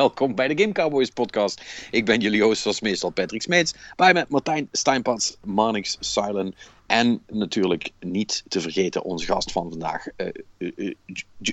[0.00, 1.62] Welkom bij de Game Cowboys podcast.
[1.90, 3.74] Ik ben jullie host zoals meestal Patrick Smeets.
[3.96, 6.54] Bij met Martijn Steinpats, Marnix Silent
[6.86, 10.06] en natuurlijk niet te vergeten onze gast van vandaag.
[10.16, 10.26] Uh,
[10.58, 10.94] uh,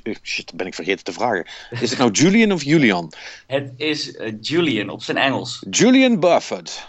[0.03, 1.45] uh, shit, ben ik vergeten te vragen.
[1.69, 3.13] Is het nou Julian of Julian?
[3.47, 5.65] Het is Julian op zijn Engels.
[5.69, 6.87] Julian Buffett.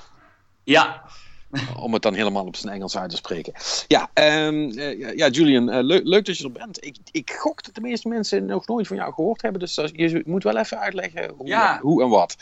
[0.65, 1.08] Ja,
[1.85, 3.53] om het dan helemaal op zijn Engels uit te spreken.
[3.87, 4.11] Ja,
[4.47, 4.73] um,
[5.17, 6.85] ja Julian, uh, leuk, leuk dat je er bent.
[6.85, 9.61] Ik, ik gok dat de meeste mensen nog nooit van jou gehoord hebben.
[9.61, 11.79] Dus je moet wel even uitleggen hoe, ja.
[11.81, 12.37] hoe en wat.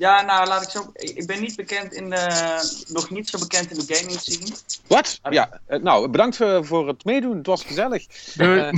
[0.00, 0.90] Ja, nou laat ik zo.
[0.92, 2.84] Ik ben niet bekend in de.
[2.88, 4.56] nog niet zo bekend in de gaming scene.
[4.86, 5.20] Wat?
[5.30, 7.36] Ja, nou bedankt voor, voor het meedoen.
[7.36, 8.06] Het was gezellig.
[8.36, 8.70] Uh,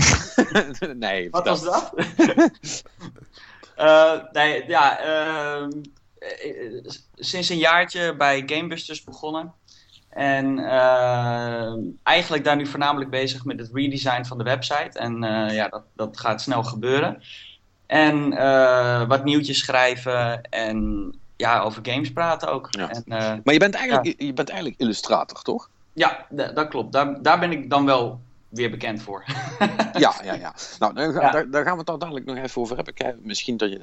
[0.94, 1.92] nee, Wat was dat?
[3.78, 4.98] uh, nee, ja.
[4.98, 5.70] Ehm,
[6.18, 9.54] eh, sinds een jaartje bij Gamebusters begonnen.
[10.12, 14.98] En uh, eigenlijk daar nu voornamelijk bezig met het redesign van de website.
[14.98, 17.22] En uh, ja, dat, dat gaat snel gebeuren.
[17.86, 22.68] En uh, wat nieuwtjes schrijven en ja, over games praten ook.
[22.70, 22.90] Ja.
[22.90, 23.04] En,
[23.44, 24.26] maar je bent, eigenlijk, ja.
[24.26, 25.68] je bent eigenlijk illustrator, toch?
[25.92, 26.92] Ja, dat klopt.
[26.92, 28.20] Daar, daar ben ik dan wel
[28.52, 29.24] weer bekend voor.
[29.92, 30.54] ja, ja, ja.
[30.78, 31.30] Nou, daar, ja.
[31.30, 33.20] daar, daar, gaan we het dan dadelijk nog even over hebben.
[33.22, 33.80] Misschien dat je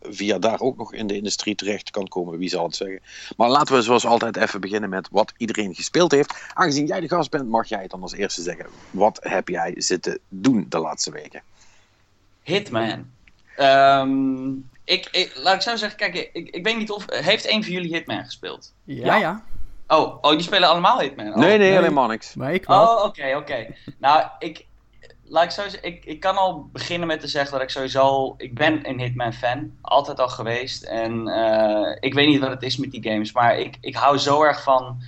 [0.00, 3.00] via daar ook nog in de industrie terecht kan komen, wie zal het zeggen.
[3.36, 6.34] Maar laten we zoals altijd even beginnen met wat iedereen gespeeld heeft.
[6.54, 8.66] Aangezien jij de gast bent, mag jij het dan als eerste zeggen.
[8.90, 11.42] Wat heb jij zitten doen de laatste weken?
[12.42, 13.10] Hitman.
[13.58, 17.04] Um, ik, ik, laat ik zo zeggen, kijk, ik, ik weet niet of...
[17.06, 18.72] Heeft een van jullie Hitman gespeeld?
[18.84, 19.16] Ja, ja.
[19.16, 19.44] ja.
[19.88, 21.28] Oh, oh, die spelen allemaal Hitman?
[21.28, 21.36] Oh.
[21.36, 22.34] Nee, nee, helemaal niks.
[22.34, 22.82] Maar ik wel.
[22.82, 23.52] Oh, oké, okay, oké.
[23.52, 23.76] Okay.
[23.98, 24.66] Nou, ik,
[25.24, 28.34] laat ik, zo zeggen, ik, ik kan al beginnen met te zeggen dat ik sowieso...
[28.36, 30.82] Ik ben een Hitman-fan, altijd al geweest.
[30.82, 34.18] En uh, ik weet niet wat het is met die games, maar ik, ik hou
[34.18, 35.02] zo erg van...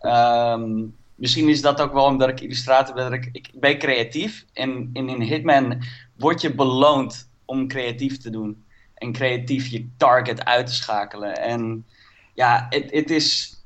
[0.00, 3.12] Um, misschien is dat ook wel omdat ik illustrator ben.
[3.12, 4.44] Ik, ik ben creatief.
[4.52, 5.82] En, en in Hitman
[6.16, 8.64] word je beloond om creatief te doen.
[8.94, 11.34] En creatief je target uit te schakelen.
[11.34, 11.86] En
[12.34, 13.59] ja, het is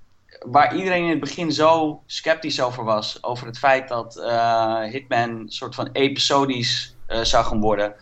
[0.45, 3.23] waar iedereen in het begin zo sceptisch over was.
[3.23, 7.95] Over het feit dat uh, Hitman een soort van episodisch uh, zou gaan worden.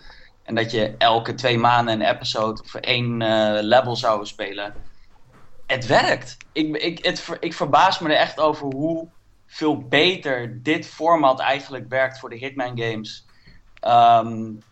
[0.43, 4.75] En dat je elke twee maanden een episode of één uh, level zou spelen.
[5.67, 6.37] Het werkt.
[6.53, 9.09] Ik, ik, het, ik verbaas me er echt over hoe
[9.47, 13.27] veel beter dit format eigenlijk werkt voor de Hitman games.
[13.87, 14.63] Um,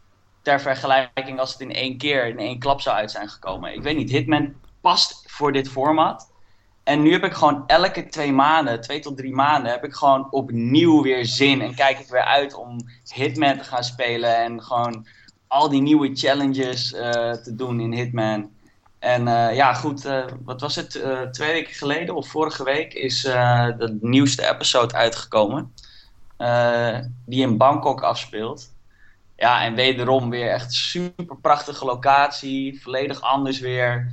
[0.42, 3.74] ter vergelijking als het in één keer, in één klap zou uit zijn gekomen.
[3.74, 6.29] Ik weet niet, Hitman past voor dit format.
[6.90, 10.30] En nu heb ik gewoon elke twee maanden, twee tot drie maanden, heb ik gewoon
[10.30, 11.60] opnieuw weer zin.
[11.60, 12.76] En kijk ik weer uit om
[13.14, 14.36] Hitman te gaan spelen.
[14.36, 15.06] En gewoon
[15.46, 17.00] al die nieuwe challenges uh,
[17.32, 18.50] te doen in Hitman.
[18.98, 20.90] En uh, ja, goed, uh, wat was het?
[21.32, 25.74] twee weken geleden of vorige week is de nieuwste episode uitgekomen.
[27.26, 28.70] die in Bangkok afspeelt.
[29.36, 32.82] Ja, en wederom weer echt super prachtige locatie.
[32.82, 34.12] Volledig anders weer.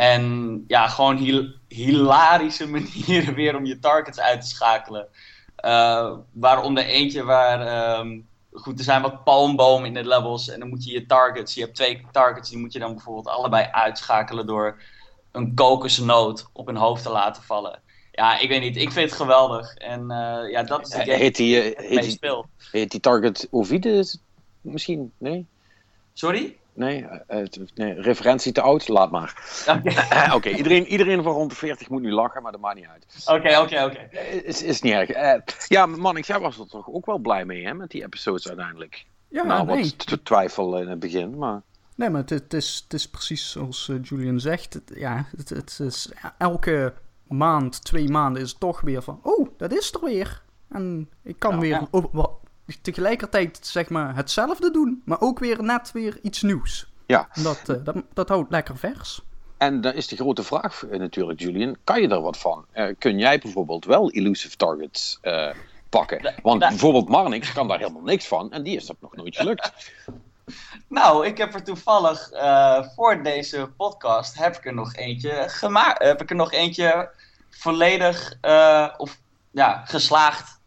[0.00, 5.08] En ja, gewoon hil hilarische manieren weer om je targets uit te schakelen.
[5.64, 10.68] Uh, waaronder eentje waar, um, goed, er zijn wat palmbomen in de levels en dan
[10.68, 14.46] moet je je targets, je hebt twee targets, die moet je dan bijvoorbeeld allebei uitschakelen
[14.46, 14.82] door
[15.32, 17.80] een kokosnoot op hun hoofd te laten vallen.
[18.12, 19.74] Ja, ik weet niet, ik vind het geweldig.
[19.74, 22.44] En uh, ja, dat is de game heet die, uh, heet die.
[22.70, 24.18] Heet die target Ovides
[24.60, 25.12] misschien?
[25.18, 25.46] Nee?
[26.12, 26.59] Sorry?
[26.80, 29.34] Nee, uh, nee, referentie te oud, laat maar.
[29.76, 30.30] Oké, okay.
[30.30, 30.52] okay.
[30.52, 33.24] iedereen, iedereen van rond de 40 moet nu lachen, maar dat maakt niet uit.
[33.26, 34.16] Oké, oké, oké.
[34.44, 35.10] Is, is niet erg.
[35.16, 38.48] Uh, ja, man, ik was er toch ook wel blij mee, hè, met die episodes
[38.48, 39.04] uiteindelijk.
[39.28, 39.94] Ja, nou, nee.
[40.06, 41.62] wat twijfel in het begin, maar...
[41.96, 44.74] Nee, maar het, het, is, het is precies zoals Julian zegt.
[44.74, 46.92] Het, ja, het, het is elke
[47.28, 49.20] maand, twee maanden is het toch weer van...
[49.22, 50.42] Oh, dat is er weer.
[50.68, 51.86] En ik kan weer ja.
[51.90, 52.39] op,
[52.80, 56.90] tegelijkertijd zeg maar hetzelfde doen, maar ook weer net weer iets nieuws.
[57.06, 57.28] Ja.
[57.42, 59.20] Dat, uh, dat, dat houdt lekker vers.
[59.56, 62.64] En dan is de grote vraag uh, natuurlijk, Julian, kan je er wat van?
[62.74, 65.20] Uh, kun jij bijvoorbeeld wel elusive targets
[65.88, 66.34] pakken?
[66.42, 69.72] Want bijvoorbeeld Marnix kan daar helemaal niks van en die is dat nog nooit gelukt.
[70.88, 72.30] Nou, ik heb er toevallig
[72.94, 76.02] voor deze podcast heb ik er nog eentje gemaakt.
[76.02, 77.10] Heb ik er nog eentje
[77.50, 78.34] volledig
[78.96, 79.18] of
[79.50, 80.60] ja, geslaagd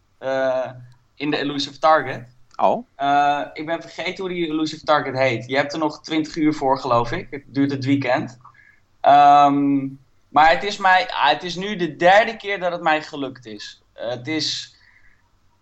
[1.24, 2.28] in de Elusive Target.
[2.56, 2.88] Oh.
[3.00, 5.46] Uh, ik ben vergeten hoe die Elusive Target heet.
[5.48, 7.28] Je hebt er nog 20 uur voor, geloof ik.
[7.30, 8.38] Het duurt het weekend.
[9.02, 10.00] Um,
[10.30, 13.46] maar het is, mij, ah, het is nu de derde keer dat het mij gelukt
[13.46, 13.81] is.
[13.96, 14.75] Uh, het is.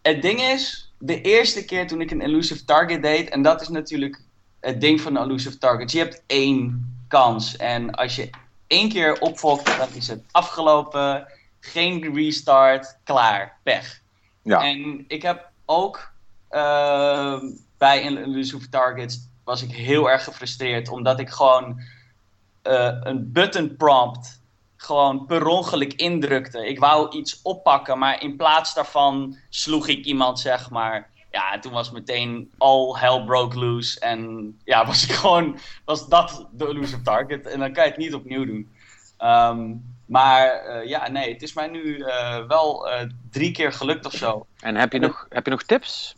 [0.01, 3.67] Het ding is, de eerste keer toen ik een Elusive Target deed, en dat is
[3.67, 4.21] natuurlijk
[4.59, 5.91] het ding van een Elusive Target.
[5.91, 7.57] Je hebt één kans.
[7.57, 8.29] En als je
[8.67, 11.27] één keer opfokt, dan is het afgelopen.
[11.59, 14.01] Geen restart, klaar, pech.
[14.43, 14.63] Ja.
[14.63, 16.11] En ik heb ook
[16.51, 17.39] uh,
[17.77, 20.89] bij Elusive Targets was ik heel erg gefrustreerd.
[20.89, 21.81] Omdat ik gewoon
[22.63, 24.41] uh, een button prompt
[24.75, 26.67] gewoon per ongeluk indrukte.
[26.67, 31.09] Ik wou iets oppakken, maar in plaats daarvan sloeg ik iemand, zeg maar.
[31.31, 33.99] Ja, toen was meteen all hell broke loose.
[33.99, 37.47] En ja, was ik gewoon, was dat de elusive target.
[37.47, 38.71] En dan kan je het niet opnieuw doen.
[39.19, 44.05] Um, maar uh, ja, nee, het is mij nu uh, wel uh, drie keer gelukt
[44.05, 44.45] of zo.
[44.59, 46.15] En heb je, nog, heb je nog tips?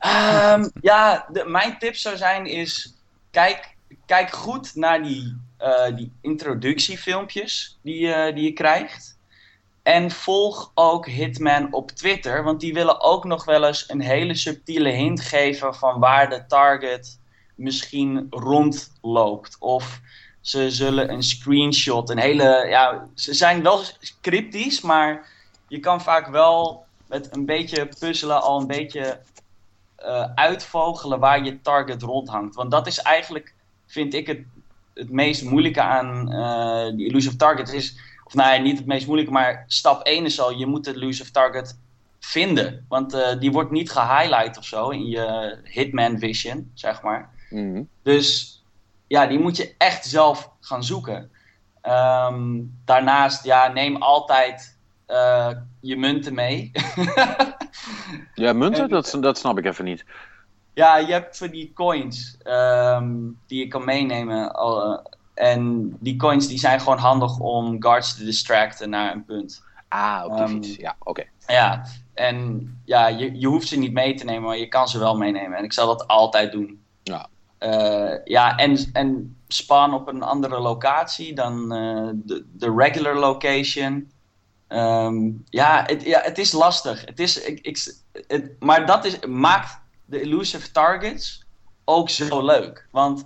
[0.00, 2.94] Um, ja, de, mijn tip zou zijn is...
[3.30, 3.76] Kijk,
[4.06, 5.36] kijk goed naar die,
[5.94, 9.18] die introductiefilmpjes die, die je krijgt.
[9.82, 12.42] En volg ook Hitman op Twitter.
[12.42, 15.74] Want die willen ook nog wel eens een hele subtiele hint geven...
[15.74, 17.18] van waar de target
[17.54, 19.56] misschien rondloopt.
[19.58, 20.00] Of
[20.44, 22.66] ze zullen een screenshot, een hele.
[22.68, 23.82] Ja, ze zijn wel
[24.20, 25.28] cryptisch, maar
[25.68, 29.20] je kan vaak wel met een beetje puzzelen al een beetje
[29.98, 32.54] uh, uitvogelen waar je target rondhangt.
[32.54, 33.54] Want dat is eigenlijk,
[33.86, 34.40] vind ik, het,
[34.94, 37.72] het meest moeilijke aan uh, die elusive target.
[37.72, 40.94] Is, of nee, niet het meest moeilijke, maar stap 1 is al, je moet de
[40.94, 41.78] elusive target
[42.20, 42.84] vinden.
[42.88, 47.30] Want uh, die wordt niet gehighlight of zo in je Hitman Vision, zeg maar.
[47.50, 47.88] Mm -hmm.
[48.02, 48.53] Dus
[49.06, 51.30] ja, die moet je echt zelf gaan zoeken.
[51.82, 54.78] Um, daarnaast, ja, neem altijd
[55.08, 56.70] uh, je munten mee.
[58.34, 58.88] ja, munten?
[58.88, 60.04] dat, dat snap ik even niet.
[60.74, 64.56] Ja, je hebt voor die coins um, die je kan meenemen.
[64.56, 64.98] Uh,
[65.34, 69.62] en die coins die zijn gewoon handig om guards te distracten naar een punt.
[69.88, 70.76] Ah, op de um, fiets.
[70.76, 71.10] Ja, oké.
[71.10, 71.30] Okay.
[71.46, 74.98] Ja, en ja, je, je hoeft ze niet mee te nemen, maar je kan ze
[74.98, 75.58] wel meenemen.
[75.58, 76.82] En ik zal dat altijd doen.
[77.02, 77.28] Ja,
[78.24, 84.12] ja, en, en spawn op een andere locatie dan uh, de, de regular location.
[84.68, 87.04] Um, ja, het, ja, het is lastig.
[87.04, 87.94] Het is, ik, ik,
[88.26, 91.44] het, maar dat is, maakt de elusive targets
[91.84, 92.88] ook zo leuk.
[92.90, 93.24] Want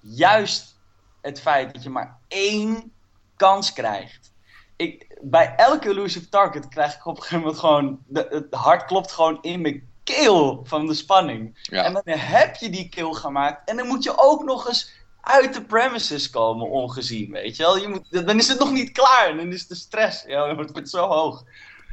[0.00, 0.78] juist
[1.20, 2.92] het feit dat je maar één
[3.36, 4.32] kans krijgt.
[4.76, 7.98] Ik, bij elke elusive target krijg ik op een gegeven moment gewoon...
[8.06, 11.58] De, het hart klopt gewoon in mijn keel van de spanning.
[11.62, 11.84] Ja.
[11.84, 13.68] En dan heb je die kill gemaakt.
[13.68, 17.78] En dan moet je ook nog eens uit de premises komen ongezien, weet je wel.
[17.78, 19.28] Je moet, dan is het nog niet klaar.
[19.28, 21.44] En dan is de stress ja, dan wordt het zo hoog.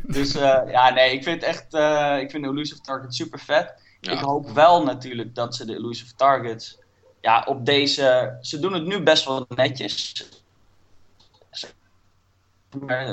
[0.04, 1.74] Dus uh, ja, nee, ik vind echt...
[1.74, 3.74] Uh, ik vind de Elusive Target super vet.
[4.02, 4.12] Ja.
[4.12, 6.80] Ik hoop wel natuurlijk dat ze de Elusive Targets...
[7.22, 8.38] Ja, op deze...
[8.42, 10.26] Ze doen het nu best wel netjes.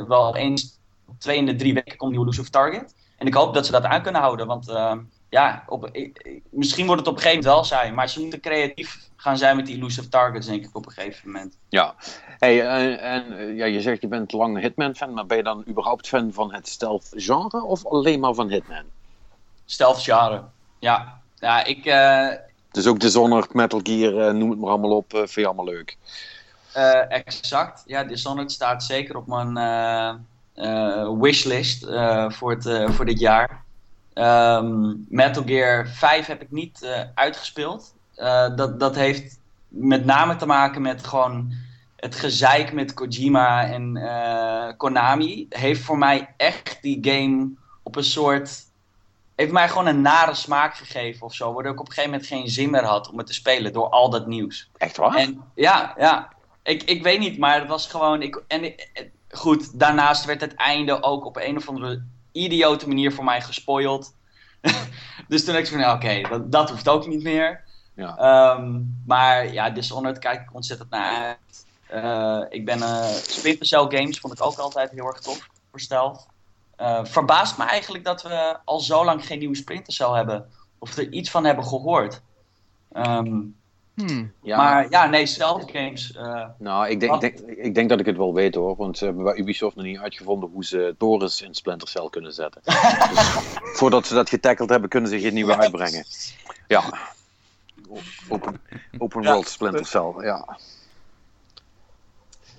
[0.09, 0.79] Wel eens,
[1.19, 2.95] twee in de drie weken komt die Elusive Target.
[3.16, 4.46] En ik hoop dat ze dat aan kunnen houden.
[4.46, 4.93] Want uh,
[5.28, 5.90] ja, op,
[6.50, 7.93] misschien wordt het op een gegeven moment wel saai.
[7.93, 11.31] Maar ze moeten creatief gaan zijn met die elusive targets, denk ik, op een gegeven
[11.31, 11.56] moment.
[11.69, 11.94] Ja,
[12.38, 15.14] hey, en, en ja, je zegt je bent lang Hitman-fan.
[15.14, 17.64] Maar ben je dan überhaupt fan van het stealth-genre?
[17.64, 18.84] Of alleen maar van Hitman?
[19.64, 20.43] Stealth-genre,
[20.78, 21.20] ja.
[21.38, 21.87] Ja, ik...
[21.87, 22.28] Uh,
[22.70, 25.10] dus ook Dishonored, Metal Gear, uh, noem het maar allemaal op.
[25.10, 25.96] vind je allemaal leuk?
[27.08, 27.82] exact.
[27.86, 29.56] Ja, Dishonored staat zeker op mijn
[31.19, 33.63] wishlist uh, voor, het, uh, voor dit jaar.
[34.15, 37.94] Um, Metal Gear 5 heb ik niet uitgespeeld.
[38.56, 41.53] dat, dat heeft met name te maken met gewoon
[41.96, 43.99] het gezeik met Kojima en
[44.77, 45.46] Konami.
[45.49, 47.51] Heeft voor mij echt die game
[47.82, 48.65] op een soort
[49.34, 51.53] heeft mij gewoon een nare smaak gegeven of zo.
[51.53, 53.89] Waardoor ik op een gegeven moment geen zin meer had om het te spelen door
[53.89, 54.70] al dat nieuws.
[54.77, 55.15] Echt waar?
[55.15, 56.32] En, ja, ja.
[56.63, 58.23] Ik, ik weet niet, maar het was gewoon.
[58.23, 58.75] Ik, en,
[59.36, 64.14] goed, daarnaast werd het einde ook op een of andere idiote manier voor mij gespoild.
[65.29, 67.64] dus toen dacht ik van, oké, dat, dat, hoeft ook niet meer.
[67.94, 68.55] Ja.
[68.56, 71.67] Um, maar ja, Dishonored kijk ik ontzettend naar uit.
[72.05, 75.81] Uh, ik ben uh, Splinter Cell games vond ik ook altijd heel erg tof voor
[75.81, 76.26] stealth.
[76.81, 80.50] Uh, verbaast me eigenlijk dat we al zo lang geen nieuwe Splinter Cell hebben.
[80.79, 82.22] Of er iets van hebben gehoord.
[82.93, 83.56] Um,
[83.94, 84.56] Hmm, ja.
[84.56, 86.15] Maar ja, nee, stealth games.
[86.17, 88.77] Uh, nou, ik denk, ik, denk, ik denk dat ik het wel weet hoor.
[88.77, 92.32] Want ze hebben bij Ubisoft nog niet uitgevonden hoe ze torens in Splinter Cell kunnen
[92.32, 92.60] zetten.
[93.15, 93.41] dus
[93.72, 96.05] voordat ze dat getackeld hebben, kunnen ze geen nieuwe uitbrengen.
[96.69, 96.82] Ja.
[98.29, 98.60] Open,
[98.98, 99.32] open ja.
[99.32, 100.58] world Splinter Cell, ja.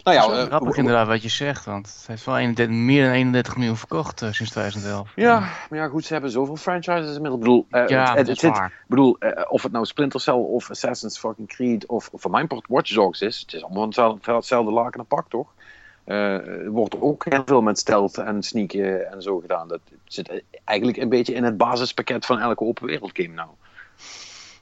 [0.06, 3.14] Nou ja, uh, grappig inderdaad wat je zegt, want het heeft wel 31, meer dan
[3.14, 5.12] 31 miljoen verkocht uh, sinds 2011.
[5.16, 7.34] Ja, maar ja, goed, ze hebben zoveel franchises inmiddels.
[7.34, 9.18] Ik bedoel, uh, ja, het, het, het, bedoel
[9.50, 12.94] of het nou Splinter Cell of Assassin's fucking Creed of, of voor mijn part Watch
[12.94, 15.54] Dogs is, het is allemaal hetzelfde, hetzelfde laken en pak, toch?
[16.06, 19.68] er wordt ook heel veel met stealth en sneaken en zo gedaan.
[19.68, 23.50] Dat zit eigenlijk een beetje in het basispakket van elke open wereld game nou.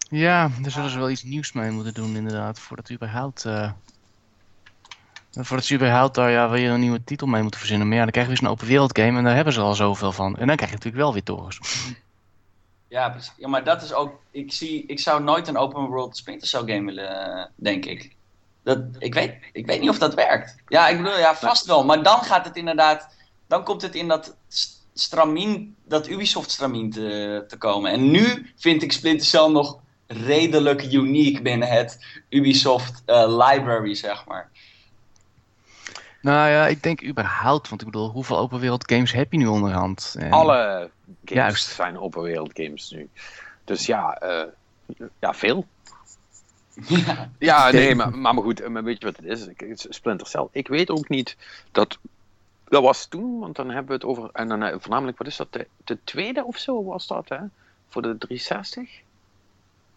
[0.09, 3.45] Ja, daar zullen ze wel iets nieuws mee moeten doen inderdaad, voordat überhaupt
[5.39, 7.87] voor het überhaupt daar ja, wil je een nieuwe titel mee moeten verzinnen.
[7.87, 9.75] Maar ja, dan krijg je weer een open wereld game en daar hebben ze al
[9.75, 10.37] zoveel van.
[10.37, 11.59] En dan krijg je natuurlijk wel weer torens.
[12.87, 13.33] Ja, precies.
[13.37, 14.19] Ja, maar dat is ook.
[14.31, 18.15] Ik, zie, ik zou nooit een open world Splinter Cell game willen, denk ik.
[18.63, 20.55] Dat, ik, weet, ik weet niet of dat werkt.
[20.67, 21.85] Ja, ik bedoel, ja, vast wel.
[21.85, 23.15] Maar dan gaat het inderdaad.
[23.47, 24.35] Dan komt het in dat
[24.93, 27.91] stramien, dat Ubisoft stramien te, te komen.
[27.91, 34.25] En nu vind ik Splinter Cell nog redelijk uniek binnen het Ubisoft eh, library, zeg
[34.25, 34.49] maar.
[36.23, 39.45] Nou ja, ik denk überhaupt, want ik bedoel, hoeveel open wereld games heb je nu
[39.45, 40.15] onderhand?
[40.19, 40.89] En- Alle
[41.25, 41.67] games Juist.
[41.69, 43.09] zijn open wereld games nu.
[43.63, 44.47] Dus ja, eh,
[45.19, 45.65] ja veel.
[46.87, 47.29] ja.
[47.39, 49.47] Ja, nee, maar, maar goed, eh, maar weet je wat het is?
[49.47, 50.47] Ik- het is Splinter Cell.
[50.51, 51.37] Ik weet ook niet
[51.71, 51.97] dat.
[52.63, 54.29] Dat was toen, want dan hebben we het over.
[54.33, 55.53] En dan eh, voornamelijk, wat is dat?
[55.53, 57.37] De, de tweede of zo was dat, hè?
[57.89, 58.89] Voor de 360?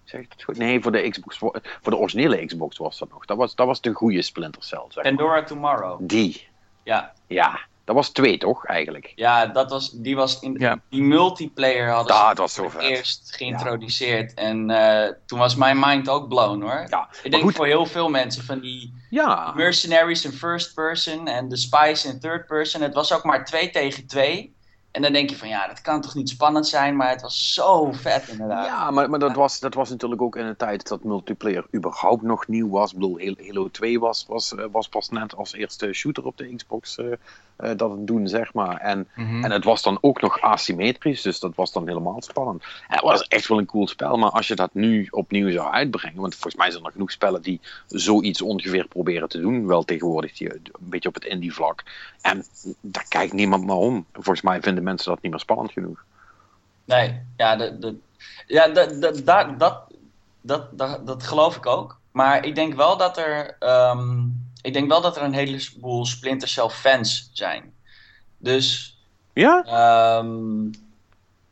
[0.06, 0.56] Zeg ik dat goed?
[0.58, 1.38] Nee, voor de Xbox.
[1.38, 3.24] Voor de originele Xbox was dat nog.
[3.24, 5.14] Dat was, dat was de goede Splinter Cell, zeg maar.
[5.14, 5.98] Pandora Tomorrow.
[6.02, 6.48] Die.
[6.84, 9.12] Ja, Ja, dat was twee toch, eigenlijk?
[9.16, 10.80] ja dat was, die was in Ja.
[10.90, 12.82] die multiplayer hadden ze Dat was zo vet.
[12.82, 14.34] eerst geïntroduceerd.
[14.34, 16.86] En eh, toen was mijn mind ook blown hoor.
[16.88, 17.54] Ja, Ik maar denk goed.
[17.54, 22.20] voor heel veel mensen van die Ja, mercenaries in first person en de spies in
[22.20, 22.82] third person.
[22.82, 24.54] Het was ook maar 2 tegen 2.
[24.96, 27.54] En dan denk je van ja, dat kan toch niet spannend zijn, maar het was
[27.54, 28.66] zo vet inderdaad.
[28.66, 32.22] Ja, maar, maar dat, was, dat was natuurlijk ook in een tijd dat multiplayer überhaupt
[32.22, 32.92] nog nieuw was.
[32.92, 36.36] Ik bedoel, Halo- Halo 2 was, was, eh, was pas net als eerste shooter op
[36.36, 37.06] de Xbox eh,
[37.56, 38.76] eh, dat het doen, zeg maar.
[38.76, 39.44] En, Mhm.
[39.44, 42.62] en het was dan ook nog asymmetrisch, dus dat was dan helemaal spannend.
[42.62, 45.72] En het was echt wel een cool spel, maar als je dat nu opnieuw zou
[45.72, 49.84] uitbrengen, want volgens mij zijn er genoeg spellen die zoiets ongeveer proberen te doen, wel
[49.84, 51.82] tegenwoordig die, een beetje op het indie vlak.
[52.20, 52.44] En
[52.80, 54.06] daar kijkt niemand maar om.
[54.12, 56.04] Volgens mij vinden mensen dat niet meer spannend genoeg.
[56.84, 57.96] Nee, ja, de, de,
[58.46, 58.98] ja de,
[59.58, 59.58] dat,
[60.42, 61.98] dat, dat, dat geloof ik ook.
[62.10, 64.18] Maar ik denk wel dat er, ehm,
[64.66, 67.74] ik denk wel dat er een heleboel Splinter Cell fans zijn.
[68.38, 68.96] Dus
[69.32, 69.64] Ja?
[69.64, 70.66] Ehm,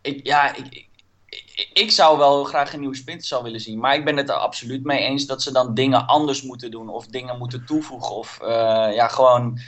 [0.00, 0.88] ik, ja, ik,
[1.28, 3.78] ik, ik, zou wel graag een nieuwe Splinter Cell willen zien.
[3.78, 6.88] Maar ik ben het er absoluut mee eens dat ze dan dingen anders moeten doen.
[6.88, 8.16] Of dingen moeten toevoegen.
[8.16, 9.58] Of eh, ja, gewoon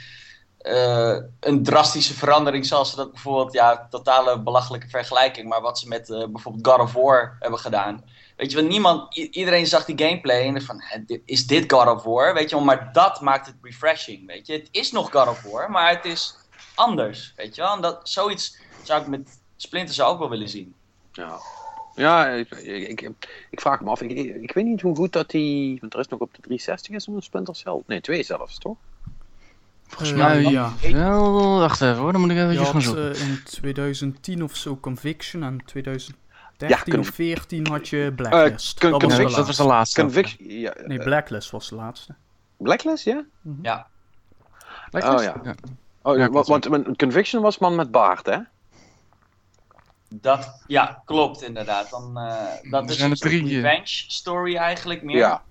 [0.67, 2.65] eh, een drastische verandering.
[2.65, 5.49] Zoals ze dat bijvoorbeeld, ja, totale belachelijke vergelijking.
[5.49, 8.03] Maar wat ze met eh, bijvoorbeeld God of War hebben gedaan.
[8.35, 10.83] Weet je wel, niemand, iedereen zag die gameplay en dacht van,
[11.25, 12.33] is dit God of War?
[12.33, 14.53] Weet je maar dat maakt het refreshing, weet je.
[14.53, 16.37] Het is nog God of War, maar het is
[16.75, 17.81] anders, weet je wel.
[17.81, 20.75] Dat, zoiets zou ik met Splinter ook wel willen zien.
[21.11, 21.39] Ja,
[21.95, 23.01] ja ik, ik,
[23.49, 24.01] ik, vraag me af.
[24.01, 25.77] Ik, ik, weet niet hoe goed dat die.
[25.79, 27.81] Want er is nog op de 360 is een Splinter Cell.
[27.85, 28.77] Nee, twee zelfs, toch?
[29.87, 30.71] Volgens Eh, mij ja.
[30.91, 31.59] wel.
[31.59, 33.13] Wacht even hoor, dan moet ik even gaan zoeken.
[33.15, 38.79] eh, in 2010 of zo Conviction en 2013 Ja, of 14 had je Blacklist.
[38.79, 40.01] Con- dat, was de Conviction, dat was de laatste.
[40.01, 40.49] Conviction.
[40.49, 42.15] Ja, Nee, eh, Blacklist was de laatste.
[42.57, 43.23] Blacklist, ja?
[43.61, 43.87] Ja,
[44.91, 45.41] Oh ja.
[46.01, 48.37] Oh, Ja, want, want Conviction was man met baard, hè?
[50.09, 51.89] dat, ja klopt inderdaad.
[51.89, 53.51] Dan, eh, dat Er is een eh.
[53.51, 55.17] revenge story eigenlijk meer.
[55.17, 55.41] Ja.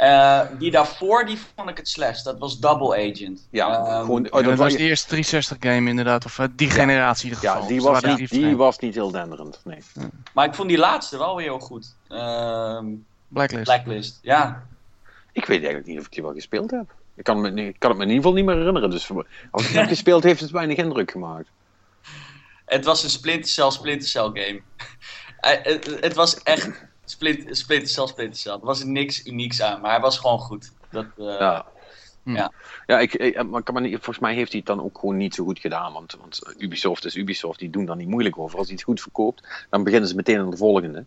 [0.00, 2.24] Eh, die daarvoor, die vond ik het slechtst.
[2.24, 3.48] Dat was Double Agent.
[3.50, 6.70] Ja, Ehm, gewoon, oh, dat dat was, de eerste 360 game inderdaad, of eh, die
[6.70, 7.62] generatie in ieder geval.
[7.62, 9.60] ja, die Dus was, niet, die was niet heel denderend.
[9.64, 9.78] Nee.
[10.34, 11.94] Maar ik vond die laatste wel weer heel goed.
[12.08, 12.86] Ehm,
[13.28, 13.64] Blacklist.
[13.64, 14.66] Blacklist, ja.
[15.32, 16.94] Ik weet eigenlijk niet of ik die wel gespeeld heb.
[17.16, 18.90] Ik kan, me, ik kan het me in ieder geval niet meer herinneren.
[18.90, 19.10] Dus
[19.50, 21.48] als ik het heb gespeeld, heeft het weinig indruk gemaakt.
[22.64, 24.60] Het was een Splinter Cell, Splinter Cell game.
[25.40, 26.70] Eh, het was echt
[27.10, 28.52] Splinter, Splinter Cell, Splinter Cell.
[28.52, 30.72] Er was niks unieks aan, maar hij was gewoon goed.
[30.90, 31.66] Dat, eh, Ja.
[32.22, 32.34] Hm.
[32.34, 32.52] Ja.
[32.86, 35.16] Ja, ik, ik, maar kan me niet, volgens mij heeft hij het dan ook gewoon
[35.16, 35.92] niet zo goed gedaan.
[35.92, 38.58] Want, want Ubisoft is Ubisoft, die doen daar niet moeilijk over.
[38.58, 41.04] Als hij het goed verkoopt, dan beginnen ze meteen aan de volgende.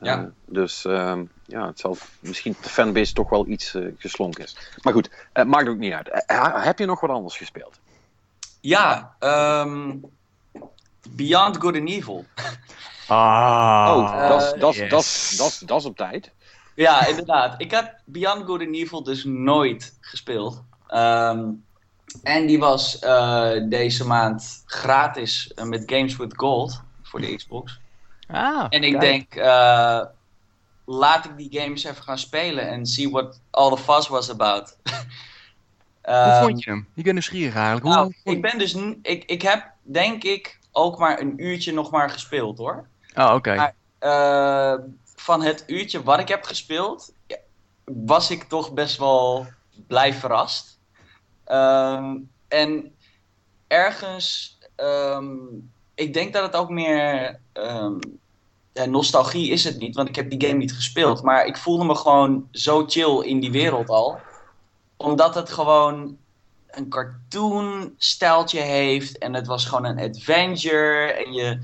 [0.00, 0.18] Ja.
[0.18, 4.56] Eh, dus ehm, ja, het zal misschien de fanbase toch wel iets eh, geslonken is.
[4.82, 6.08] Maar goed, eh, maakt ook niet uit.
[6.26, 7.78] Eh, heb je nog wat anders gespeeld?
[8.60, 9.96] Ja, ehm,
[11.08, 12.24] Beyond Good and Evil.
[13.08, 13.94] Ah.
[13.96, 14.90] oh, dat is- dat is- yes.
[14.90, 16.30] dat is- dat is- dat is op tijd.
[16.74, 17.54] Ja, inderdaad.
[17.60, 20.62] Ik heb Beyond Good and Evil dus nooit gespeeld.
[20.88, 21.44] Ehm,
[22.22, 27.80] en die was eh, deze maand gratis eh, met Games with Gold voor de Xbox.
[28.28, 29.00] Ah, En ik kijk.
[29.00, 30.00] denk, eh,
[30.84, 34.76] laat ik die games even gaan spelen en see what all the fuss was about.
[36.02, 36.88] Hoe Ehm, vond je hem?
[36.94, 37.84] Ik ben nieuwsgierig eigenlijk.
[37.86, 41.90] Hoe, Nou, ik ben dus, ik, ik heb denk ik ook maar een uurtje nog
[41.90, 42.86] maar gespeeld hoor.
[43.18, 43.54] Oh, oké.
[43.54, 44.74] Maar- Eh,
[45.16, 47.12] van het uurtje wat ik heb gespeeld,
[47.84, 49.46] was ik toch best wel
[49.86, 50.78] blij verrast.
[51.44, 52.16] Ehm,
[52.48, 52.94] en
[53.66, 55.36] ergens, ehm,
[55.94, 57.98] ik denk dat het ook meer ehm,
[58.72, 61.22] ja, nostalgie is het niet, want ik heb die game niet gespeeld.
[61.22, 64.20] Maar ik voelde me gewoon zo chill in die wereld al.
[64.96, 66.18] Omdat het gewoon
[66.70, 69.18] een cartoon stijltje heeft.
[69.18, 71.12] En het was gewoon een adventure.
[71.12, 71.58] En je,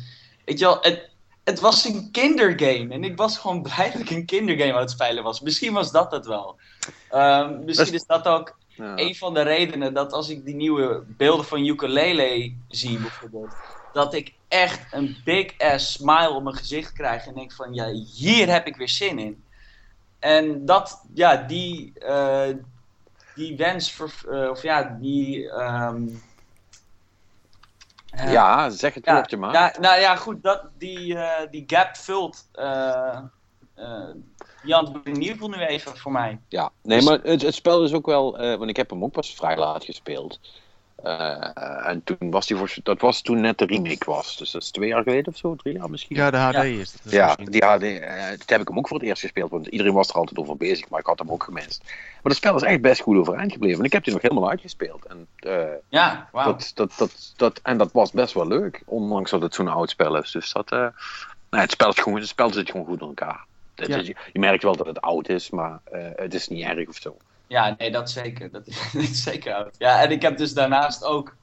[0.44, 1.10] weet je wel, het,
[1.44, 2.94] het was een kindergame.
[2.94, 5.40] En ik was gewoon blij dat ik een kindergame aan het spelen was.
[5.40, 6.56] Misschien was dat het wel.
[7.10, 8.92] Ehm, misschien is dat ook Ja.
[8.96, 13.54] een van de redenen dat als ik die nieuwe beelden van ukulele zie bijvoorbeeld,
[13.92, 17.90] dat ik echt een big ass smile op mijn gezicht krijg en denk van ja,
[17.90, 19.44] hier heb ik weer zin in.
[20.18, 22.48] En dat, ja, die, eh,
[23.34, 25.50] die wens, eh, of ja, die...
[25.50, 26.02] ehm,
[28.16, 29.52] eh, Ja, zeg het ja, woordje maar.
[29.52, 33.18] ja, nou ja, goed, dat, die, eh, die gap vult uh,
[34.62, 36.40] Jan de Nieuwpoel nu even voor mij.
[36.48, 39.12] Ja, nee, Dus- maar het, het spel is ook wel, want ik heb hem ook
[39.12, 40.40] pas vrij laat gespeeld.
[41.04, 44.36] Eh, en toen was die voor, dat was toen net de remake was.
[44.36, 46.16] Dus dat is twee jaar geleden of zo, drie jaar misschien.
[46.16, 46.62] Ja, de HD Ja.
[46.62, 47.12] is het.
[47.12, 47.50] Ja, misschien.
[47.50, 50.08] die had, eh, toen heb ik hem ook voor het eerst gespeeld, want iedereen was
[50.08, 51.82] er altijd over bezig, maar ik had hem ook gemist.
[51.84, 53.78] Maar het spel is echt best goed overeind gebleven.
[53.78, 55.04] En ik heb die nog helemaal uitgespeeld.
[55.04, 56.46] En, eh, Ja, wauw.
[56.52, 59.90] dat, dat, dat, dat, en dat was best wel leuk, ondanks dat het zo'n oud
[59.90, 60.30] spel is.
[60.30, 60.86] Dus dat, eh,
[61.50, 63.44] nee, het, spel is gewoon, het spel zit gewoon goed in elkaar.
[63.74, 63.96] Het Ja.
[63.96, 66.88] is- je, je merkt wel dat het oud is, maar eh, het is niet erg
[66.88, 67.16] of zo.
[67.46, 68.50] Ja, nee, dat zeker.
[68.50, 69.74] Dat is, dat is zeker oud.
[69.78, 71.36] Ja, en ik heb dus daarnaast ook,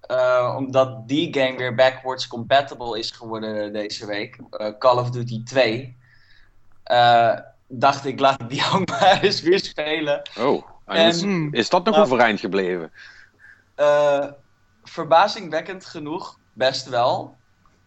[0.00, 5.42] eh, omdat die game weer backwards compatible is geworden deze week, eh, Call of Duty
[5.42, 5.96] 2,
[6.82, 10.22] eh, dacht ik, laat ik die ook maar eens weer spelen.
[10.38, 12.92] Oh, en is, is dat nog overeind gebleven?
[14.84, 17.36] Verbazingwekkend genoeg, best wel.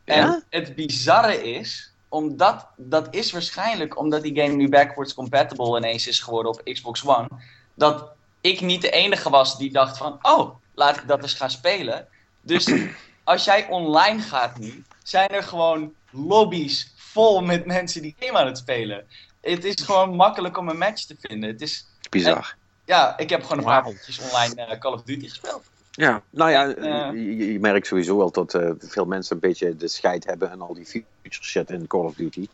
[0.04, 6.08] En het bizarre is, omdat, dat is waarschijnlijk omdat die game nu backwards compatible ineens
[6.08, 7.28] is geworden op Xbox One,
[7.74, 11.50] dat ik niet de enige was die dacht van, oh, laat ik dat eens gaan
[11.50, 12.08] spelen.
[12.42, 12.72] Dus
[13.24, 18.48] als jij online gaat nu, zijn er gewoon lobby's vol met mensen die game aan
[18.48, 19.08] het spelen.
[19.42, 21.50] Het is gewoon makkelijk om een match te vinden.
[21.50, 22.56] Het is, Bizar.
[22.86, 25.64] ja, ik heb gewoon een paar potjes online eh, Call of Duty gespeeld.
[25.96, 27.12] Ja, nou ja, Eh.
[27.14, 30.62] je, je merkt sowieso wel dat eh, veel mensen een beetje de scheid hebben en
[30.62, 32.48] al die future shit in Call of Duty.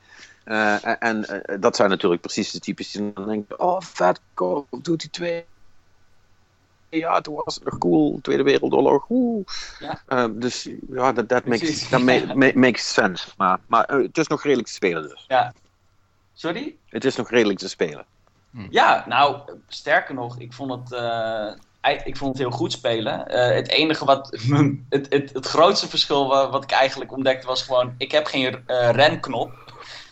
[0.44, 4.80] Eh, en dat zijn natuurlijk precies de types die dan denken, oh vet, Call of
[4.82, 5.46] Duty 2.
[6.90, 9.46] Ja, toen was het nog cool, Tweede Wereldoorlog, oeh.
[10.08, 10.28] Ja.
[10.28, 11.90] Dus ja, dat that makes, Precies.
[11.90, 13.28] that ma- ma- makes sense.
[13.38, 15.28] Maar, maar het is nog redelijk te spelen dus.
[16.34, 16.76] Sorry?
[16.90, 18.06] Het is nog redelijk te spelen.
[18.70, 21.52] Ja, nou, sterker nog, ik vond het, eh,
[21.82, 23.28] ik vond het heel goed spelen.
[23.28, 24.38] Eh, het enige wat,
[24.90, 28.64] het, het, het grootste verschil wa- wat ik eigenlijk ontdekte was gewoon, ik heb geen
[28.66, 29.52] eh, renknop.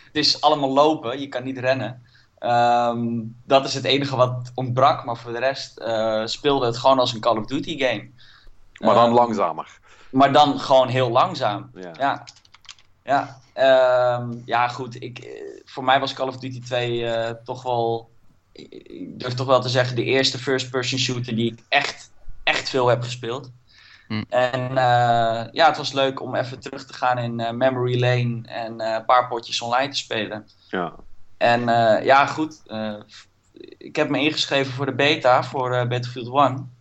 [0.05, 2.03] Het is allemaal lopen, je kan niet rennen.
[2.39, 3.07] Ehm,
[3.45, 7.13] dat is het enige wat ontbrak, maar voor de rest eh, speelde het gewoon als
[7.13, 8.09] een Call of Duty game.
[8.79, 9.79] Maar dan langzamer.
[10.11, 11.71] Maar dan gewoon heel langzaam.
[11.73, 11.91] Ja.
[11.99, 12.23] Ja,
[13.03, 15.01] ja, Ehm, ja goed.
[15.03, 18.09] Ik, voor mij was Call of Duty 2 eh, toch wel,
[18.69, 22.11] ik- durf toch wel te zeggen, de eerste first-person shooter die ik echt,
[22.43, 23.51] echt veel heb gespeeld.
[24.07, 24.23] Hm.
[24.29, 28.41] En eh, ja, het was leuk om even terug te gaan in eh, Memory Lane
[28.45, 30.47] en eh, een paar potjes online te spelen.
[30.67, 30.93] Ja.
[31.37, 32.61] En eh, ja, goed.
[32.65, 32.95] eh,
[33.77, 36.77] ik heb me ingeschreven voor de beta voor eh, Battlefield 1.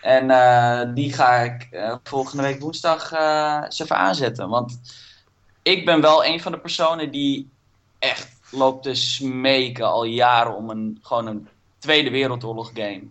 [0.00, 1.68] En eh, die ga ik
[2.02, 4.48] volgende week woensdag eh, eens even aanzetten.
[4.48, 4.80] Want
[5.62, 7.50] ik ben wel een van de personen die
[7.98, 13.02] echt loopt te smeken al jaren om een, gewoon een Tweede Wereldoorlog game.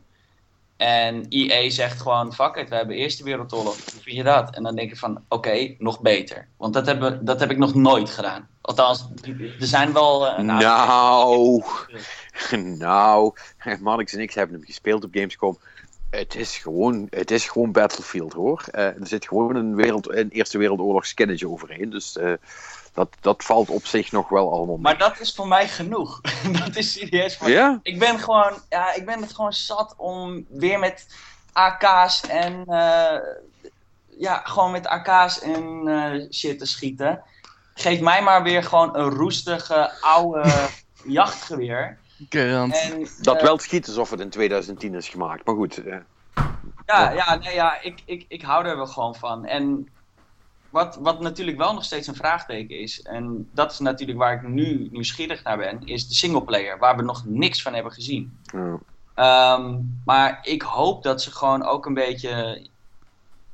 [0.78, 3.76] En EA zegt gewoon, fuck it, we hebben Eerste Wereldoorlog.
[3.92, 4.56] Hoe vind je dat?
[4.56, 6.48] En dan denk ik van, oké, nog beter.
[6.58, 8.48] Want dat, hebben, dat heb ik nog nooit gedaan.
[8.62, 9.06] Althans,
[9.60, 11.62] er zijn wel eh, aantal- Nou,
[12.78, 13.34] nou,
[13.80, 15.58] Marnix en ik hebben hem gespeeld op Gamescom.
[16.10, 18.64] Het is gewoon, het is gewoon Battlefield hoor.
[18.72, 21.90] Eh, er zit gewoon een, wereld, een Eerste Wereldoorlog skinnetje overheen.
[21.90, 22.34] Dus eh,
[23.00, 24.84] dat, dat valt op zich nog wel allemaal mee.
[24.84, 26.22] Maar dat is voor mij genoeg.
[26.66, 27.38] dat is serieus.
[27.38, 27.80] voor- Ja?
[27.84, 31.08] Ik ben gewoon, ja, ik ben het gewoon zat om weer met
[31.54, 33.18] AK's en eh,
[34.18, 37.22] ja, gewoon met AK's en eh, shit te schieten.
[37.74, 40.52] Geef mij maar weer gewoon een roestige oude
[41.20, 41.98] jachtgeweer.
[42.30, 42.74] En,
[43.22, 45.46] Dat eh, wel schiet alsof het in 2010 is gemaakt.
[45.46, 45.82] Maar goed,
[46.86, 49.46] Ja, ja, nee, ja ik, ik, ik hou er wel gewoon van.
[49.46, 49.90] En
[50.70, 54.48] wat, wat natuurlijk wel nog steeds een vraagteken is, en dat is natuurlijk waar ik
[54.48, 58.40] nu nieuwsgierig naar ben, is de singleplayer, waar we nog niks van hebben gezien.
[58.54, 58.74] eh,
[59.14, 62.68] Ehm, maar ik hoop dat ze gewoon ook een beetje,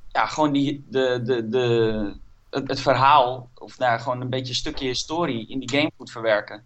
[0.08, 2.16] ja, gewoon die, de, de, de,
[2.50, 6.12] het, het verhaal, of nou, gewoon een beetje een stukje historie in die game goed
[6.12, 6.66] verwerken.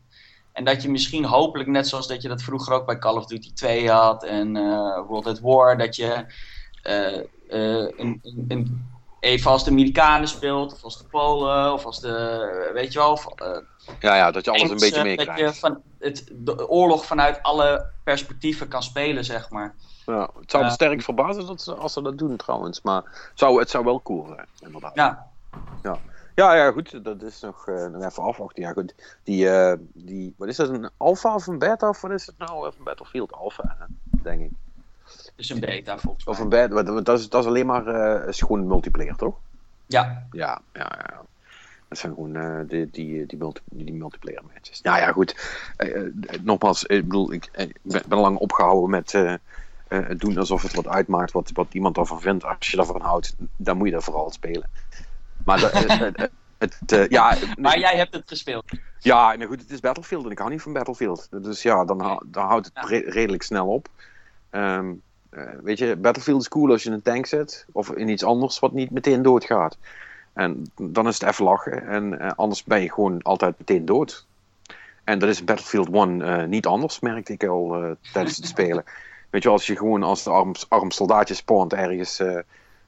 [0.51, 3.25] En dat je misschien hopelijk, net zoals dat je dat vroeger ook bij Call of
[3.25, 6.25] Duty 2 had en eh, World at War, dat je
[6.81, 7.17] eh,
[7.49, 8.88] eh, een, een, een,
[9.19, 13.11] even als de Amerikanen speelt, of als de Polen, of als de, weet je wel,
[13.11, 13.57] of, eh,
[13.99, 15.59] ja, ja, dat je alles een beetje Dat je meekrijgt.
[15.59, 19.75] van het, de oorlog vanuit alle perspectieven kan spelen, zeg maar.
[20.05, 20.75] Ja, het zou me Ja.
[20.75, 22.81] sterk verbazen dat ze, als ze dat doen trouwens.
[22.81, 24.95] Maar zou, het zou wel cool zijn, inderdaad.
[24.95, 25.27] Ja,
[25.83, 25.99] Ja,
[26.35, 27.03] Ja, ja, goed.
[27.03, 28.63] Dat is nog, uh, nog even afwachten.
[28.63, 29.17] Ja, goed.
[29.23, 29.49] Die,
[29.93, 30.69] die, wat is dat?
[30.69, 31.89] Een alpha of een beta?
[31.89, 32.67] Of wat is het nou?
[32.67, 33.87] Of een Battlefield alpha,
[34.23, 34.51] denk ik.
[35.39, 36.33] Dus een beta volgens mij.
[36.33, 37.01] Of een beta.
[37.01, 39.35] Dat is, dat is alleen maar uh, is gewoon multiplayer, toch?
[39.85, 40.27] Ja.
[40.31, 41.21] Ja, ja, ja.
[41.87, 44.81] Dat zijn gewoon uh, die, die, die, multi, die multiplayer matches.
[44.81, 45.35] Nou ja, goed.
[45.77, 49.39] Uh, nogmaals, ik bedoel, ik, ik ben lang opgehouden met
[50.17, 52.45] doen alsof het wat uitmaakt wat, wat iemand ervan vindt.
[52.45, 54.69] Als je daarvan houdt, dan moet je dat vooral spelen.
[55.45, 58.65] Maar het, het, ja, maar jij hebt het gespeeld.
[58.99, 61.27] Ja, nou goed, het is Battlefield en ik hou niet van Battlefield.
[61.31, 62.99] Dus ja, dan, dan houdt het ja.
[63.11, 63.87] redelijk snel op.
[64.51, 65.01] Um,
[65.61, 68.59] weet je, Battlefield is cool als je in een tank zit of in iets anders
[68.59, 69.77] wat niet meteen doodgaat.
[70.33, 71.87] En dan is het even lachen.
[71.87, 74.25] En uh, anders ben je gewoon altijd meteen dood.
[75.03, 78.83] En dat is Battlefield 1 uh, niet anders, merkte ik al tijdens het spelen.
[79.29, 82.21] Weet je, als je gewoon als de arm, arm soldaatje spawnt ergens,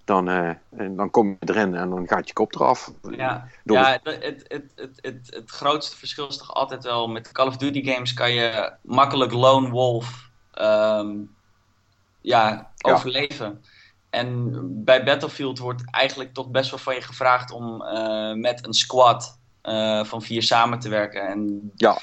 [0.06, 0.26] dan,
[0.70, 2.92] dan kom je erin en dan gaat je kop eraf.
[3.12, 7.32] Ja, ja het, het, het, het, het, het grootste verschil is toch altijd wel, met
[7.32, 11.30] Call of Duty games kan je makkelijk lone wolf um,
[12.22, 13.64] ja, overleven.
[14.10, 14.50] En
[14.84, 19.40] bij Battlefield wordt eigenlijk toch best wel van je gevraagd om uh, met een squad
[19.64, 21.28] uh, van vier samen te werken.
[21.28, 22.02] En ja.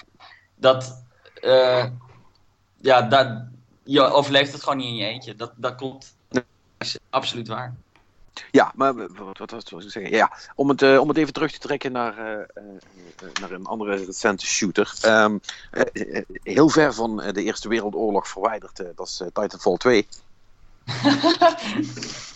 [0.54, 1.04] dat,
[1.40, 1.86] uh,
[2.76, 3.42] ja, dat,
[3.84, 5.34] je overleeft het gewoon niet in je eentje.
[5.34, 6.16] Dat, dat klopt.
[6.28, 6.44] Dat
[6.78, 7.76] is absoluut waar.
[8.50, 10.12] Ja, maar wat, wat was ik zeggen?
[10.12, 13.66] Ja, om het, uh, om het even terug te trekken naar, uh, uh, naar een
[13.66, 14.94] andere recente shooter.
[15.06, 15.40] Um,
[16.42, 20.08] heel ver van de Eerste Wereldoorlog verwijderd, dat is Titanfall 2.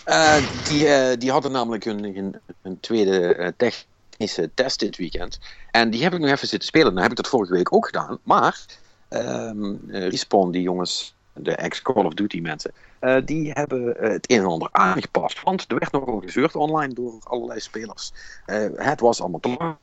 [0.07, 0.37] uh,
[0.69, 5.39] die, die hadden namelijk een, een tweede technische test dit weekend.
[5.71, 6.95] En die heb ik nog even zitten spelen.
[6.95, 8.19] Dan heb ik dat vorige week ook gedaan.
[8.23, 8.65] Maar
[9.09, 12.73] um, Respawn, die jongens, de ex-Call of Duty mensen,
[13.25, 15.43] die hebben het een en ander aangepast.
[15.43, 18.13] Want er werd nogal gezeurd online door allerlei spelers.
[18.77, 19.77] het was allemaal te lang.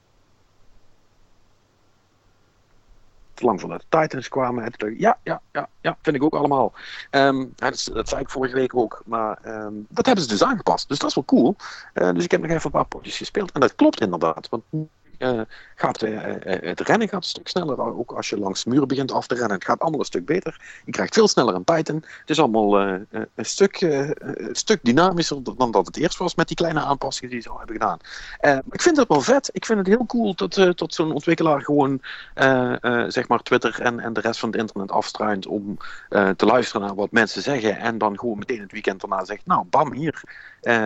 [3.39, 4.63] te lang voordat de Titans kwamen.
[4.63, 6.73] En toen, ja, ja, ja, ja, vind ik ook allemaal.
[7.11, 9.01] Um, dat, dat, zei ik vorige week ook.
[9.05, 10.87] Maar um, dat hebben ze dus aangepast.
[10.89, 11.55] Dus dat is wel cool.
[11.93, 13.51] Dus ik heb nog even een paar potjes gespeeld.
[13.51, 14.49] En dat klopt inderdaad.
[14.49, 14.63] Want
[15.19, 15.41] uh,
[15.75, 17.97] gaat, uh, het rennen gaat een stuk sneller.
[17.97, 19.53] Ook als je langs muren begint af te rennen.
[19.53, 20.81] Het gaat allemaal een stuk beter.
[20.85, 21.95] Je krijgt veel sneller een Titan.
[21.95, 24.03] Het is allemaal een, stuk,
[24.51, 26.35] stuk dynamischer dan dat het eerst was.
[26.35, 27.97] Met die kleine aanpassingen die ze al hebben gedaan.
[28.71, 29.49] ik vind het wel vet.
[29.53, 32.01] Ik vind het heel cool dat, dat zo'n ontwikkelaar gewoon
[33.07, 35.47] zeg maar Twitter en, en de rest van het internet afstruint.
[35.47, 35.77] Om
[36.09, 37.77] te luisteren naar wat mensen zeggen.
[37.77, 39.45] En dan gewoon meteen het weekend daarna zegt.
[39.45, 40.21] Nou, bam, hier.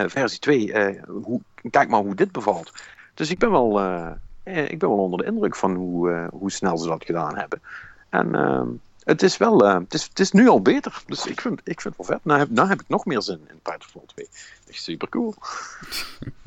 [0.07, 0.99] versie 2.
[1.07, 2.71] hoe, kijk maar hoe dit bevalt.
[3.13, 4.11] Dus ik ben wel, uh,
[4.43, 7.61] ik ben wel onder de indruk van hoe, uh, hoe snel ze dat gedaan hebben.
[8.09, 8.61] En uh,
[9.03, 11.03] het is wel, het is, het is nu al beter.
[11.05, 12.25] Dus ik vind, ik vind het wel vet.
[12.25, 14.27] Nou heb, nou heb ik nog meer zin in Titanfall 2.
[14.65, 15.33] Dat is super cool.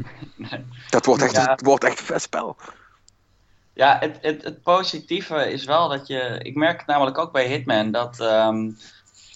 [0.90, 1.50] dat wordt echt, ja.
[1.50, 2.56] het wordt echt een vet spel.
[3.72, 6.38] Ja, het, het, het positieve is wel dat je.
[6.42, 8.76] Ik merk het namelijk ook bij Hitman dat um,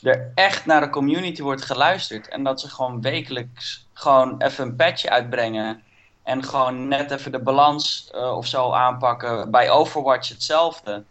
[0.03, 2.29] er echt naar de community wordt geluisterd.
[2.29, 5.83] En dat ze gewoon wekelijks gewoon even een patchje uitbrengen.
[6.31, 9.51] En gewoon net even de balans uh, of zo aanpakken.
[9.51, 11.05] Bij Overwatch hetzelfde.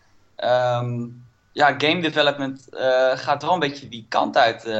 [0.43, 4.73] Um, ja, game development uh, gaat wel een beetje die kant uit, uh,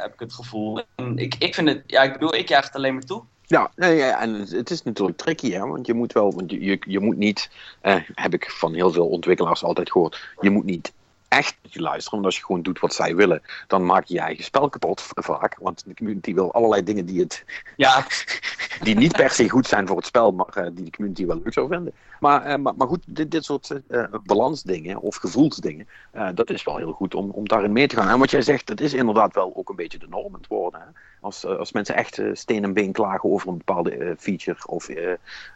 [0.00, 0.80] heb ik het gevoel.
[0.94, 3.22] En ik, ik vind het, ja, ik bedoel, ik jaag het alleen maar toe.
[3.46, 6.78] Ja, nee, en het is natuurlijk tricky, hè, want je moet wel, want je, je,
[6.80, 10.92] je moet niet, eh, heb ik van heel veel ontwikkelaars altijd gehoord, je moet niet
[11.28, 12.10] echt luisteren.
[12.10, 15.02] Want als je gewoon doet wat zij willen, dan maak je je eigen spel kapot
[15.14, 15.56] vaak.
[15.60, 17.44] Want de community wil allerlei dingen die, het,
[17.76, 18.06] ja.
[18.82, 21.40] die niet per se goed zijn voor het spel, maar uh, die de community wel
[21.44, 21.92] leuk zou vinden.
[22.20, 25.88] Maar, uh, maar, maar, goed, dit, dit soort uh, balansdingen of gevoelsdingen,
[26.34, 28.08] dat is wel heel goed om, om daarin mee te gaan.
[28.08, 30.46] En wat jij zegt, dat is inderdaad wel ook een beetje de norm aan het
[30.46, 30.80] worden.
[30.80, 30.86] Hè?
[31.20, 34.88] Als, als mensen echt steen en been klagen over een bepaalde feature, of,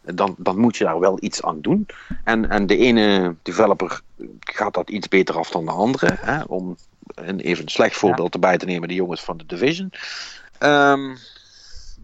[0.03, 1.87] dan, dan moet je daar wel iets aan doen.
[2.25, 4.01] En, en de ene developer
[4.41, 6.17] gaat dat iets beter af dan de andere.
[6.21, 6.43] Hè?
[6.43, 6.77] Om
[7.15, 9.93] een even een slecht voorbeeld erbij te nemen, de jongens van de Division.
[10.61, 11.17] Um,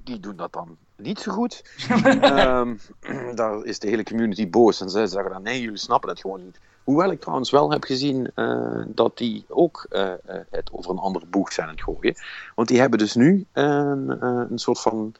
[0.04, 1.64] die doen dat dan niet zo goed.
[2.22, 2.80] um,
[3.34, 6.44] daar is de hele community boos en ze zeggen dan nee, jullie snappen het gewoon
[6.44, 6.58] niet.
[6.88, 10.98] Hoewel ik trouwens wel heb gezien uh, dat die ook uh, uh, het over een
[10.98, 12.14] andere boeg zijn aan het gooien.
[12.54, 15.14] Want die hebben dus nu een, een soort van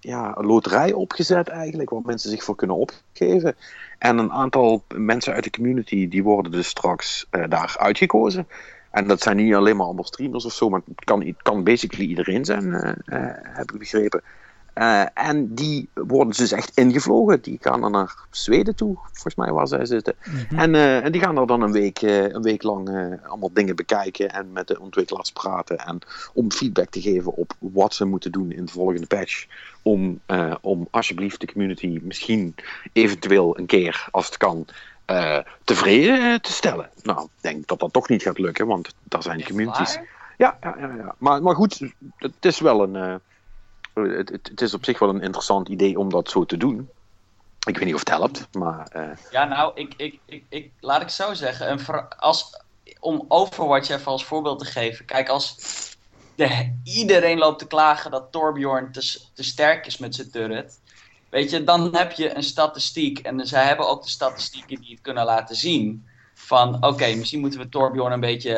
[0.00, 3.56] ja, loterij opgezet eigenlijk, waar mensen zich voor kunnen opgeven.
[3.98, 8.48] En een aantal mensen uit de community die worden dus straks daar uitgekozen.
[8.90, 11.64] En dat zijn niet alleen maar allemaal streamers of zo, maar het kan, het kan
[11.64, 12.72] basically iedereen zijn,
[13.42, 14.22] heb ik begrepen.
[15.14, 17.40] En die worden dus echt ingevlogen.
[17.40, 20.14] Die gaan dan naar Zweden toe, volgens mij waar zij zitten.
[20.24, 20.58] Mhm.
[20.58, 22.88] en, en die gaan er dan een week, een week lang
[23.26, 25.78] allemaal dingen bekijken en met de ontwikkelaars praten.
[25.78, 25.98] En
[26.34, 29.46] om feedback te geven op wat ze moeten doen in de volgende patch.
[29.82, 30.20] Om,
[30.60, 32.54] om alsjeblieft de community misschien
[32.92, 34.66] eventueel een keer, als het kan,
[35.64, 36.90] tevreden te stellen.
[37.02, 39.98] Nou, ik denk dat dat toch niet gaat lukken, want daar zijn communities.
[40.36, 41.14] Ja, ja, ja, ja.
[41.18, 41.80] Maar, maar goed,
[42.18, 43.20] het is wel een.
[44.04, 46.90] Het, het, is op zich wel een interessant idee om dat zo te doen.
[47.66, 48.92] Ik weet niet of het helpt, maar.
[48.96, 49.08] Uh...
[49.30, 51.70] Ja, nou, ik, ik, ik, ik, laat ik zo zeggen.
[51.70, 52.60] Een als,
[53.00, 55.04] om Overwatch even als voorbeeld te geven.
[55.04, 55.56] Kijk, als
[56.34, 60.80] de, iedereen loopt te klagen dat Torbjorn te, te sterk is met zijn turret.
[61.28, 63.18] Weet je, dan heb je een statistiek.
[63.18, 66.06] En zij hebben ook de statistieken die het kunnen laten zien.
[66.46, 68.50] Van oké, misschien moeten we Torbjorn een beetje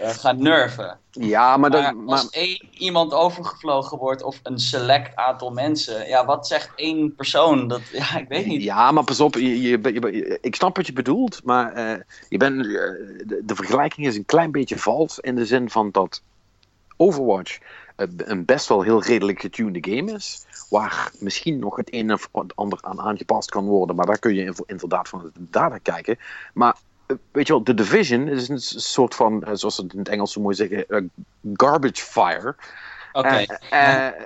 [0.00, 0.98] uh, gaan nerven.
[1.10, 6.46] Ja, maar, maar als één iemand overgevlogen wordt of een select aantal mensen, ja, wat
[6.46, 7.68] zegt één persoon?
[7.68, 8.62] Dat, ja, ik weet niet.
[8.62, 12.36] Ja, maar pas op, je, je, je, ik snap wat je bedoelt, maar uh, je
[12.36, 12.72] bent, uh,
[13.26, 16.22] de, de, vergelijking is een klein beetje vals in de zin van dat
[16.96, 17.58] Overwatch
[18.16, 20.46] een best wel heel redelijk getunede game is.
[20.70, 23.96] Waar misschien nog het een of ander aan aangepast kan worden.
[23.96, 26.18] Maar daar kun je inderdaad van de data kijken.
[26.54, 26.95] Maar eh,
[27.32, 30.08] weet je wel, de Division is een soort van, eh, zoals ze het in het
[30.08, 31.10] Engels zo mooi zeggen,
[31.54, 32.56] garbage fire.
[33.12, 33.26] Oké.
[33.28, 33.48] Okay.
[33.72, 34.22] Uh,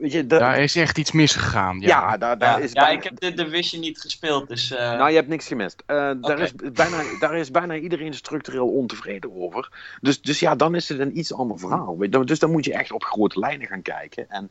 [0.00, 1.80] weet je, daar is echt iets misgegaan.
[1.80, 4.70] Ja, ja daar, daar ja, is ja ik heb de Division niet gespeeld, dus...
[4.70, 4.78] Uh...
[4.78, 5.82] Nou, je hebt niks gemist.
[5.86, 9.68] Uh, daar, is bijna, daar is bijna iedereen structureel ontevreden over.
[10.00, 11.96] Dus, dus ja, dan is het een iets ander verhaal.
[12.24, 14.30] Dus dan moet je echt op grote lijnen gaan kijken.
[14.30, 14.50] En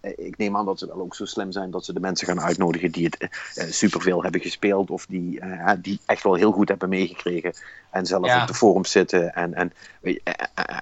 [0.00, 2.40] ik neem aan dat ze wel ook zo slim zijn dat ze de mensen gaan
[2.40, 6.68] uitnodigen die het uh, superveel hebben gespeeld of die, uh, die echt wel heel goed
[6.68, 7.52] hebben meegekregen
[7.90, 8.40] en zelf ja.
[8.40, 9.34] op de forums zitten.
[9.34, 9.72] En, en,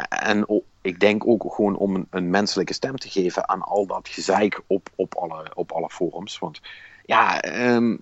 [0.09, 3.87] en oh, ik denk ook gewoon om een, een, menselijke stem te geven aan al
[3.87, 6.39] dat gezeik op, op, alle, op alle forums.
[6.39, 6.61] Want
[7.05, 8.01] ja, um,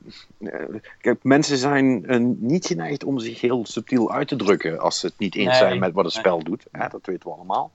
[1.00, 2.04] kijk, mensen zijn
[2.38, 5.58] niet geneigd om zich heel subtiel uit te drukken als ze het niet eens nee,
[5.58, 6.44] zijn met wat het spel nee.
[6.44, 6.66] doet.
[6.72, 7.70] dat weten we allemaal.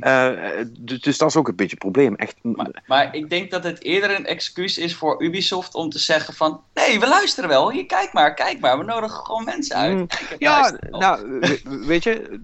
[0.00, 2.14] Uh, dus dat is ook een beetje een probleem.
[2.14, 2.34] Echt.
[2.42, 6.34] Maar, maar, ik denk dat het eerder een excuus is voor Ubisoft om te zeggen
[6.34, 6.60] van...
[6.74, 7.70] Nee, we luisteren wel.
[7.70, 8.78] Hier, kijk maar, kijk maar.
[8.78, 9.96] We nodigen gewoon mensen uit.
[9.96, 10.06] Mm,
[10.38, 12.40] ja, nou, weet je,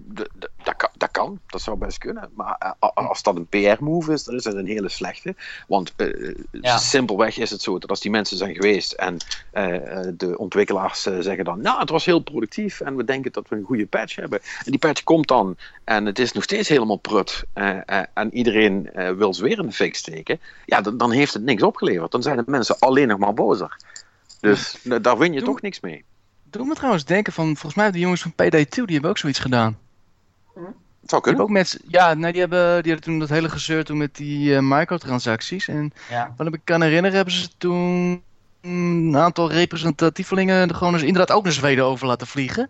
[0.63, 1.39] dat kan, dat kan.
[1.47, 2.29] Dat zou best kunnen.
[2.33, 5.35] Maar als dat een PR-move is, dan is dat een hele slechte.
[5.67, 6.77] Want uh, ja.
[6.77, 9.17] simpelweg is het zo dat als die mensen zijn geweest en
[9.53, 11.61] uh, de ontwikkelaars zeggen dan...
[11.61, 14.39] Nou, het was heel productief en we denken dat we een goede patch hebben.
[14.65, 17.38] En die patch komt dan en het is nog steeds helemaal prut.
[17.55, 21.11] Uh, uh, en iedereen uh, wil ze weer in de fik steken, ja, dan, dan,
[21.11, 22.11] heeft het niks opgeleverd.
[22.11, 23.77] Dan zijn de mensen alleen nog maar bozer.
[24.39, 26.03] Dus daar win je Doe, toch niks mee.
[26.43, 29.39] Doe me trouwens denken van, volgens mij de jongens van PD2, die hebben ook zoiets
[29.39, 29.77] gedaan.
[31.01, 31.41] Het zou kunnen.
[31.41, 34.61] Ook met, ja, nee, die, hebben, die hadden toen dat hele gezeur toen met die
[34.61, 35.67] microtransacties.
[35.67, 36.33] En ja.
[36.37, 38.23] wat ik kan herinneren, hebben ze toen
[38.61, 42.69] een aantal representatievelingen er gewoon eens inderdaad ook naar Zweden over laten vliegen.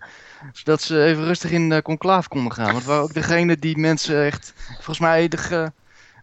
[0.54, 2.72] Zodat ze even rustig in de conclave konden gaan.
[2.72, 5.72] Want waren ook degene die mensen echt, volgens mij de ge,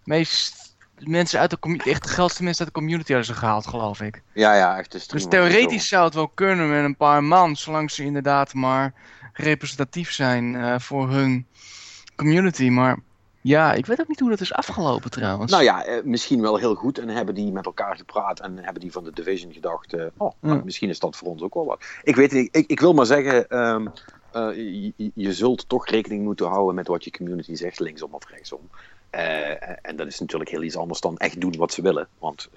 [0.05, 3.67] meest mensen uit de community, echt de grootste mensen uit de community hadden ze gehaald,
[3.67, 4.23] geloof ik.
[4.33, 4.93] Ja, ja, echt.
[4.93, 8.93] Dus, dus theoretisch zou het wel kunnen met een paar man, zolang ze inderdaad maar
[9.33, 11.47] representatief zijn uh, voor hun
[12.17, 12.69] community.
[12.69, 12.99] Maar
[13.47, 15.53] ja, ik weet ook niet hoe dat is afgelopen trouwens.
[15.53, 16.99] Nou ja, eh, misschien wel heel goed.
[16.99, 19.95] En hebben die met elkaar gepraat en hebben die van de Division gedacht...
[19.95, 21.85] Uh, oh, nou, misschien is dat voor ons ook wel wat.
[22.03, 23.59] Ik weet niet, ik, ik wil maar zeggen...
[23.59, 23.93] Um,
[24.37, 24.57] uh,
[24.97, 28.61] je, je, zult toch rekening moeten houden met wat je community zegt, linksom of rechtsom.
[29.83, 32.09] en dat is natuurlijk heel iets anders dan echt doen wat ze willen.
[32.19, 32.49] Want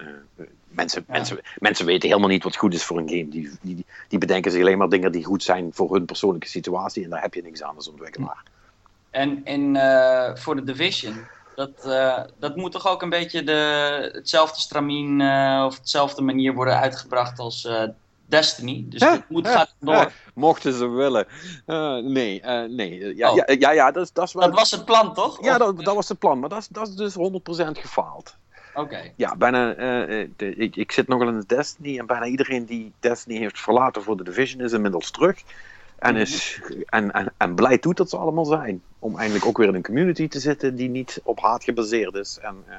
[0.68, 1.12] mensen, ja.
[1.12, 3.28] mensen, mensen weten helemaal niet wat goed is voor een game.
[3.28, 7.04] Die, die, die bedenken zich alleen maar dingen die goed zijn voor hun persoonlijke situatie.
[7.04, 8.42] En daar heb je niks aan als ontwikkelaar.
[9.10, 14.60] En uh, voor de Division, dat, uh, dat moet toch ook een beetje de, hetzelfde
[14.60, 17.68] stramien uh, of hetzelfde manier worden uitgebracht als
[18.26, 18.84] Destiny.
[18.88, 20.12] Dus het moet gaat door.
[20.34, 21.26] mochten ze willen.
[22.12, 23.16] nee, nee.
[23.16, 23.36] Ja, oh.
[23.36, 24.42] ja, ja, ja, dat, dat is wel...
[24.42, 25.44] Dat was het plan, toch?
[25.44, 26.38] Ja, dat, dat was het plan.
[26.38, 27.16] Maar dat is, dat is dus 100%
[27.70, 28.36] gefaald.
[28.74, 28.80] Oké.
[28.80, 29.12] Okay.
[29.16, 29.74] Ja, bijna.
[30.36, 34.02] De, ik, ik zit nogal in de Destiny en bijna iedereen die Destiny heeft verlaten
[34.02, 35.42] voor de Division is inmiddels terug.
[36.00, 38.82] En, is, en, en, en blij toe dat ze allemaal zijn.
[38.98, 42.38] Om eindelijk ook weer in een community te zitten die niet op haat gebaseerd is.
[42.42, 42.76] En, uh,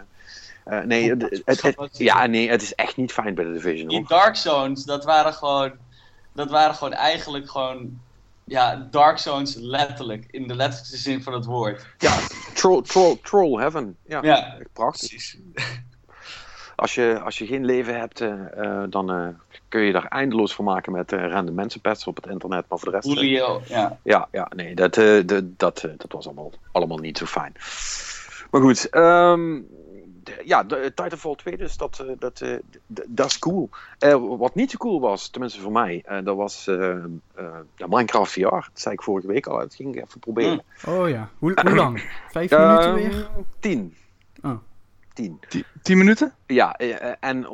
[0.68, 3.88] uh, nee, het, het, het, ja, nee, het is echt niet fijn bij de Division.
[3.88, 5.72] Die Dark Zones, dat waren gewoon,
[6.34, 8.00] dat waren gewoon eigenlijk gewoon
[8.44, 11.86] ja, Dark Zones letterlijk, in de letterlijkste zin van het woord.
[11.98, 12.18] Ja,
[12.54, 13.98] troll, troll, troll heaven.
[14.06, 15.08] Ja, ja prachtig.
[15.08, 15.38] Precies.
[16.76, 19.36] Als je, als je geen leven hebt, uh, dan
[19.72, 22.66] kun je daar eindeloos van maken met uh, random mensenpets op het internet.
[22.70, 23.08] Maar voor de rest.
[23.08, 23.98] Julio, ja.
[24.04, 27.54] Ja, ja nee, dat, dat, dat, dat was allemaal, allemaal niet zo fijn.
[28.52, 29.68] Maar goed, um,
[30.44, 32.44] ja, de, Titanfall 2, dus dat, dat,
[33.08, 33.70] dat is cool.
[34.38, 36.70] wat niet zo cool was, tenminste voor mij, dat was
[37.76, 38.40] Minecraft VR.
[38.42, 40.64] Dat zei ik vorige week al, dat ging ik even proberen.
[40.88, 42.04] Oh ja, hoe, hoe lang?
[42.32, 43.28] Vijf minuten weer?
[43.60, 43.96] Tien.
[44.44, 44.58] Oh.
[45.14, 45.40] 10.
[45.82, 46.34] 10 minuten?
[46.48, 47.48] Ja, eh, en,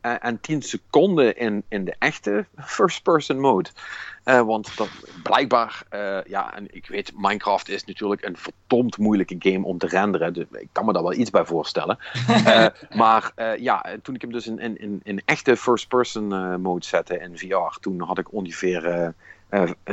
[0.00, 3.68] eh, en 10 seconden in, in de echte first-person mode.
[4.24, 4.88] Uh, want dat,
[5.22, 9.86] blijkbaar, uh, ja, en ik weet, Minecraft is natuurlijk een verdomd moeilijke game om te
[9.86, 10.32] renderen.
[10.32, 11.98] Dus ik kan me daar wel iets bij voorstellen.
[12.28, 12.66] uh,
[13.00, 17.78] maar ja, toen ik hem dus in, in, in echte first-person mode zette in VR,
[17.80, 19.14] toen had ik ongeveer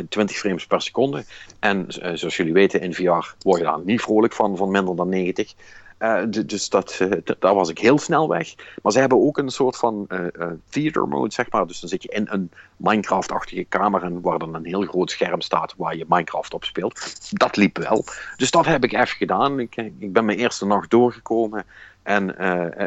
[0.09, 1.25] 20 frames per seconde.
[1.59, 5.09] En zoals jullie weten, in VR word je daar niet vrolijk van, van minder dan
[5.09, 5.53] 90.
[5.99, 8.53] Uh, dus dat, uh, daar was ik heel snel weg.
[8.81, 11.67] Maar ze hebben ook een soort van uh, theater mode, zeg maar.
[11.67, 15.41] Dus dan zit je in een Minecraft-achtige kamer en waar dan een heel groot scherm
[15.41, 17.15] staat waar je Minecraft op speelt.
[17.31, 18.05] Dat liep wel.
[18.35, 19.59] Dus dat heb ik even gedaan.
[19.59, 21.65] Ik, ik ben mijn eerste nacht doorgekomen.
[22.03, 22.29] En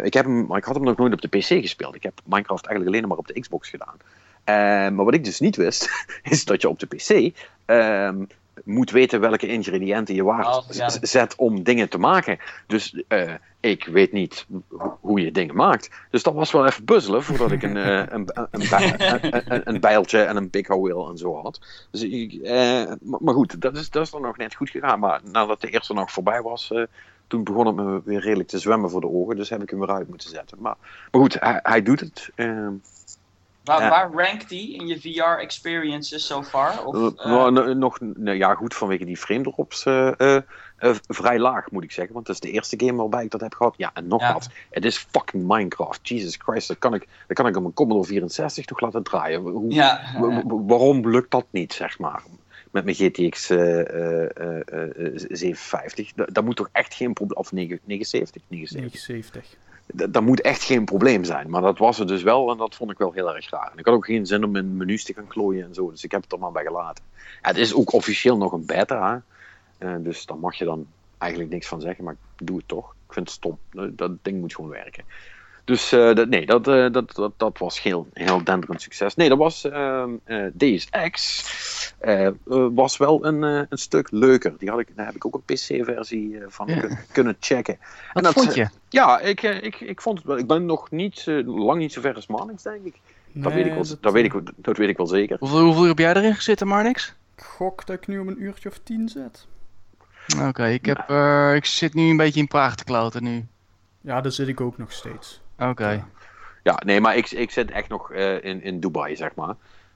[0.05, 1.95] ik, heb hem, ik had hem nog nooit op de PC gespeeld.
[1.95, 3.97] Ik heb Minecraft eigenlijk alleen maar op de Xbox gedaan.
[4.95, 5.91] maar wat ik dus niet wist,
[6.23, 8.25] is dat je op de PC ehm,
[8.65, 10.69] moet weten welke ingrediënten je waar oh,
[11.01, 12.39] zet om dingen te maken.
[12.67, 14.47] Dus uh, ik weet niet
[15.01, 15.91] hoe je dingen maakt.
[16.11, 18.73] Dus dat was wel even puzzelen voordat ik een, uh, een, een,
[19.31, 21.61] een, een, bijltje en een big wheel en zo had.
[21.91, 24.99] Dus, uh, maar goed, dat is, dat is dan nog net goed gegaan.
[24.99, 26.73] Maar nadat de eerste nacht voorbij was,
[27.27, 29.37] toen begon het me weer redelijk te zwemmen voor de ogen.
[29.37, 30.59] Dus heb ik hem weer uit moeten zetten.
[30.61, 30.77] Maar,
[31.11, 32.31] maar goed, hij, hij doet het.
[33.69, 36.85] Waar, waar rankt die in je VR experiences so far?
[36.85, 40.39] Of, uh, nou, nog, nou, ja, goed, vanwege die frame drops uh, uh,
[41.09, 42.15] vrij laag, moet ik zeggen.
[42.15, 43.75] Want dat is de eerste game waarbij ik dat heb gehad.
[43.77, 44.51] Ja, en nogmaals, ja.
[44.71, 46.09] het is fucking Minecraft.
[46.09, 49.41] Jesus Christ, dat kan ik, dat kan ik op een Commodore 64 toch laten draaien.
[49.41, 50.01] Hoe, ja.
[50.47, 52.23] Waarom lukt dat niet, zeg maar?
[52.71, 56.13] Met mijn GTX 750.
[56.13, 57.39] Dat, dat, moet toch echt geen probleem...
[57.39, 58.43] Of 79?
[58.49, 59.07] 79.
[59.07, 59.57] 79
[59.95, 61.51] dat moet echt geen probleem zijn.
[61.51, 63.71] Maar dat was het dus wel en dat vond ik wel heel erg raar.
[63.73, 65.91] En ik had ook geen zin om in menus te gaan klooien en zo.
[65.91, 67.05] Dus ik heb het er maar bij gelaten.
[67.43, 69.23] Het is ook officieel nog een beta.
[69.79, 70.87] Uh, dus daar mag je dan
[71.19, 72.05] eigenlijk niks van zeggen.
[72.05, 72.95] Maar ik doe het toch.
[73.07, 73.59] Ik vind het stom.
[73.97, 75.05] Dat ding moet gewoon werken.
[75.69, 79.15] Dus uh, dat, nee, dat, uh, dat, dat, dat was heel, heel denderend succes.
[79.15, 80.05] Nee, dat was uh,
[80.53, 81.95] Deus Ex.
[82.49, 84.55] was wel een, een stuk leuker.
[84.59, 86.81] Die had ik, daar heb ik ook een PC-versie van ja.
[86.81, 87.79] kun, kunnen checken.
[87.79, 88.69] Wat en dat, vond je?
[88.89, 90.39] ja, ik, ik, ik vond het wel.
[90.39, 93.01] Ik ben nog niet, lang niet zo ver als Marnix, denk ik.
[93.33, 95.37] Nee, dat, weet ik wel, dat, dat, weet ik, dat weet ik wel zeker.
[95.39, 97.15] Hoeveel, hoeveel heb jij erin gezeten, Marnix?
[97.37, 99.47] Ik gok dat ik nu om een uurtje of tien zet.
[100.37, 101.11] Oké, okay, ik, heb,
[101.57, 103.47] ik zit nu een beetje in Praag te nu.
[104.01, 105.41] Ja, daar zit ik ook nog steeds.
[105.59, 106.05] Oké.
[106.63, 109.55] Ja, nee, maar ik, ik zit echt nog uh, in, in Dubai, zeg maar.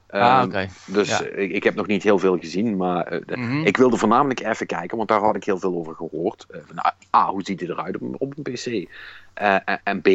[0.09, 0.67] Ah, um, oké.
[0.85, 1.23] Dus ja.
[1.25, 3.65] ik, ik heb nog niet heel veel gezien, maar uh, Mhm.
[3.65, 6.45] ik wilde voornamelijk even kijken, want daar had ik heel veel over gehoord.
[6.51, 8.89] Uh, van, A, hoe ziet hij eruit op, op een PC?
[9.33, 10.07] en, en B,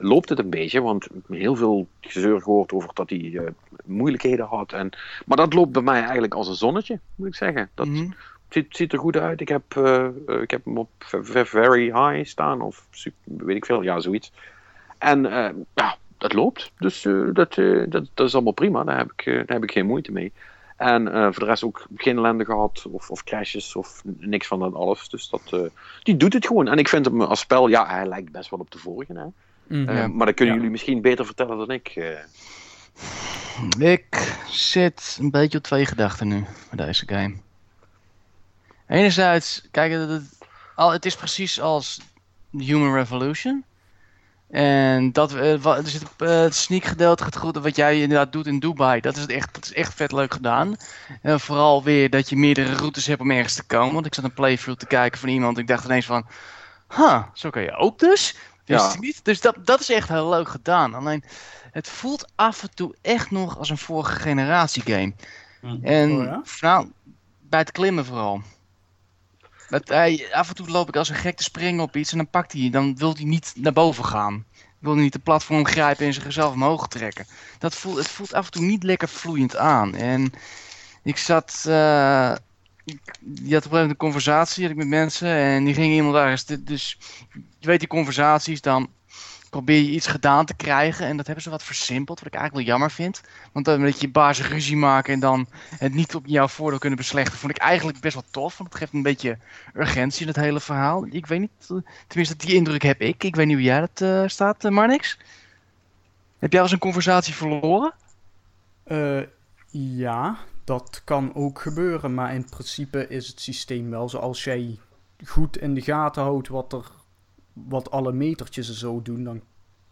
[0.00, 3.42] loopt het een beetje, want heel veel gezeur gehoord over dat hij
[3.84, 4.72] moeilijkheden had.
[4.72, 4.90] En,
[5.26, 7.70] maar dat loopt bij mij eigenlijk als een zonnetje, moet ik zeggen.
[7.74, 8.10] Dat, Mhm.
[8.48, 9.40] ziet, ziet er goed uit.
[9.40, 9.74] Ik heb,
[10.40, 10.88] ik heb hem op
[11.44, 12.86] very high staan, of
[13.24, 14.32] weet ik veel, ja, zoiets.
[14.98, 16.72] En uh, ja, dat loopt.
[16.78, 17.54] Dus uh, dat,
[17.88, 18.84] dat, dat is allemaal prima.
[18.84, 20.32] Daar heb ik, daar heb ik geen moeite mee.
[20.76, 24.74] En voor de rest ook geen ellende gehad, of, of crashes, of niks van dat
[24.74, 25.08] alles.
[25.08, 25.70] Dus dat,
[26.02, 26.68] die doet het gewoon.
[26.68, 29.12] En ik vind hem als spel, ja, hij lijkt best wel op de vorige.
[29.12, 29.24] Hè?
[29.76, 30.16] Mm -hmm.
[30.16, 30.60] maar dat kunnen ja.
[30.60, 31.96] jullie misschien beter vertellen dan ik.
[33.78, 37.34] Ik zit een beetje op twee gedachten nu met deze game.
[38.86, 40.38] Enerzijds, kijk, het, het,
[40.76, 42.00] het is precies als
[42.50, 43.64] Human Revolution.
[44.50, 47.56] En dat, uh, er zit uh, het sneak gedeelte gaat goed.
[47.56, 50.76] Wat jij inderdaad doet in Dubai, dat is, echt, dat is echt vet leuk gedaan.
[51.22, 53.94] En vooral weer dat je meerdere routes hebt om ergens te komen.
[53.94, 55.58] Want ik zat een playthrough te kijken van iemand.
[55.58, 56.26] Ik dacht ineens van,
[56.96, 58.36] huh, zo kan je ook dus.
[58.64, 59.00] Wist Ja.
[59.00, 59.24] niet.
[59.24, 60.94] Dus dat, dat is echt heel leuk gedaan.
[60.94, 61.24] Alleen,
[61.72, 65.12] het voelt af en toe echt nog als een vorige generatie game.
[65.60, 65.84] Hm.
[65.84, 66.42] En Oh ja?
[66.60, 66.90] nou,
[67.40, 68.42] bij het klimmen vooral.
[69.68, 72.30] Hij, af en toe loop ik als een gek te springen op iets en dan
[72.30, 74.44] pakt hij, dan wil hij niet naar boven gaan.
[74.78, 77.26] Wil hij niet de platform grijpen en zichzelf omhoog trekken.
[77.58, 79.94] Dat voelt, het voelt af en toe niet lekker vloeiend aan.
[79.94, 80.32] En
[81.02, 82.34] ik zat, eh,
[82.84, 83.00] ik,
[83.44, 86.98] je had op een een conversatie ik met mensen en die ging iemand ergens, dus
[87.58, 88.90] je weet die conversaties, dan
[89.56, 92.66] probeer je iets gedaan te krijgen en dat hebben ze wat versimpeld, wat ik eigenlijk
[92.66, 93.20] wel jammer vind.
[93.52, 95.46] Want dan dat je baas ruzie maken en dan
[95.78, 98.58] het niet op jouw voordeel kunnen beslechten, vond ik eigenlijk best wel tof.
[98.58, 99.38] Want het geeft een beetje
[99.74, 101.06] urgentie in het hele verhaal.
[101.10, 101.76] Ik weet niet, eh,
[102.06, 103.24] tenminste die indruk heb ik.
[103.24, 105.18] Ik weet niet hoe jij dat eh, staat, uh, Marnix.
[106.38, 107.94] Heb jij al eens een conversatie verloren?
[108.86, 109.22] Uh,
[109.70, 112.14] ja, dat kan ook gebeuren.
[112.14, 114.78] Maar in principe is het systeem wel zoals jij
[115.24, 116.84] goed in de gaten houdt wat er
[117.64, 119.40] wat alle metertjes en zo doen, dan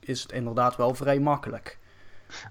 [0.00, 1.78] is het inderdaad wel vrij makkelijk.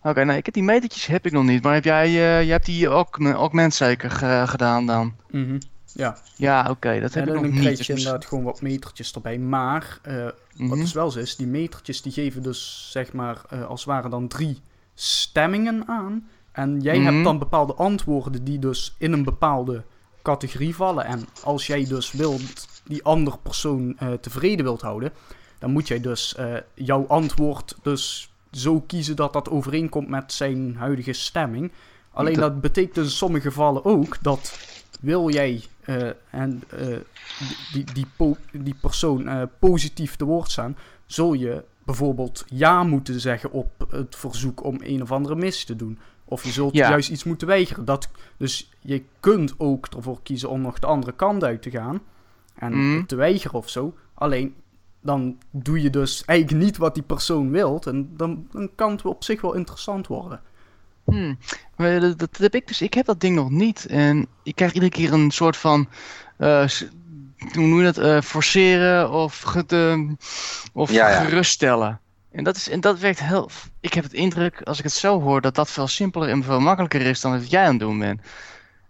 [0.01, 1.64] Oké, nou, ik heb die metertjes heb ik nog niet.
[1.64, 4.11] Maar heb jij, uh, je hebt die aug augment zeker
[4.47, 5.16] gedaan dan?
[5.30, 5.59] Mhm.
[5.93, 6.18] Ja.
[6.36, 7.59] Ja, oké, dat heb ik nog dan niet.
[7.59, 9.38] krijg je inderdaad gewoon wat metertjes erbij.
[9.38, 10.80] Maar, eh, wat Mhm.
[10.80, 14.09] dus wel zo is, die metertjes die geven dus, zeg maar, eh, als het ware
[14.09, 14.61] dan drie
[14.93, 16.28] stemmingen aan.
[16.51, 17.14] En jij Mhm.
[17.14, 19.84] hebt dan bepaalde antwoorden die dus in een bepaalde
[20.22, 21.05] categorie vallen.
[21.05, 25.11] En als jij dus wilt, die andere persoon eh, tevreden wilt houden,
[25.59, 30.75] dan moet jij dus eh, jouw antwoord dus zo kiezen dat dat overeenkomt met zijn
[30.75, 31.71] huidige stemming.
[32.11, 34.59] Alleen Dat- betekent in sommige gevallen ook dat
[35.01, 36.63] wil jij eh, en,
[37.73, 43.19] die, die, die, po- die persoon positief te woord staan, zul je bijvoorbeeld ja moeten
[43.19, 45.99] zeggen op het verzoek om een of andere missie te doen.
[46.25, 46.89] Of je zult Ja.
[46.89, 47.86] juist iets moeten weigeren.
[47.86, 52.01] Dat, dus je kunt ook ervoor kiezen om nog de andere kant uit te gaan.
[52.66, 53.05] En Mhm.
[53.05, 53.93] te weigeren of zo.
[54.14, 54.55] Alleen
[55.01, 57.86] dan doe je dus eigenlijk niet wat die persoon wilt.
[57.88, 60.41] En dan, dan kan het op zich wel interessant worden.
[61.03, 61.38] Hmm.
[61.76, 62.82] Maar dat, dat heb ik dus.
[62.82, 63.86] Ik heb dat ding nog niet.
[63.86, 65.88] En ik krijg iedere keer een soort van.
[66.38, 66.88] eh, s-
[67.53, 67.97] hoe noem je dat?
[67.97, 69.55] eh, forceren of,
[70.74, 71.24] of Ja, ja.
[71.24, 71.99] geruststellen.
[72.32, 73.49] En dat, is, en dat werkt heel.
[73.80, 76.59] Ik heb het indruk, als ik het zo hoor, dat dat veel simpeler en veel
[76.59, 78.22] makkelijker is dan wat jij aan het doen bent.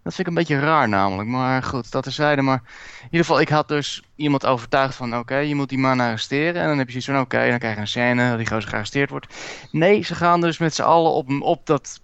[0.04, 1.28] Dat vind ik een beetje raar namelijk.
[1.28, 2.42] Maar goed, dat terzijde.
[2.42, 2.62] Maar
[2.98, 5.16] in ieder geval, ik had dus iemand overtuigd van...
[5.16, 6.62] Oké, je moet die man arresteren.
[6.62, 7.20] En dan heb je zoiets van...
[7.20, 9.26] Oké, dan krijg je een scène dat die gozer gearresteerd wordt.
[9.70, 12.00] Nee, ze gaan dus met z'n allen op, op dat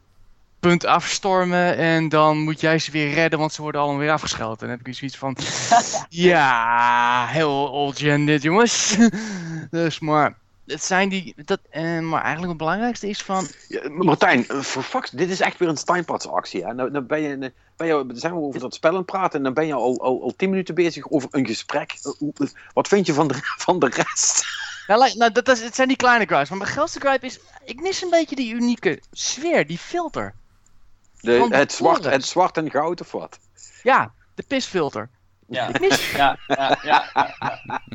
[0.61, 1.77] punt afstormen.
[1.77, 4.61] En dan moet jij ze weer redden, want ze worden allemaal weer afgeschoten.
[4.61, 5.37] En dan heb ik zoiets van...
[6.09, 8.97] ja, heel old gen dit, jongens.
[9.71, 10.39] dus, maar...
[10.67, 11.35] Het zijn die...
[11.45, 13.47] Dat, eh, maar eigenlijk het belangrijkste is van...
[13.69, 16.65] Ja, Martijn, eh, voor fuck, dit is echt weer een Steinparts actie.
[16.65, 16.75] Hè?
[16.75, 19.39] Nou, nou ben je, nou ben je, zijn we over dat spel aan het praten
[19.39, 21.95] en dan ben je al, al, al tien minuten bezig over een gesprek.
[22.03, 23.35] Eh, Wat vind je van de,
[23.67, 24.45] van de rest?
[24.87, 26.49] Nou, nou dat, is, het zijn die kleine gripes.
[26.49, 27.41] Maar mijn grootste gripe is...
[27.65, 30.35] Ik mis een beetje die unieke sfeer, die filter.
[31.21, 33.39] De, het, zwart, het zwart en goud of wat?
[33.83, 35.09] Ja, de pisfilter.
[35.57, 35.71] Ja,
[36.17, 37.11] ja, ja, ja.
[37.13, 37.33] ja.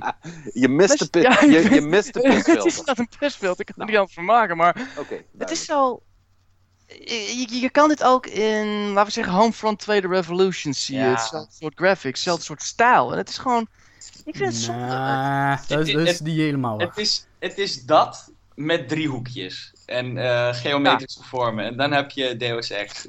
[0.54, 3.76] Je mist de, pit, je, je mist de het is inderdaad een pisfilter, ik kan
[3.84, 4.88] er niet anders van maken, maar...
[4.98, 6.02] Oké, Het is zo.
[6.88, 11.02] Je, je- kan dit ook in, laten we zeggen, Homefront 2 The Revolution zie je.
[11.04, 11.10] Ja.
[11.12, 13.12] Hetzelfde soort graphics, hetzelfde soort stijl.
[13.12, 13.68] En het is gewoon.
[14.26, 14.86] Ik vind het zonde.
[14.86, 16.88] Nah, dat, is- Het- dat is het- niet helemaal waar.
[16.88, 21.66] Het, is, het is dat met driehoekjes en eh, geometrische vormen.
[21.66, 23.06] En dan heb je Deus Ex.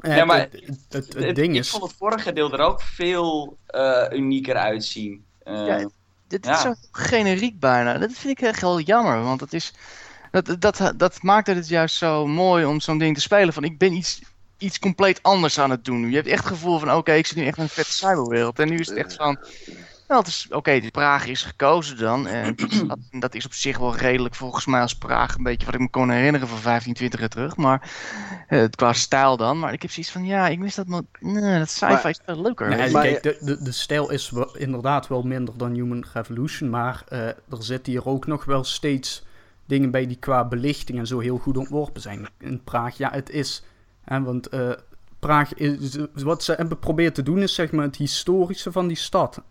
[0.00, 1.70] Ja, maar het, het, het, het Het- ding ik is...
[1.70, 5.24] vond het vorige deel er ook veel eh, unieker uitzien.
[5.42, 5.88] Eh, Ja,
[6.28, 6.52] Dit Ja.
[6.54, 7.98] is zo generiek bijna.
[7.98, 9.72] Dat vind ik echt heel jammer, want het is.
[10.30, 13.52] Dat, dat, dat maakt het juist zo mooi om zo'n ding te spelen.
[13.54, 14.20] Van ik ben iets,
[14.58, 16.08] iets compleet anders aan het doen.
[16.10, 18.58] Je hebt echt het gevoel van: oké, ik zit nu echt in een vette cyberwereld.
[18.58, 19.38] En nu is het echt van.
[20.08, 22.26] Nou, het is oké, die Praag is gekozen dan.
[22.26, 22.54] En
[22.88, 25.36] dat, dat is op zich wel redelijk volgens mij als Praag.
[25.36, 27.56] Een beetje wat ik me kon herinneren van 15, 20 jaar terug.
[27.56, 27.90] Maar
[28.48, 29.58] eh, qua stijl dan.
[29.58, 30.86] Maar ik heb zoiets van: ja, ik mis dat.
[31.20, 32.68] Nee, dat sci-fi Maar- is veel leuker.
[32.68, 36.70] Nee, maar- kijk, de, de, de stijl is wel, inderdaad wel minder dan Human Revolution,
[36.70, 39.26] maar eh, er zitten hier ook nog wel steeds
[39.66, 42.28] dingen bij die qua belichting en zo heel goed ontworpen zijn.
[42.38, 43.62] In Praag, ja, het is,
[44.04, 44.70] hè, want eh,
[45.18, 48.96] Praag is, wat ze hebben geprobeerd te doen is zeg maar het historische van die
[48.96, 49.42] stad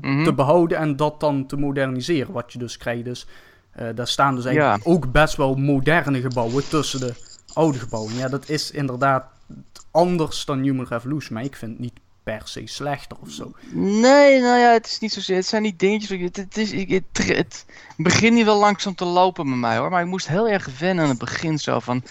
[0.00, 0.24] Mhm.
[0.24, 3.04] te behouden en dat dan te moderniseren, wat je dus krijgt.
[3.04, 3.26] Dus
[3.72, 7.14] eh, daar staan dus eigenlijk ook best wel moderne gebouwen tussen de
[7.52, 8.14] oude gebouwen.
[8.14, 9.24] Ja, dat is inderdaad
[9.90, 13.52] anders dan Human Revolution, maar ik vind het niet per se slechter of zo.
[13.72, 15.36] Nee, nou ja, het is niet zozeer.
[15.36, 16.20] Het zijn niet dingetjes.
[16.20, 17.66] Het, het, is, ik- het, het
[17.96, 19.90] begint nu wel langzaam te lopen met mij hoor.
[19.90, 22.02] Maar ik moest heel erg wennen aan het begin zo van.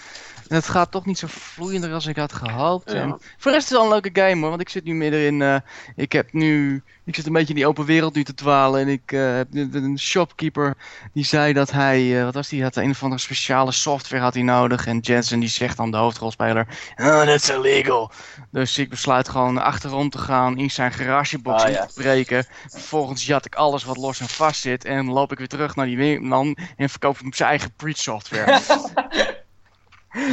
[0.48, 2.92] Het gaat toch niet zo vloeiender als ik had gehoopt.
[2.92, 2.98] Ja.
[3.00, 4.48] En voor de rest is het wel een leuke game hoor.
[4.48, 5.42] Want ik zit nu midden in.
[5.42, 5.56] eh,
[5.96, 6.82] ik heb nu.
[7.04, 8.80] Ik zit een beetje in die open wereld nu te dwalen.
[8.80, 10.74] En ik eh, heb een shopkeeper.
[11.12, 12.18] Die zei dat hij.
[12.18, 12.62] eh, wat was die?
[12.62, 14.86] Had een of andere speciale software had hij nodig.
[14.86, 16.66] En Jensen die zegt dan de hoofdrolspeler.
[16.96, 18.10] Oh, that's illegal.
[18.50, 20.58] Dus ik besluit gewoon achterom te gaan.
[20.58, 21.86] In zijn garagebox Ah, ja.
[21.86, 22.46] te breken.
[22.68, 24.84] Vervolgens jat ik alles wat los en vast zit.
[24.84, 26.56] En loop ik weer terug naar die winkelman.
[26.76, 28.60] En verkoop ik hem zijn eigen preach software.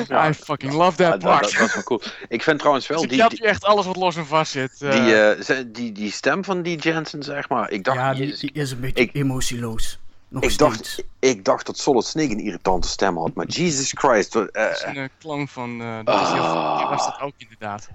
[0.07, 0.29] Ja.
[0.29, 1.41] I fucking love that dat, dat, part.
[1.57, 2.01] dat is wel cool.
[2.27, 4.25] Ik vind trouwens wel Dus ik die, jat die, hier echt alles wat los en
[4.25, 4.79] vast zit.
[4.79, 4.89] die,
[5.21, 7.71] eh, ze- die, die stem van die Jensen, zeg maar.
[7.71, 9.99] Ik dacht, ja, die, die is een beetje ik- emotieloos.
[10.27, 10.69] Nog ik, steeds.
[10.77, 13.33] dacht, ik dacht dat Solid Snake een irritante stem had.
[13.33, 14.35] Maar Jesus Christ.
[14.35, 15.81] eh, Dat is een clone van.
[15.81, 16.77] eh dat is heel Ah.
[16.77, 17.89] die was dat ook inderdaad.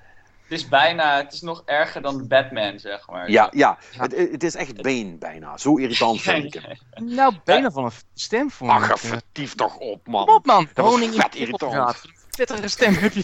[0.48, 3.30] Het is bijna, het is nog erger dan Batman, zeg maar.
[3.30, 3.78] ja, ja.
[3.92, 4.00] Ja.
[4.02, 5.56] Het, het is echt Bane bijna.
[5.58, 7.08] Zo irritant vind ik hem.
[7.14, 10.26] Nou, bijna van een stem voor Ach, vertief toch op, man.
[10.26, 12.02] Kom op man, Dat honing in vet de irritant.
[12.30, 13.22] Vettere stem heb je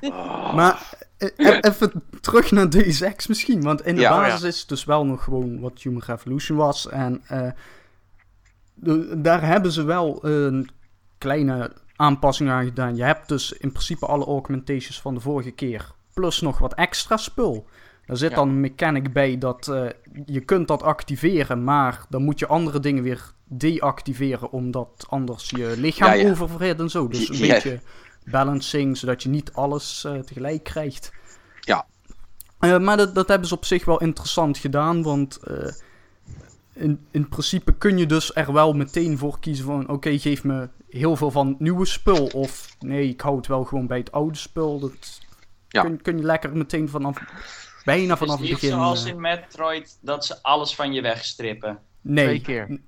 [0.00, 0.12] dan.
[0.12, 0.54] Ah.
[0.54, 3.62] Maar eh, e- even terug naar Deus Ex misschien.
[3.62, 6.58] Want in de Ja, oh basis is het dus wel nog gewoon wat Human Revolution
[6.58, 6.88] was.
[6.88, 7.50] En eh,
[8.74, 10.70] de- daar hebben ze wel een
[11.18, 12.96] kleine aanpassing aan gedaan.
[12.96, 15.96] Je hebt dus in principe alle augmentations van de vorige keer.
[16.18, 17.66] Plus nog wat extra spul.
[18.06, 18.36] Er zit Ja.
[18.36, 19.86] dan een mechanic bij dat eh,
[20.26, 25.74] je kunt dat activeren, maar dan moet je andere dingen weer deactiveren, omdat anders je
[25.76, 26.30] lichaam Ja, ja.
[26.30, 27.08] oververhit en zo.
[27.08, 27.80] Dus een beetje
[28.24, 31.12] balancing, zodat je niet alles eh, tegelijk krijgt.
[31.60, 31.86] Ja.
[32.58, 35.38] Eh, maar dat, dat hebben ze op zich wel interessant gedaan, want
[36.72, 39.88] in, in principe kun je dus er wel meteen voor kiezen van...
[39.88, 43.64] oké, geef me heel veel van het nieuwe spul, of nee, ik hou het wel
[43.64, 44.78] gewoon bij het oude spul.
[44.78, 45.20] Dat
[45.82, 45.88] Ja.
[45.88, 47.16] kun, kun je lekker meteen vanaf,
[47.84, 48.76] bijna vanaf dus het niet begin...
[48.76, 51.78] zoals eh, in Metroid, dat ze alles van je wegstrippen.
[52.00, 52.80] nee, Twee keer.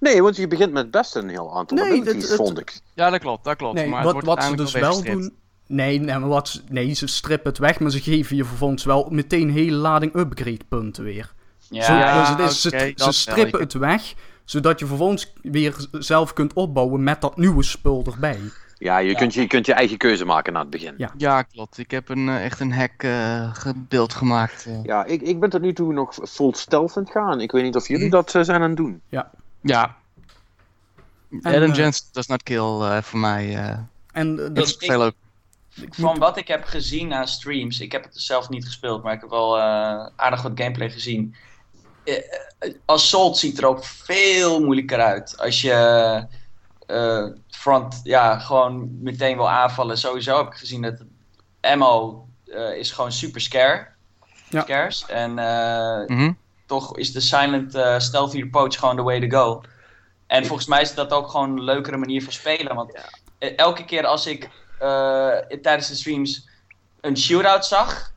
[0.00, 2.80] Nee, want je begint met best een heel aantal Nee, abilities, het- het- vond ik.
[2.94, 3.74] Ja, dat klopt, dat klopt.
[3.74, 5.34] Nee, maar het wat, ze dus wel doen.
[5.66, 8.84] Nee, nee, maar wat ze, nee, ze strippen het weg, maar ze geven je vervolgens
[8.84, 11.34] wel meteen een hele lading upgrade punten weer.
[11.70, 15.32] Ja, Zo, Ja, dus het is, oké, ze, ze strippen het weg, zodat je vervolgens
[15.42, 18.40] weer zelf kunt opbouwen met dat nieuwe spul erbij.
[18.78, 19.18] Ja, je, Ja.
[19.18, 20.94] Kunt je, je kunt je eigen keuze maken na het begin.
[20.96, 21.12] Ja.
[21.16, 21.78] Ja, klopt.
[21.78, 24.66] Ik heb een, eh, echt een hack eh, gebeeld gemaakt.
[24.66, 24.82] eh.
[24.84, 27.40] Ja, ik, ik ben tot nu toe nog full stealth aan het gaan.
[27.40, 28.12] Ik weet niet of jullie Mhm.
[28.14, 29.00] dat eh, zijn aan het doen.
[29.08, 29.30] Ja.
[31.30, 33.56] En, Adam Jensen does not kill eh, voor mij.
[33.56, 33.78] eh
[34.12, 35.14] En dat is ik- veel leuk.
[35.80, 39.12] ik Van wat ik heb gezien aan streams, ik heb het zelf niet gespeeld, maar
[39.12, 39.62] ik heb wel eh,
[40.16, 41.34] aardig wat gameplay gezien.
[42.84, 45.38] Assault ziet er ook veel moeilijker uit.
[45.38, 45.72] Als je
[46.86, 47.26] eh,
[47.58, 49.98] front, ja, gewoon meteen wil aanvallen.
[49.98, 51.02] Sowieso heb ik gezien dat
[51.60, 53.86] ammo eh, is gewoon super scare.
[54.48, 54.60] Ja.
[54.62, 55.06] Scarce.
[55.12, 56.32] En eh, Mhm.
[56.66, 59.62] toch is de silent eh stealthy approach gewoon the way to go.
[60.26, 62.74] En volgens mij is dat ook gewoon een leukere manier van spelen.
[62.74, 62.98] Want
[63.38, 64.48] elke keer als ik
[64.78, 65.28] eh,
[65.62, 66.48] tijdens de streams
[67.00, 68.12] een shootout zag,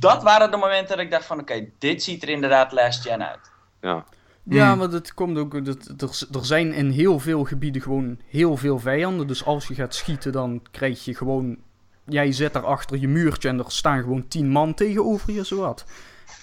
[0.00, 3.28] dat waren de momenten dat ik dacht van oké, dit ziet er inderdaad last gen
[3.28, 3.50] uit.
[3.80, 4.04] Ja.
[4.42, 4.78] Ja, Mm.
[4.78, 5.64] maar dat komt ook.
[5.64, 9.26] Dat, er, er zijn in heel veel gebieden gewoon heel veel vijanden.
[9.26, 11.56] Dus als je gaat schieten, dan krijg je gewoon.
[12.04, 15.84] Jij zit daar achter je muurtje en er staan gewoon tien man tegenover je, zowat.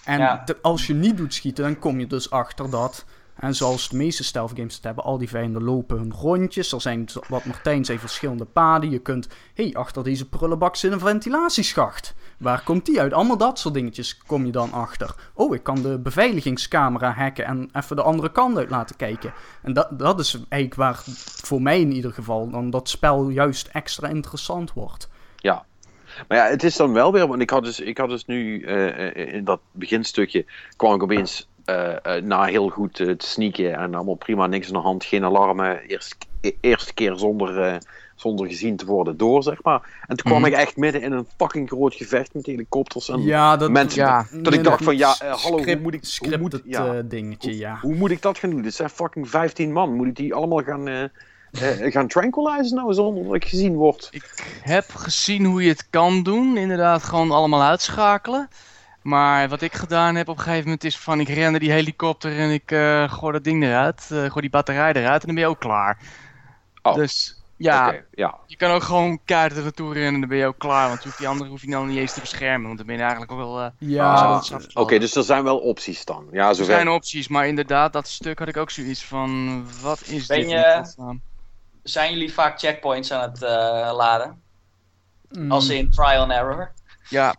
[0.05, 0.43] En Ja.
[0.43, 3.05] te- als je niet doet schieten, dan kom je dus achter dat.
[3.35, 6.71] En zoals de meeste stealth games het hebben, al die vijanden lopen hun rondjes.
[6.71, 8.89] Er zijn, wat Martijn zei, verschillende paden.
[8.89, 12.13] Je kunt, hé, hey, achter deze prullenbak zit een ventilatieschacht.
[12.37, 13.13] Waar komt die uit?
[13.13, 15.15] Allemaal dat soort dingetjes kom je dan achter.
[15.33, 19.33] Oh, ik kan de beveiligingscamera hacken en even de andere kant uit laten kijken.
[19.61, 21.01] En dat, dat is eigenlijk waar
[21.43, 25.09] voor mij in ieder geval dan dat spel juist extra interessant wordt.
[25.35, 25.65] Ja.
[26.27, 28.61] Maar ja, het is dan wel weer, want ik had dus, ik had dus nu
[28.61, 33.73] eh, eh, in dat beginstukje kwam ik opeens eh, eh, na heel goed te sneaken
[33.73, 37.81] en allemaal prima, niks aan de hand, geen alarmen, eerst, e- eerste keer zonder,
[38.17, 39.81] zonder gezien te worden door, zeg maar.
[40.07, 40.47] En toen kwam Mhm.
[40.51, 44.01] ik echt midden in een fucking groot gevecht met helikopters en Ja, dat, mensen.
[44.03, 44.25] Ja.
[44.31, 46.93] Dat ik dacht van, ja, eh, hallo, hoe Script- moet ik- hoe moet- ja.
[46.93, 47.77] eh, dingetje, ja.
[47.81, 48.61] Hoe moet ik dat gaan doen?
[48.61, 49.93] Dit zijn fucking 15 man.
[49.95, 51.03] Moet ik die allemaal gaan, eh
[51.91, 54.07] gaan tranquilizen nou zonder dat ik gezien word?
[54.11, 56.57] Ik heb gezien hoe je het kan doen.
[56.57, 58.47] Inderdaad, gewoon allemaal uitschakelen.
[59.01, 62.37] Maar wat ik gedaan heb op een gegeven moment is van ik rende die helikopter
[62.37, 64.01] en ik eh gooi dat ding eruit.
[64.11, 65.97] eh gooi die batterij eruit en dan ben je ook klaar.
[66.81, 66.95] Oh.
[66.95, 68.35] Dus ja, ja.
[68.45, 70.87] je kan ook gewoon er naartoe rennen en dan ben je ook klaar.
[70.87, 72.65] Want je hoeft die andere hoef je nou niet eens te beschermen.
[72.65, 73.61] Want dan ben je eigenlijk ook wel...
[73.61, 76.27] eh, Ja, Ah, is Oké, dus er zijn wel opties dan.
[76.31, 76.73] Ja, er zover.
[76.73, 80.49] zijn opties, maar inderdaad, dat stuk had ik ook zoiets van, wat is Ben dit?
[80.49, 81.19] je-?
[81.83, 83.49] Zijn jullie vaak checkpoints aan het eh,
[83.95, 84.41] laden?
[85.31, 85.51] Mm.
[85.51, 86.71] Als in trial and error?
[87.09, 87.35] Ja,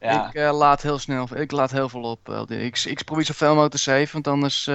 [0.00, 0.28] Ja.
[0.28, 2.28] ik eh, laat heel snel, ik laat heel veel op.
[2.50, 4.70] ik, ik probeer zoveel mogelijk te saven, want anders...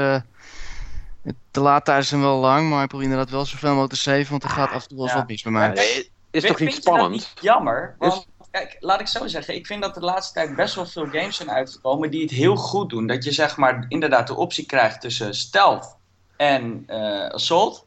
[1.23, 4.29] het- de laadtijden zijn wel lang, maar ik probeer inderdaad wel zoveel mogelijk te saven,
[4.29, 5.15] want er gaat af en toe wel Ja.
[5.15, 5.69] wat mis bij mij.
[5.69, 7.11] Nee, is toch niet dat spannend?
[7.11, 7.95] niet jammer?
[7.99, 9.55] Want, kijk, laat ik zo zeggen.
[9.55, 12.55] Ik vind dat de laatste tijd best wel veel games zijn uitgekomen die het heel
[12.55, 13.07] goed doen.
[13.07, 15.95] Dat je zeg maar inderdaad de optie krijgt tussen stealth
[16.37, 17.85] en eh, assault.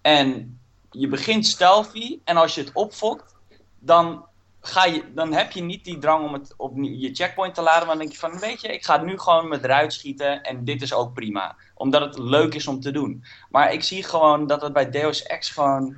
[0.00, 0.58] En
[0.90, 3.34] je begint stealthy en als je het opfokt,
[3.78, 4.24] dan,
[4.62, 7.86] ga je, dan heb je niet die drang om het op je checkpoint te laden.
[7.86, 10.64] Maar dan denk je van, weet je, ik ga nu gewoon met eruit schieten en
[10.64, 11.56] dit is ook prima.
[11.74, 13.24] Omdat het leuk is om te doen.
[13.50, 15.96] Maar ik zie gewoon dat het bij Deus Ex gewoon...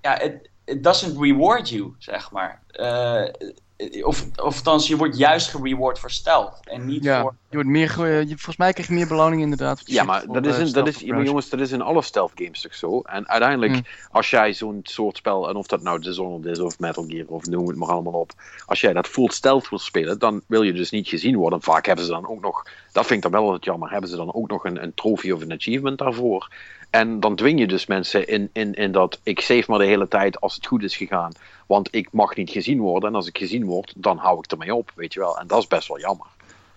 [0.00, 2.62] Ja, it doesn't reward you, zeg maar.
[2.66, 3.24] Eh,
[4.02, 6.58] of, of althans, je wordt juist gereward voor stealth.
[6.64, 7.34] En niet Ja, voor...
[7.48, 9.82] je wordt meer, ge- je, volgens mij krijg je meer beloning inderdaad.
[9.84, 12.60] Ja, maar dat is, in, dat, is, maar jongens, dat is in alle stealth games
[12.60, 13.00] toch zo?
[13.00, 13.82] En uiteindelijk, Hmm.
[14.10, 17.46] als jij zo'n soort spel, en of dat nou Dishonored is of Metal Gear of
[17.46, 18.32] noem het maar allemaal op,
[18.66, 21.62] als jij dat full stealth wil spelen, dan wil je dus niet gezien worden.
[21.62, 22.62] Vaak hebben ze dan ook nog,
[22.92, 25.34] dat vind ik dan wel wat jammer, hebben ze dan ook nog een, een trofee
[25.34, 26.48] of een achievement daarvoor.
[26.90, 30.08] En dan dwing je dus mensen in, in, in dat ik save maar de hele
[30.08, 31.32] tijd als het goed is gegaan.
[31.66, 33.08] Want ik mag niet gezien worden.
[33.08, 35.38] En als ik gezien word, dan hou ik ermee op, weet je wel.
[35.38, 36.26] En dat is best wel jammer.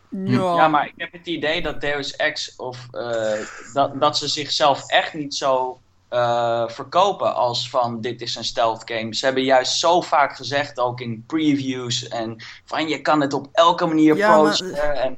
[0.10, 3.40] Ja, Ja, maar ik heb het idee dat Deus Ex of eh,
[3.74, 8.82] dat, dat ze zichzelf echt niet zo eh, verkopen als van dit is een stealth
[8.86, 9.16] game.
[9.16, 13.48] Ze hebben juist zo vaak gezegd, ook in previews, en van je kan het op
[13.52, 14.60] elke manier Ja, maar-.
[14.94, 15.18] En,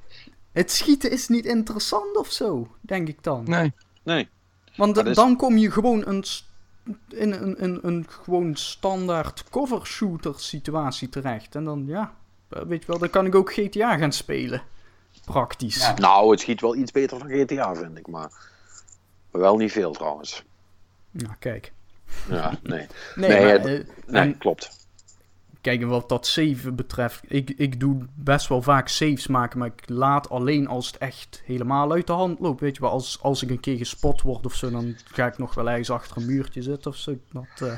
[0.51, 3.43] Het schieten is niet interessant of zo, denk ik dan.
[3.45, 3.73] Nee.
[4.03, 4.29] Nee.
[4.75, 6.23] Want dus- dan kom je gewoon een,
[7.09, 11.55] in een, een, een gewoon standaard cover shooter situatie terecht.
[11.55, 12.13] En dan, ja,
[12.49, 14.61] eh, weet je wel, dan kan ik ook GTA gaan spelen.
[15.25, 15.75] Praktisch.
[15.75, 15.93] Ja.
[15.97, 18.07] Nou, het schiet wel iets beter dan GTA, vind ik.
[18.07, 18.31] Maar
[19.31, 20.43] wel niet veel trouwens.
[21.11, 21.73] Nou, kijk.
[22.29, 22.87] Ja, nee.
[23.15, 24.84] Nee, Nee, maar, het- eh, Nee, en klopt.
[25.65, 29.67] Kijk, en wat dat save betreft, ik, ik doe best wel vaak saves maken, maar
[29.67, 32.61] ik laat alleen als het echt helemaal uit de hand loopt.
[32.61, 35.37] Weet je wel, als, als ik een keer gespot word of zo, dan ga ik
[35.37, 37.17] nog wel ergens achter een muurtje zitten of zo.
[37.31, 37.77] Dat, eh,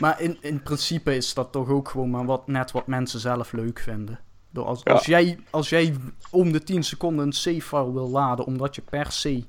[0.00, 3.52] Maar in, in principe is dat toch ook gewoon maar wat, net wat mensen zelf
[3.52, 4.18] leuk vinden.
[4.50, 4.92] Door als, Ja.
[4.92, 5.94] als, jij, als jij
[6.30, 9.44] om de 10 seconden een save file wil laden, omdat je per se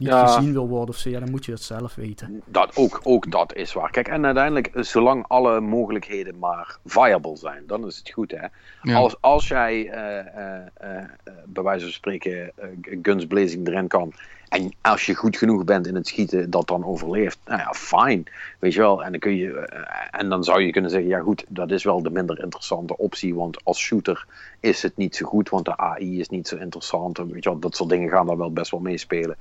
[0.00, 0.26] niet Ja.
[0.26, 2.42] gezien wil worden of zo, ja, dan moet je het zelf weten.
[2.44, 3.90] Dat, ook, ook dat is waar.
[3.90, 8.46] Kijk, en uiteindelijk, zolang alle mogelijkheden maar viable zijn, dan is het goed, hè.
[8.82, 8.96] Ja.
[8.96, 11.04] Als, als jij, eh, eh, eh,
[11.46, 12.52] bij wijze van spreken,
[13.02, 14.12] guns blazing erin kan,
[14.48, 18.24] en als je goed genoeg bent in het schieten, dat dan overleeft, nou ja, fijn.
[18.58, 19.52] Weet je wel, en dan, kun je,
[20.10, 23.34] en dan zou je kunnen zeggen, ja goed, dat is wel de minder interessante optie,
[23.34, 24.26] want als shooter
[24.60, 27.18] is het niet zo goed, want de AI is niet zo interessant.
[27.18, 29.36] en Weet je wel, dat soort dingen gaan daar wel best wel meespelen.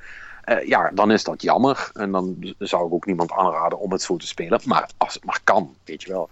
[0.49, 1.89] Eh, ja, dan is dat jammer.
[1.93, 4.59] En dan zou ik ook niemand aanraden om het zo te spelen.
[4.65, 6.29] Maar als het maar kan, weet je wel.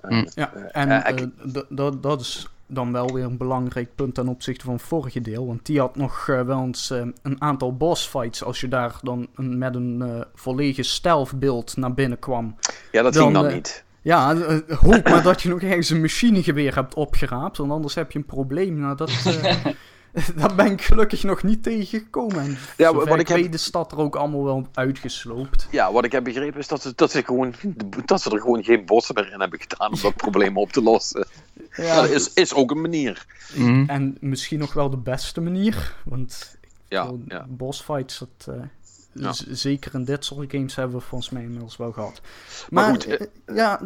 [0.00, 0.26] Eh, Hm.
[0.34, 1.34] Ja, eh, en
[1.68, 5.46] dat- dat is dan wel weer een belangrijk punt ten opzichte van het vorige deel.
[5.46, 8.44] Want die had nog eh, wel eens eh, een aantal boss fights.
[8.44, 12.54] Als je daar dan een- met een eh, volledige stealth beeld naar binnen kwam.
[12.92, 13.84] ja, dat dan, ging dan niet.
[14.02, 14.36] Ja,
[14.68, 17.56] hoop maar dat je nog ergens een machinegeweer hebt opgeraapt.
[17.56, 18.78] Want anders heb je een probleem.
[18.80, 19.64] Nou, dat, eh,
[20.36, 22.38] daar ben ik gelukkig nog niet tegengekomen.
[22.40, 25.68] En Ja, wat ik ik heb- is dat er ook allemaal wel uitgesloopt.
[25.70, 27.54] Ja, wat ik heb begrepen is dat ze, dat ze, gewoon,
[28.04, 30.82] dat ze er gewoon geen bossen meer in hebben gedaan om dat probleem op te
[30.82, 31.26] lossen.
[31.72, 33.26] Ja, dat is, is ook een manier.
[33.54, 33.84] Mhm.
[33.86, 35.94] En misschien nog wel de beste manier.
[36.04, 36.58] Want
[36.88, 37.46] Ja, ja.
[37.48, 38.62] Bossfights, dat, eh,
[39.12, 39.32] Ja.
[39.48, 42.20] zeker in dit soort games hebben we volgens mij inmiddels wel gehad.
[42.70, 43.80] Maar Maar, goed, eh, eh, ja,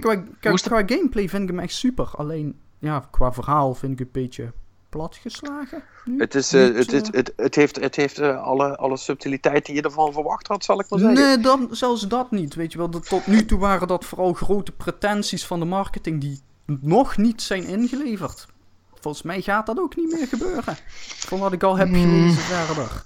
[0.00, 0.22] qua,
[0.56, 2.08] qua gameplay vind ik hem echt super.
[2.16, 4.52] Alleen, ja, qua verhaal vind ik het een beetje
[4.88, 5.82] platgeslagen.
[6.04, 6.18] nu.
[6.20, 8.96] Het, is, eh, Niet, het, het, eh, het, het heeft, het heeft eh, alle, alle
[8.96, 11.18] subtiliteit die je ervan verwacht had, zal ik maar zeggen.
[11.26, 12.54] Nee, dan, zelfs dat niet.
[12.54, 16.20] Weet je wel, Dat- tot nu toe waren dat vooral grote pretenties van de marketing
[16.20, 16.40] die
[16.80, 18.46] nog niet zijn ingeleverd.
[19.00, 20.76] Volgens mij gaat dat ook niet meer gebeuren.
[21.26, 21.96] Van wat ik al heb Hmm.
[22.02, 23.04] gelezen verder.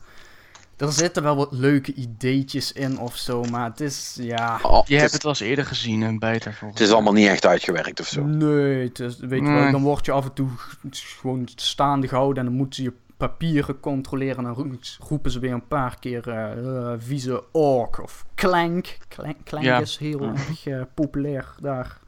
[0.77, 4.59] Er zitten wel wat leuke ideetjes in of zo, maar het is, ja...
[4.63, 7.13] Oh, het, Je hebt het wel eens eerder gezien en beter volgens het is allemaal
[7.13, 8.25] niet echt uitgewerkt of zo.
[8.25, 9.63] Nee, het is, weet je Nee.
[9.63, 10.49] wel, dan word je af en toe
[10.93, 15.39] gewoon staande gehouden en dan moeten ze je papieren controleren en dan ro- roepen ze
[15.39, 16.53] weer een paar keer eh,
[16.93, 18.99] eh, vieze ork of clank.
[19.09, 19.81] Clank, clank Ja.
[19.81, 21.99] is heel erg eh, populair daar.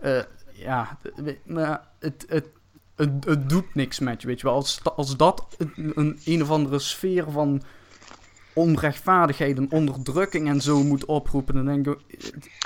[0.00, 0.18] Eh,
[0.52, 0.98] ja,
[1.44, 2.46] maar het, het,
[2.96, 4.54] het, het doet niks met je, weet je wel.
[4.56, 7.62] Als, als dat een, een, een of andere sfeer van
[8.56, 11.98] onrechtvaardigheid en onderdrukking en zo moet oproepen, dan denk ik,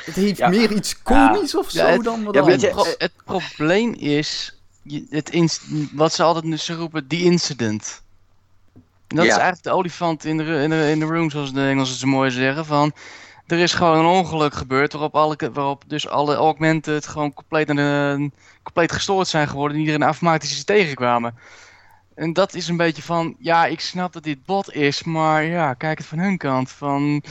[0.05, 0.49] het, heeft Ja.
[0.49, 2.69] meer iets komisch of zo Ja, het- dan wat ja, anders.
[2.69, 5.31] Pro- het probleem is, je- het
[5.93, 8.03] wat ze altijd nu ze roepen, die incident.
[9.07, 9.31] En dat Ja.
[9.31, 12.07] is eigenlijk de olifant in de, in, de, in de room, zoals de Engelsen zo
[12.07, 12.67] mooi zeggen.
[12.67, 12.93] Van,
[13.47, 17.67] er is gewoon een ongeluk gebeurd waarop, alle, waarop dus alle augmented gewoon compleet,
[18.63, 19.75] compleet gestoord zijn geworden.
[19.77, 21.35] En iedereen automatisch tegenkwamen.
[22.21, 25.75] En dat is een beetje van, ja, ik snap dat dit bot is, maar ja,
[25.75, 26.71] kijk het van hun kant.
[26.71, 27.23] Van,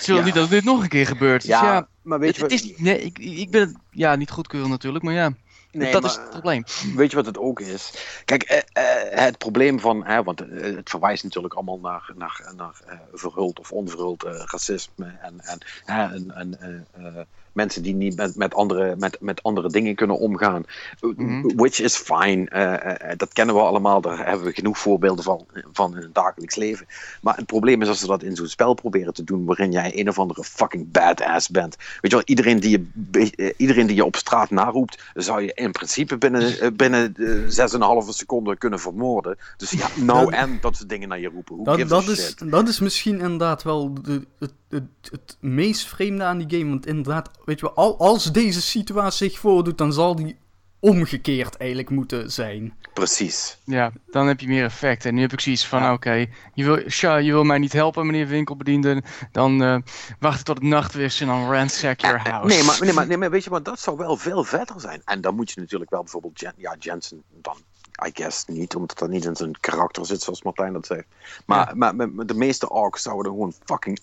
[0.00, 0.26] ze willen Ja.
[0.26, 1.40] niet dat dit nog een keer gebeurt.
[1.40, 3.76] Dus ja, maar weet het, je het wat, is niet, nee, ik, ik ben het
[3.90, 5.32] ja, niet goedkeuren natuurlijk, maar ja,
[5.72, 6.64] nee, dat maar- is het probleem.
[6.94, 7.92] Weet je wat het ook is?
[8.24, 12.52] Kijk, eh, eh, het probleem van, hè, want eh, het verwijst natuurlijk allemaal naar, naar,
[12.56, 17.22] naar eh, verhuld of onverhuld eh, racisme en, en, hè, en, en eh,
[17.52, 20.64] mensen die niet met, met, andere, met, met andere dingen kunnen omgaan.
[21.00, 21.56] Mhm.
[21.56, 25.46] Which is fine, eh, eh, dat kennen we allemaal, daar hebben we genoeg voorbeelden van,
[25.72, 26.86] van in het dagelijks leven.
[27.20, 29.98] Maar het probleem is als ze dat in zo'n spel proberen te doen waarin jij
[29.98, 31.76] een of andere fucking badass bent.
[31.76, 35.52] Weet je wel, iedereen die je, eh, iedereen die je op straat naroept, zou je
[35.54, 39.36] in principe binnen, binnen eh, 6,5 seconden kunnen vermoorden.
[39.56, 41.56] Dus ja, nou en dat ze dingen naar je roepen.
[41.56, 42.50] Who Dat, dat, is, shit?
[42.50, 46.70] dat is misschien inderdaad wel de, het, het, het meest vreemde aan die game.
[46.70, 50.36] Want inderdaad, weet je wel, al, als deze situatie zich voordoet, dan zal die
[50.80, 52.74] omgekeerd eigenlijk moeten zijn.
[52.94, 53.58] Precies.
[53.64, 55.04] Ja, dan heb je meer effect.
[55.04, 55.92] En nu heb ik zoiets van, Ja.
[55.92, 59.02] oké, je, wil, Sja, je wil mij niet helpen, meneer winkelbediende.
[59.32, 59.76] Dan eh,
[60.18, 62.54] wacht ik tot het nacht is en dan ransack your Eh, house.
[62.54, 65.02] Nee maar, nee, maar, nee, maar weet je wat, dat zou wel veel vetter zijn.
[65.04, 67.56] En dan moet je natuurlijk wel bijvoorbeeld Jen, ja, Jensen dan
[68.06, 71.04] I guess niet, omdat dat niet in zijn karakter zit, zoals Martijn dat zegt.
[71.46, 73.98] Maar, maar, maar de meeste orks zouden gewoon fucking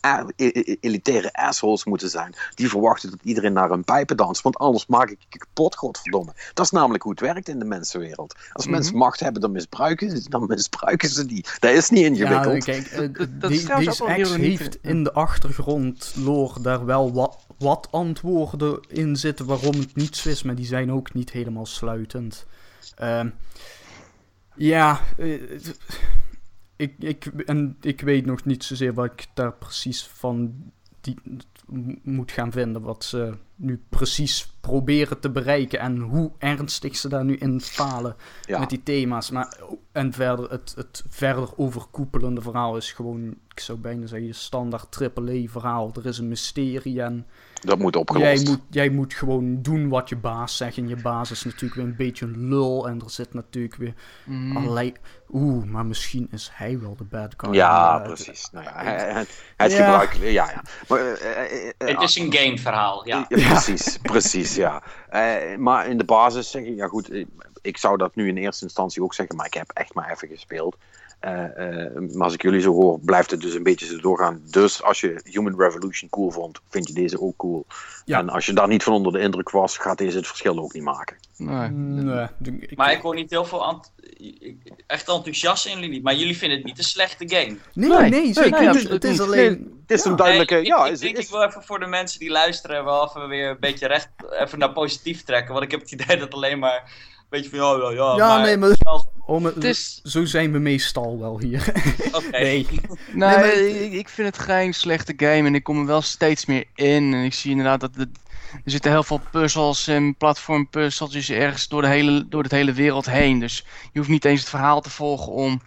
[0.80, 2.36] elitaire assholes moeten zijn.
[2.56, 6.32] Die verwachten dat iedereen naar hun pijpen danst, want anders maak ik je kapot, godverdomme.
[6.54, 8.36] Dat is namelijk hoe het werkt in de mensenwereld.
[8.54, 8.74] Als Mhm.
[8.74, 11.45] mensen macht hebben, dan misbruiken, ze- dan misbruiken ze die.
[11.60, 12.66] Dat is niet ingewikkeld.
[12.66, 17.14] Ja, kijk, eh, dat is die- deze ex heeft in de achtergrond lore daar wel
[17.14, 21.30] wat, wat antwoorden in zitten waarom het niet zo is, maar die zijn ook niet
[21.32, 22.45] helemaal sluitend.
[22.95, 23.30] Ehm,
[24.58, 25.60] ja, eh,
[26.76, 30.53] ik, ik, en ik weet nog niet zozeer wat ik daar precies van
[31.01, 31.16] die,
[32.03, 37.26] moet gaan vinden, wat ze nu precies proberen te bereiken en hoe ernstig ze daar
[37.26, 38.60] nu in falen Ja.
[38.60, 39.32] met die thema's.
[39.32, 39.58] Maar,
[39.98, 44.98] en verder, het, het verder overkoepelende verhaal is gewoon, ik zou bijna zeggen, je standaard
[45.16, 45.91] AAA-verhaal.
[45.95, 47.26] Er is een mysterie en
[47.62, 48.48] Dat moet jij opgelost.
[48.48, 50.78] moet, jij moet gewoon doen wat je baas zegt.
[50.78, 52.88] En je baas is natuurlijk weer een beetje een lul.
[52.88, 53.93] En er zit natuurlijk weer
[54.26, 54.58] Mm.
[54.58, 54.93] allerlei...
[55.32, 57.54] Oeh, maar misschien is hij wel de bad guy.
[57.54, 58.50] Ja, Eh, precies.
[58.52, 59.26] Nou ja, hij,
[59.68, 59.84] is Ja.
[59.86, 60.32] gebruikelijk.
[60.32, 60.62] Ja, ja.
[60.88, 63.26] Maar, eh, eh, Het is een gameverhaal, ja.
[63.30, 64.84] Ja, precies, precies, ja.
[65.10, 67.26] Eh, maar in de basis zeg ik, ja goed, eh,
[67.62, 70.28] ik zou dat nu in eerste instantie ook zeggen, maar ik heb echt maar even
[70.28, 70.78] gespeeld.
[71.20, 74.41] Eh, eh, maar als ik jullie zo hoor, blijft het dus een beetje zo doorgaan.
[74.51, 77.65] Dus als je Human Revolution cool vond, vind je deze ook cool.
[78.05, 78.20] Ja.
[78.20, 80.74] En als je daar niet van onder de indruk was, gaat deze het verschil ook
[80.74, 81.18] niet maken.
[81.38, 81.70] Nee.
[81.70, 82.28] Nee,
[82.59, 83.91] ik- Maar ik hoor niet heel veel ant-
[84.88, 86.01] echt enthousiast in jullie.
[86.01, 87.57] Maar jullie vinden het niet een slechte game.
[87.74, 88.70] Nee, Nee, nee, nee, zeker nee, niet.
[88.70, 89.82] absoluut Het is alleen...
[89.88, 91.80] Het is een duidelijke, Nee, ik, ja, ik is, denk is- ik wil even voor
[91.80, 95.51] de mensen die luisteren wel even weer een beetje recht even naar positief trekken.
[95.53, 98.15] Want ik heb het idee dat alleen maar een beetje van ja, ja, ja.
[98.15, 98.70] Ja, maar, nee, maar...
[99.28, 99.99] Om, Het is...
[100.03, 101.73] Zo zijn we meestal wel hier.
[102.11, 102.30] Oké.
[102.39, 102.67] Nee.
[103.11, 106.45] Nee, maar- ik, ik vind het geen slechte game en ik kom er wel steeds
[106.45, 107.13] meer in.
[107.13, 108.09] En ik zie inderdaad dat het,
[108.53, 113.05] er zitten heel veel puzzels en platformpuzzeltjes ergens door de, hele, door het hele wereld
[113.05, 113.39] heen.
[113.39, 115.61] Dus je hoeft niet eens het verhaal te volgen om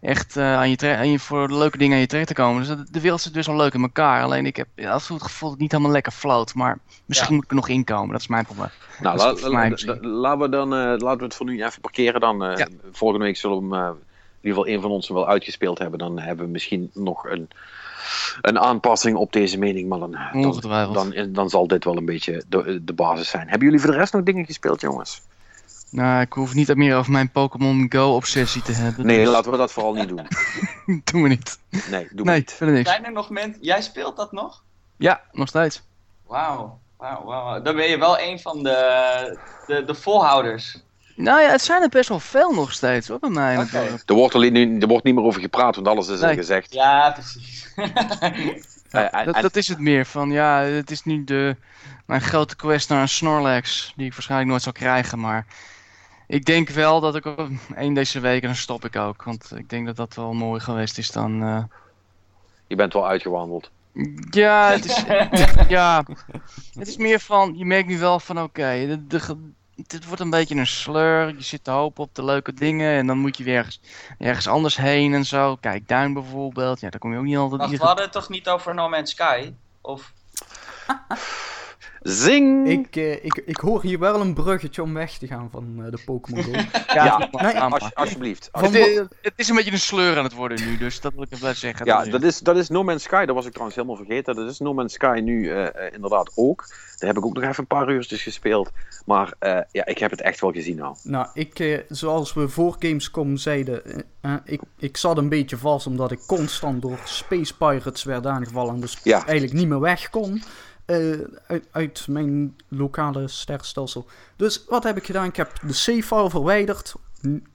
[0.00, 2.58] echt eh, aan je aan je, voor leuke dingen aan je terecht te komen.
[2.58, 4.22] Dus dat- de wereld zit dus wel leuk in elkaar.
[4.22, 6.54] Alleen ik heb ja, af en toe het gevoel dat het niet helemaal lekker float.
[6.54, 7.34] Maar misschien Ja.
[7.34, 8.10] moet ik er nog inkomen.
[8.12, 8.68] Dat is mijn probleem.
[9.00, 12.20] Nou, la- mij la- laten we dan, eh, laten we het voor nu even parkeren.
[12.20, 12.66] Dan, eh, Ja.
[12.92, 13.96] Volgende week zullen we hem, in
[14.52, 15.98] ieder geval een van ons wel uitgespeeld hebben.
[15.98, 17.48] Dan hebben we misschien nog een,
[18.40, 19.88] een aanpassing op deze mening.
[19.88, 23.48] Maar dan, dan, dan, dan zal dit wel een beetje de, de basis zijn.
[23.48, 25.22] Hebben jullie voor de rest nog dingen gespeeld, jongens?
[25.90, 29.06] Nou, ik hoef niet meer over mijn Pokémon Go obsessie te hebben.
[29.06, 30.26] Nee, dus laten we dat vooral niet doen.
[31.04, 31.58] doen we niet.
[31.90, 32.52] Nee, doe Nee, niet.
[32.52, 32.90] verder niks.
[32.90, 33.58] Zijn er nog mensen...
[33.62, 34.62] Jij speelt dat nog?
[34.96, 35.82] Ja, nog steeds.
[36.26, 36.78] Wauw.
[36.96, 37.62] Wauw, wauw.
[37.62, 40.84] Dan ben je wel een van de, de, de volhouders.
[41.16, 44.02] Nou ja, het zijn er best wel veel nog steeds hoor, bij mij dorp.
[44.06, 46.36] Er wordt, er wordt niet meer over gepraat, want alles is al Nee.
[46.36, 46.72] gezegd.
[46.72, 47.72] Ja, precies.
[48.90, 51.56] En- Dat, en- dat is het meer van, ja, het is nu de,
[52.06, 55.46] mijn grote quest naar een Snorlax, die ik waarschijnlijk nooit zal krijgen, maar
[56.26, 59.52] ik denk wel dat ik op één deze week, en dan stop ik ook, want
[59.56, 61.62] ik denk dat dat wel mooi geweest is dan, eh,
[62.66, 63.70] je bent wel uitgewandeld.
[64.30, 65.04] ja, het is,
[65.68, 66.04] ja,
[66.78, 70.20] het is meer van, je merkt nu wel van, oké, de, de, ge- dit wordt
[70.20, 73.36] een beetje een sleur, je zit te hopen op de leuke dingen en dan moet
[73.36, 73.80] je weer ergens,
[74.18, 77.60] ergens anders heen en zo, kijk, duin bijvoorbeeld, ja, daar kom je ook niet altijd
[77.60, 79.52] Wacht, we hadden het toch niet over No Man's Sky?
[79.80, 80.12] Of...
[82.08, 82.68] Zing!
[82.68, 85.90] Ik, eh, ik, ik hoor hier wel een bruggetje om weg te gaan van eh,
[85.90, 86.50] de Pokémon Go.
[86.94, 87.80] Ja, Nee, aanpak.
[87.80, 88.48] Als, alsjeblieft.
[88.52, 91.12] Van Het, is- het is een beetje een sleur aan het worden nu, dus dat
[91.14, 91.86] wil ik even zeggen.
[91.86, 93.24] Ja, dat is, dat is No Man's Sky.
[93.24, 94.34] Dat was ik trouwens helemaal vergeten.
[94.34, 96.64] Dat is No Man's Sky nu eh, eh, inderdaad ook.
[96.98, 98.70] Daar heb ik ook nog even een paar uurtjes gespeeld.
[99.06, 100.96] Maar eh, ja, ik heb het echt wel gezien nou.
[101.02, 105.56] Nou, ik, eh, zoals we voor Gamescom zeiden, eh, eh, ik, ik zat een beetje
[105.56, 109.24] vast omdat ik constant door Space Pirates werd aangevallen en dus Ja.
[109.26, 110.42] eigenlijk niet meer weg kon
[110.86, 114.06] eh, uit, uit mijn lokale sterrenstelsel.
[114.36, 115.24] Dus wat heb ik gedaan?
[115.24, 116.94] Ik heb de save-file verwijderd,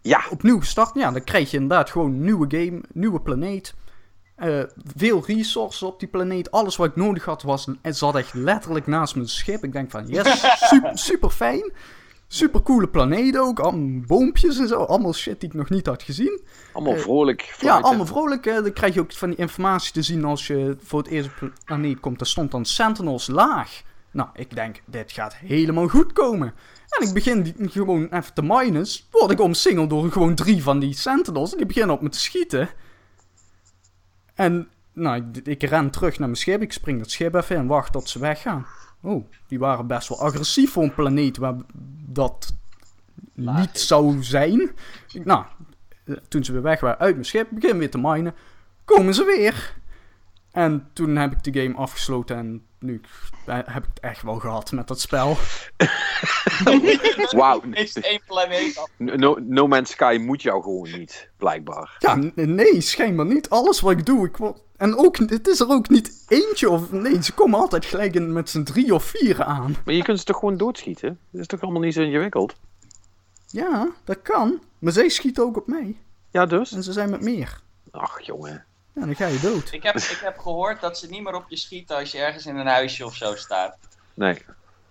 [0.02, 0.96] Ja, opnieuw gestart.
[0.96, 3.74] Ja, dan krijg je inderdaad gewoon een nieuwe game, nieuwe planeet.
[4.36, 4.64] Eh,
[4.96, 6.52] veel resources op die planeet.
[6.52, 9.64] Alles wat ik nodig had was, het zat echt letterlijk naast mijn schip.
[9.64, 11.72] Ik denk van, yes, super, super fijn.
[12.34, 13.60] Super coole planeet ook.
[13.60, 14.84] Allemaal boompjes en zo.
[14.84, 16.42] Allemaal shit die ik nog niet had gezien.
[16.74, 17.56] allemaal Eh, vrolijk.
[17.60, 18.44] Ja, allemaal vrolijk.
[18.44, 21.40] dan krijg je ook van die informatie te zien als je voor het eerst op
[21.40, 22.18] de planeet komt.
[22.18, 23.82] Daar stond dan Sentinels laag.
[24.12, 26.54] Nou, ik denk, dit gaat helemaal goed komen.
[26.90, 28.86] En ik begin die, gewoon even te minen.
[29.12, 31.52] Word ik omsingeld door gewoon drie van die Sentinels.
[31.52, 32.70] En die beginnen op me te schieten.
[34.34, 36.62] En nou, ik, ik ren terug naar mijn schip.
[36.62, 38.66] Ik spring dat schip even in en wacht tot ze weggaan.
[39.02, 41.56] Oh, die waren best wel agressief voor een planeet waar
[42.06, 42.54] dat
[43.36, 43.88] Laag niet is.
[43.88, 44.72] zou zijn.
[45.24, 45.45] Nou,
[46.04, 48.34] eh, toen ze weer weg waren uit mijn schip, begin weer te minen.
[48.86, 49.76] Komen ze weer.
[50.52, 53.02] En toen heb ik de game afgesloten en nu
[53.45, 55.38] heb ik het echt wel gehad met dat spel.
[57.32, 57.62] Wauw.
[57.72, 58.88] Is één planeet.
[58.97, 61.95] No, no Man's Sky moet jou gewoon niet, blijkbaar.
[61.99, 63.49] Ja, nee, schijnbaar niet.
[63.49, 64.62] Alles wat ik doe, ik word...
[64.78, 66.91] En ook, het is er ook niet eentje of...
[66.91, 69.76] Nee, ze komen altijd gelijk in, met z'n drie of vier aan.
[69.86, 71.20] Maar je kunt ze toch gewoon doodschieten?
[71.32, 72.56] Dat is toch allemaal niet zo ingewikkeld?
[73.47, 74.62] Ja, dat kan.
[74.80, 75.97] Maar zij schieten ook op mij.
[76.30, 76.72] Ja, dus?
[76.72, 77.62] En ze zijn met meer.
[77.91, 78.66] Ach, jongen.
[78.94, 79.72] Ja, dan ga je dood.
[79.72, 82.46] Ik heb, ik heb gehoord dat ze niet meer op je schieten als je ergens
[82.46, 83.78] in een huisje of zo staat.
[84.14, 84.38] Nee.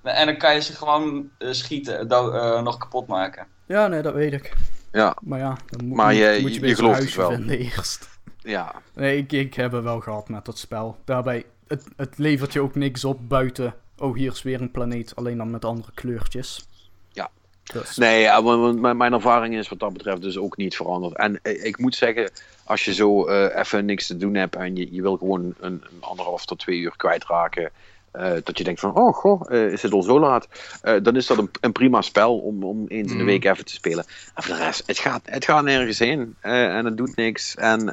[0.02, 3.46] En dan kan je ze gewoon uh, schieten, uh, nog kapot maken.
[3.66, 4.56] Ja, nee, dat weet ik.
[4.92, 5.16] Ja.
[5.22, 7.36] Maar ja, dan moet, maar je, moet je, je, je gelooft huisje het wel.
[7.36, 8.08] vinden eerst.
[8.38, 8.74] Ja.
[8.94, 10.98] Nee, ik, ik heb het wel gehad met dat spel.
[11.04, 13.74] Daarbij, het, het levert je ook niks op buiten...
[13.98, 16.68] Oh, hier is weer een planeet, alleen dan met andere kleurtjes.
[17.12, 17.30] Ja.
[17.72, 17.96] Dus.
[17.96, 21.16] Nee, ja, mijn, mijn ervaring is wat dat betreft dus ook niet veranderd.
[21.16, 22.30] En eh, ik moet zeggen,
[22.70, 25.82] als je zo uh, even niks te doen hebt en je, je wil gewoon een,
[25.90, 27.70] een anderhalf tot twee uur kwijtraken.
[28.16, 30.48] Uh, dat je denkt van, oh goh, uh, is het al zo laat?
[30.82, 33.64] Uh, dan is dat een, een, prima spel om, om eens in de week even
[33.64, 34.04] te spelen.
[34.34, 36.36] En voor de rest, het gaat, het gaat nergens heen.
[36.40, 37.54] en het doet niks.
[37.54, 37.86] En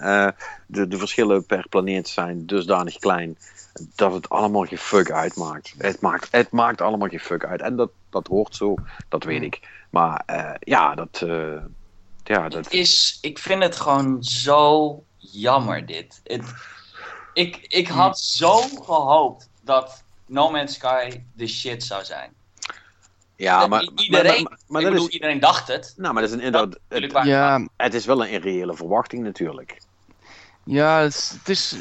[0.67, 3.38] de, de verschillen per planeet zijn dusdanig klein
[3.95, 5.73] dat het allemaal geen fuck uitmaakt.
[5.78, 7.61] Het maakt, het maakt allemaal geen fuck uit.
[7.61, 8.75] En dat, dat hoort zo,
[9.09, 9.59] dat weet ik.
[9.89, 10.23] Maar
[10.59, 11.25] ja, dat...
[12.28, 12.71] ja, dat...
[12.71, 16.21] Is, ik vind het gewoon zo jammer dit.
[16.23, 16.43] Het,
[17.34, 22.36] ik, ik had zo gehoopt dat No Man's Sky de shit zou zijn.
[23.36, 25.93] Ja, maar, iedereen, maar, maar, maar ik dat bedoel, is, iedereen dacht het.
[25.97, 27.28] nou, maar dat is een, dat, Natuurlijk het, waar.
[27.28, 29.78] Ja, het is wel een irreële verwachting natuurlijk.
[30.63, 31.75] ja het is, het is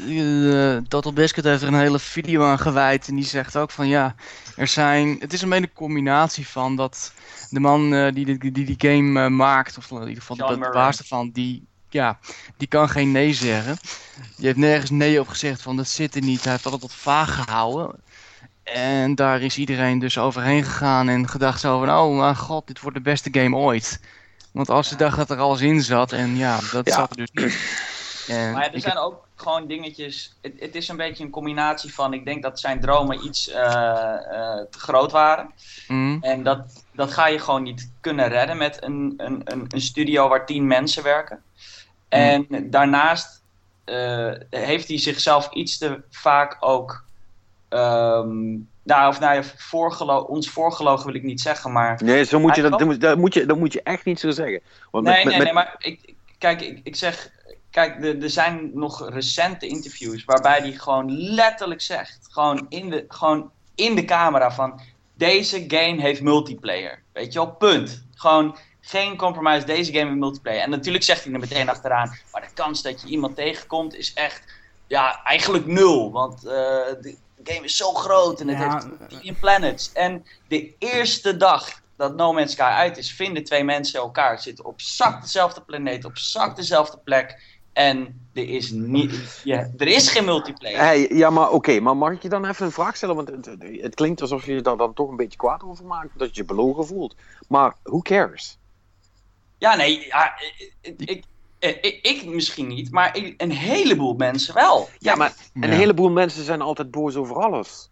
[0.87, 4.15] Total Biscuit heeft er een hele video aan gewijd en die zegt ook van ja,
[4.55, 7.13] er zijn, het is een beetje een combinatie van dat
[7.49, 10.59] de man eh, die, die, die die game eh, maakt, of in ieder geval John
[10.59, 12.19] de, baas ervan, die, ja,
[12.57, 13.79] die kan geen nee zeggen.
[14.35, 16.95] Die heeft nergens nee op gezegd van dat zit er niet, hij heeft altijd wat
[16.95, 18.03] vaag gehouden.
[18.63, 22.81] En daar is iedereen dus overheen gegaan en gedacht zo van, oh mijn god, dit
[22.81, 23.99] wordt de beste game ooit.
[24.51, 26.95] Want als ze dachten dat er alles in zat en ja, dat Ja.
[26.95, 27.55] zat er dus niet.
[28.27, 30.37] En Maar er zijn ook gewoon dingetjes.
[30.41, 32.13] Het, het is een beetje een combinatie van.
[32.13, 35.51] Ik denk dat zijn dromen iets eh, eh, te groot waren.
[35.87, 36.17] Mhm.
[36.21, 40.27] En dat, dat ga je gewoon niet kunnen redden met een, een, een, een studio
[40.27, 41.43] waar tien mensen werken.
[42.09, 43.41] En daarnaast
[43.85, 47.03] eh, heeft hij zichzelf iets te vaak ook.
[47.69, 52.01] ehm, nou, of nou ja, voorgelo ons voorgelogen wil ik niet zeggen, maar.
[52.03, 54.19] Nee, zo moet je dat, dat, moet, dat, moet je, dat moet je echt niet
[54.19, 54.61] zo zeggen.
[54.91, 57.31] Want Nee, met, nee, met- nee, maar ik- kijk, ik, ik zeg,
[57.77, 63.51] kijk, er, zijn nog recente interviews waarbij hij gewoon letterlijk zegt, gewoon in de, gewoon
[63.75, 64.81] in de camera van,
[65.13, 68.03] deze game heeft multiplayer, weet je wel, punt.
[68.15, 70.61] Gewoon geen compromise, deze game heeft multiplayer.
[70.61, 74.13] En natuurlijk zegt hij er meteen achteraan, maar de kans dat je iemand tegenkomt is
[74.13, 74.43] echt,
[74.87, 76.51] ja, eigenlijk nul, want eh,
[77.01, 79.91] de game is zo groot en het Ja, heeft 10 planets.
[79.93, 84.39] En de eerste dag dat No Man's Sky uit is, vinden twee mensen elkaar.
[84.39, 87.56] Zitten op exact dezelfde planeet, op exact dezelfde plek.
[87.77, 90.77] En er is, niet, ja, er is geen multiplayer.
[90.77, 93.15] Hey, ja, maar oké, maar mag ik je dan even een vraag stellen?
[93.15, 95.85] Want het, het, het klinkt alsof je je daar dan toch een beetje kwaad over
[95.85, 97.15] maakt, dat je je belogen voelt.
[97.47, 98.57] Maar who cares?
[99.57, 100.33] Ja, nee, ja,
[100.81, 101.23] ik, ik,
[101.81, 104.89] ik, ik misschien niet, maar ik- een heleboel mensen wel.
[104.97, 105.75] Ja, maar een Ja.
[105.75, 107.89] heleboel mensen zijn altijd boos over alles.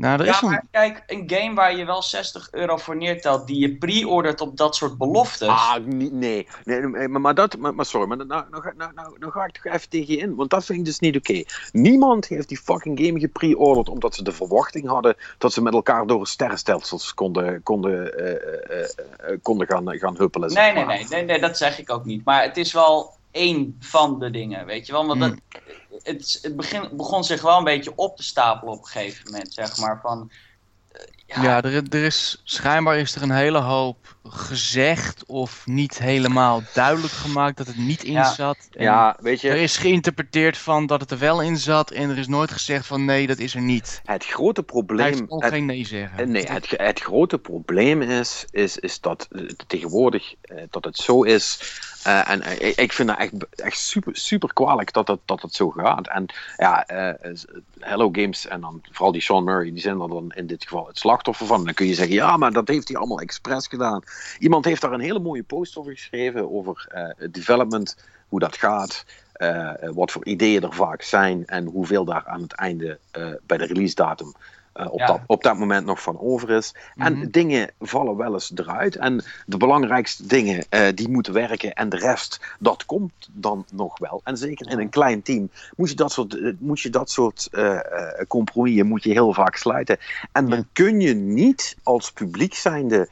[0.00, 0.48] Nou, er Ja, is een...
[0.48, 4.56] maar kijk, een game waar je wel 60 euro voor neertelt, die je pre-ordert op
[4.56, 5.48] dat soort beloftes.
[5.48, 6.46] Ah, niet- nee.
[6.64, 9.32] nee nee, maar, maar dat, maar, maar sorry, maar nou, nou, ga- nou, nou, nou
[9.32, 11.42] ga ik toch even tegen je in, want dat vind ik dus niet oké.
[11.72, 16.06] Niemand heeft die fucking game gepre-orderd omdat ze de verwachting hadden dat ze met elkaar
[16.06, 18.88] door sterrenstelsels konden, konden, eh, eh,
[19.18, 20.52] eh, konden gaan, gaan huppelen.
[20.52, 20.96] Nee, nee, maar.
[20.96, 22.24] nee, nee, nee, dat zeg ik ook niet.
[22.24, 25.06] Maar het is wel één van de dingen, weet je wel.
[25.06, 25.34] Want dat,
[26.02, 29.54] het, het begin, begon zich wel een beetje op te stapelen op een gegeven moment,
[29.54, 29.98] zeg maar.
[30.02, 30.30] Van,
[30.92, 35.98] eh, ja, Ja, er, er is, schijnbaar is er een hele hoop gezegd of niet
[35.98, 38.32] helemaal duidelijk gemaakt dat het niet in Ja.
[38.34, 38.56] zat.
[38.72, 42.10] En Ja, weet Er je, is geïnterpreteerd van dat het er wel in zat en
[42.10, 44.00] er is nooit gezegd van nee, dat is er niet.
[44.04, 45.24] het grote Hij probleem...
[45.28, 46.18] ook het- geen nee zeggen.
[46.18, 49.28] Eh, Nee, het, het grote probleem is, is, is dat
[49.66, 51.58] tegenwoordig eh, dat het zo is.
[52.02, 55.54] Eh, en eh, ik- vind dat echt, echt super, super kwalijk dat het, dat het
[55.54, 56.08] zo gaat.
[56.08, 56.26] En
[56.56, 57.30] ja, eh,
[57.78, 60.86] Hello Games en dan vooral die Sean Murray, die zijn er dan in dit geval
[60.86, 61.64] het slachtoffer van.
[61.64, 64.02] Dan kun je zeggen, ja, maar dat heeft hij allemaal expres gedaan.
[64.38, 66.86] Iemand heeft daar een hele mooie post over geschreven, over
[67.30, 67.96] development,
[68.28, 69.04] hoe dat gaat.
[69.94, 72.98] wat voor ideeën er vaak zijn en hoeveel daar aan het einde
[73.46, 74.32] bij de release datum
[74.72, 76.74] op, dat, op dat moment nog van over is.
[76.96, 77.30] En Mhm.
[77.30, 78.96] dingen vallen wel eens eruit.
[78.96, 80.64] En de belangrijkste dingen
[80.94, 84.20] die moeten werken en de rest, dat komt dan nog wel.
[84.24, 87.48] En zeker in een klein team moet je dat soort, moet je dat soort
[88.28, 89.98] compromissen moet je heel vaak sluiten.
[90.32, 93.08] En dan kun je niet als publiek zijnde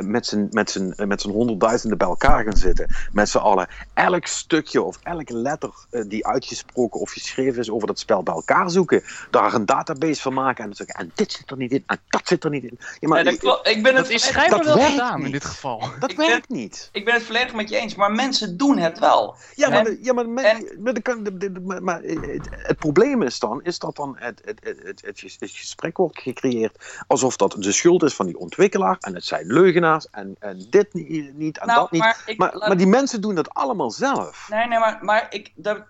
[0.00, 2.86] met z'n met z'n met z'n honderdduizenden bij elkaar gaan zitten.
[3.12, 3.68] Met z'n allen.
[3.94, 8.34] Elk stukje of elke letter uh, die uitgesproken of geschreven is over dat spel bij
[8.34, 9.02] elkaar zoeken.
[9.30, 10.64] Daar een database van maken.
[10.64, 11.82] En, zeggen, en dit zit er niet in.
[11.86, 12.78] En dat zit er niet in.
[13.00, 15.82] Ja, maar, ja, dat, ik ben het dat is schijnbaar wel gedaan in dit geval.
[16.00, 16.88] Dat ik werkt ben, niet.
[16.92, 17.94] Ik ben het volledig met je eens.
[17.94, 19.36] Maar mensen doen het wel.
[19.54, 23.38] Ja, maar, de, ja, maar, en, maar, de, de, de, maar het, het, probleem is
[23.38, 27.72] dan, is dat dan het, het, het, het, het gesprek wordt gecreëerd alsof dat de
[27.72, 28.96] schuld is van die ontwikkelaar.
[29.00, 32.00] En het zijn leugenaars en, en dit niet, niet en nou, dat niet.
[32.00, 34.46] Maar, ik, maar, maar, die mensen doen dat allemaal zelf.
[34.50, 35.82] Nee, nee, maar, maar ik, dat,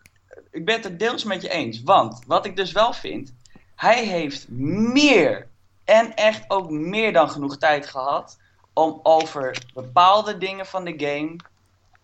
[0.51, 1.83] ik ben het er deels met je eens.
[1.83, 3.35] Want wat ik dus wel vind,
[3.75, 5.47] hij heeft meer
[5.85, 8.39] en echt ook meer dan genoeg tijd gehad
[8.73, 11.37] om over bepaalde dingen van de game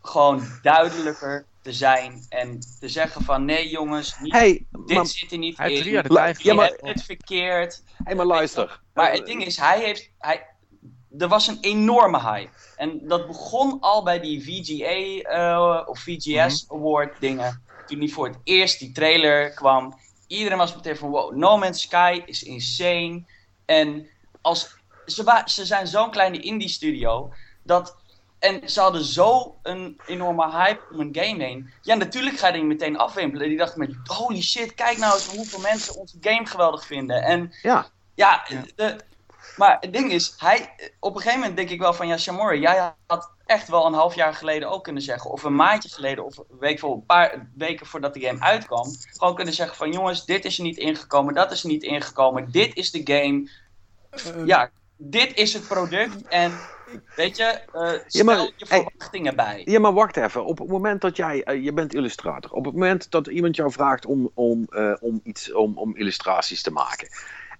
[0.01, 5.33] gewoon duidelijker te zijn en te zeggen van nee jongens, niet, hey, dit maar, zit
[5.33, 5.81] er niet hij in.
[5.81, 7.83] drie jaar de tijd je hebt het verkeerd.
[8.05, 8.81] Hey, maar luister.
[8.95, 10.47] Maar het ding is, hij heeft, hij,
[11.19, 12.51] er was een enorme hype.
[12.77, 14.97] En dat begon al bij die VGA
[15.37, 16.77] uh, of VGS Mhm.
[16.77, 17.63] Award dingen.
[17.87, 19.99] Toen die voor het eerst die trailer kwam.
[20.27, 23.25] Iedereen was meteen van wow, No Man's Sky is insane.
[23.65, 24.07] En
[24.41, 27.33] als, ze, ze zijn zo'n kleine indie studio.
[27.63, 27.97] Dat,
[28.39, 31.71] en ze hadden zo een enorme hype om een game heen.
[31.83, 33.49] Ja, natuurlijk ga je die meteen afwimpelen.
[33.49, 37.23] Die dachten met holy shit, kijk nou eens hoeveel mensen onze game geweldig vinden.
[37.23, 38.63] En ja, ja, ja.
[38.77, 38.97] De,
[39.57, 42.61] maar het ding is, hij, op een gegeven moment denk ik wel van, ja, Shamori,
[42.61, 46.25] jij had echt wel een half jaar geleden ook kunnen zeggen, of een maandje geleden,
[46.25, 49.93] of een week voor een paar weken voordat de game uitkwam, gewoon kunnen zeggen van,
[49.93, 53.49] jongens, dit is er niet ingekomen, dat is niet ingekomen, dit is de game,
[54.37, 56.53] uh, ja, dit is het product en
[57.17, 59.73] weet je, uh, stel ja, maar, je verwachtingen hey, bij.
[59.73, 62.75] Ja, maar wacht even, op het moment dat jij, uh, je bent illustrator, op het
[62.75, 64.69] moment dat iemand jou vraagt om, om,
[65.01, 67.09] om iets, om, om illustraties te maken,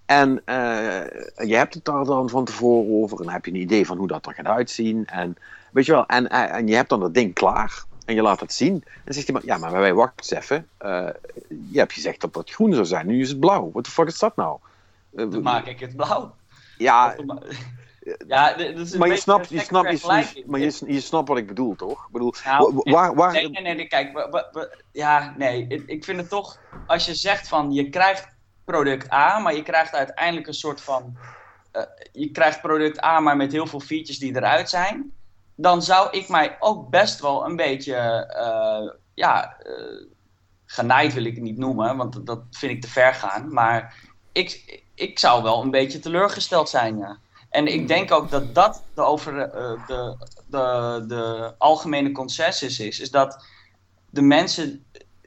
[0.07, 3.17] en uh, je hebt het daar dan van tevoren over.
[3.17, 5.05] En dan heb je een idee van hoe dat er gaat uitzien.
[5.05, 5.37] En,
[5.71, 7.83] weet je wel, en, en je hebt dan dat ding klaar.
[8.05, 8.73] En je laat het zien.
[8.73, 10.67] En dan zegt iemand, ja, maar wij wacht eens even.
[10.81, 11.09] Uh,
[11.71, 13.07] je hebt gezegd dat het groen zou zijn.
[13.07, 13.69] Nu is het blauw.
[13.73, 14.57] Wat de fuck is dat nou?
[15.13, 16.35] Uh, dan maak ik het blauw.
[16.77, 17.15] Ja...
[18.27, 21.75] Ja, dat maar je snapt, je, snapt, je, maar je, je snapt wat ik bedoel,
[21.75, 22.05] toch?
[22.05, 23.31] Ik bedoel, nou, waar, waar...
[23.31, 24.29] Nee, nee, nee, kijk,
[24.91, 28.27] ja, nee, ik vind het toch, als je zegt van, je krijgt
[28.67, 31.17] product A, maar je krijgt uiteindelijk een soort van.
[31.73, 35.11] Uh, je krijgt product A, maar met heel veel features die eruit zijn.
[35.55, 37.95] Dan zou ik mij ook best wel een beetje.
[38.37, 39.57] Uh, ja.
[39.63, 40.05] Uh,
[40.65, 43.53] genaaid wil ik het niet noemen, want dat vind ik te ver gaan.
[43.53, 43.95] Maar
[44.31, 47.17] ik, ik zou wel een beetje teleurgesteld zijn, ja.
[47.49, 49.33] En ik denk ook dat dat de, over,
[49.87, 50.15] de,
[50.47, 52.99] de, de algemene consensus is.
[52.99, 53.45] Is dat
[54.09, 54.85] de mensen.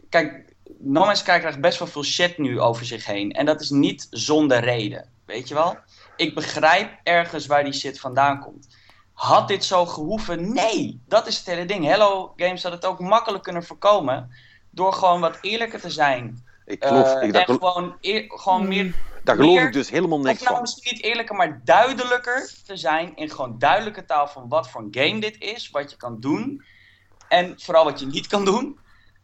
[0.08, 3.32] Kijk, No Man's Sky krijgt best wel veel shit nu over zich heen.
[3.32, 5.08] En dat is niet zonder reden.
[5.24, 5.78] Weet je wel?
[6.16, 8.68] Ik begrijp ergens waar die shit vandaan komt.
[9.12, 10.52] Had dit zo gehoeven?
[10.52, 11.00] Nee!
[11.08, 11.84] Dat is het hele ding.
[11.84, 14.30] Hello Games had het ook makkelijk kunnen voorkomen.
[14.70, 16.44] Door gewoon wat eerlijker te zijn.
[16.66, 17.14] Ik geloof...
[17.14, 18.94] Uh, ik, en gewoon, eer, gewoon meer...
[19.24, 20.60] Daar geloof meer, ik dus helemaal niks of nou, van.
[20.62, 23.16] misschien niet eerlijker, maar duidelijker te zijn.
[23.16, 25.70] In gewoon duidelijke taal van wat voor een game dit is.
[25.70, 26.64] Wat je kan doen.
[27.28, 28.78] En vooral wat je niet kan doen.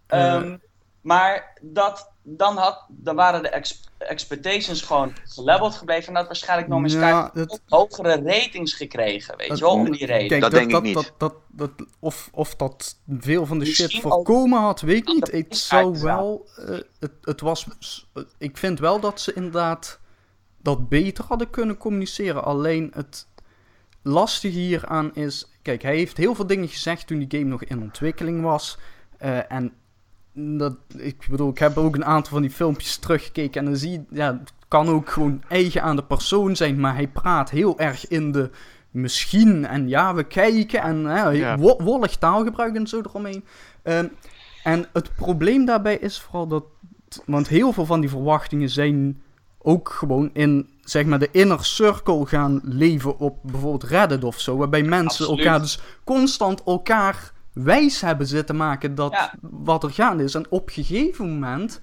[0.09, 0.35] Uh.
[0.35, 0.61] Um,
[1.07, 6.09] maar dat, dan, had, dan waren de ex expectations gewoon geleveld gebleven.
[6.09, 7.61] En dat waarschijnlijk nog eens Ja, het...
[7.69, 9.37] hogere ratings gekregen.
[9.37, 10.41] Weet Dat- je wel, om die reden.
[10.41, 10.95] Dat dat, denk ik dat, niet.
[10.95, 14.97] Dat, dat, dat- of, of dat veel van de Misschien shit ook- voorkomen had, weet
[14.97, 15.21] ik niet.
[15.21, 16.47] dat Het is zou wel...
[16.57, 17.67] eh, het, het was...
[18.39, 20.01] Ik vind wel dat ze inderdaad
[20.63, 22.45] dat beter hadden kunnen communiceren.
[22.45, 23.27] Alleen het
[24.03, 25.51] lastige hieraan is...
[25.63, 28.79] Kijk, hij heeft heel veel dingen gezegd toen die game nog in ontwikkeling was.
[29.19, 29.73] Eh, en
[30.39, 33.61] dat, ik bedoel, ik heb ook een aantal van die filmpjes teruggekeken.
[33.61, 36.81] En dan zie je, ja, het kan ook gewoon eigen aan de persoon zijn.
[36.81, 38.51] Maar hij praat heel erg in de
[38.91, 39.67] misschien.
[39.67, 40.83] En ja, we kijken.
[40.83, 41.57] En hè, Ja.
[41.59, 43.45] wo- wollig taalgebruik en zo eromheen.
[43.83, 44.07] Ehm,
[44.63, 46.65] en het probleem daarbij is vooral dat.
[47.27, 49.23] Want heel veel van die verwachtingen zijn
[49.59, 54.57] ook gewoon in zeg maar de inner circle gaan leven op bijvoorbeeld Reddit of zo.
[54.57, 55.45] Waarbij mensen Absoluut.
[55.45, 57.33] elkaar dus constant elkaar
[57.65, 59.33] wijs hebben zitten maken dat Ja.
[59.41, 60.35] wat er gaande is.
[60.35, 61.81] En op een gegeven moment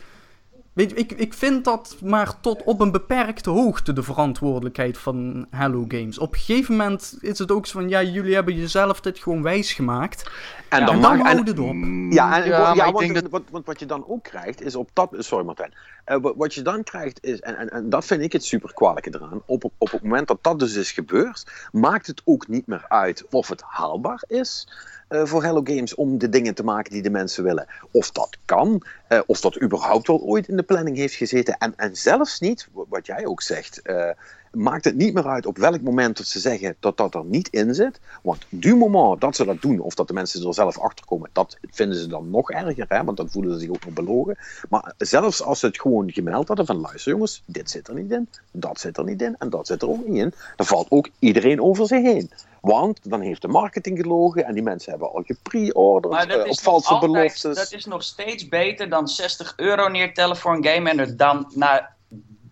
[0.73, 5.85] Weet, ik, ik vind dat maar tot op een beperkte hoogte de verantwoordelijkheid van Hello
[5.87, 6.17] Games.
[6.19, 9.41] Op een gegeven moment is het ook zo van, ja, jullie hebben jezelf dit gewoon
[9.41, 10.29] wijsgemaakt.
[10.69, 11.73] En Ja, dan, en dan mag, en- houdt het op.
[12.09, 14.89] Ja, en, Ja, ja, want, dat- wat, wat, wat je dan ook krijgt is op
[14.93, 15.15] dat.
[15.17, 15.73] Sorry Martijn.
[16.05, 18.73] Eh, wat, wat je dan krijgt is, en, en, en dat vind ik het super
[18.73, 19.41] kwalijke eraan.
[19.45, 23.25] Op, op het moment dat dat dus is gebeurd, maakt het ook niet meer uit
[23.29, 24.67] of het haalbaar is.
[25.13, 27.67] Eh, voor Hello Games om de dingen te maken die de mensen willen.
[27.91, 31.57] Of dat kan, eh, of dat überhaupt wel ooit in de planning heeft gezeten.
[31.57, 34.09] En, en zelfs niet, wa- wat jij ook zegt, eh,
[34.53, 37.47] maakt het niet meer uit op welk moment dat ze zeggen dat dat er niet
[37.47, 37.99] in zit.
[38.21, 41.29] Want du moment dat ze dat doen, of dat de mensen er zelf achter komen,
[41.33, 43.03] dat vinden ze dan nog erger, hè?
[43.03, 44.37] want dan voelen ze zich ook nog belogen.
[44.69, 48.11] Maar zelfs als ze het gewoon gemeld hadden van luister jongens, dit zit er niet
[48.11, 50.91] in, dat zit er niet in en dat zit er ook niet in, dan valt
[50.91, 52.31] ook iedereen over zich heen.
[52.61, 56.89] Want dan heeft de marketing gelogen en die mensen hebben al gepre-orderd is op valse
[56.89, 57.55] altijd- beloftes.
[57.55, 61.51] Dat is nog steeds beter dan 60 euro neertellen voor een game en er dan
[61.55, 61.95] na,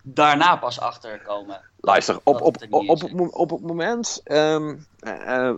[0.03, 1.61] daarna pas achter komen.
[1.77, 4.21] Luister, op, op, het op, op, op het moment.
[4.23, 5.55] ehm, eh, eh,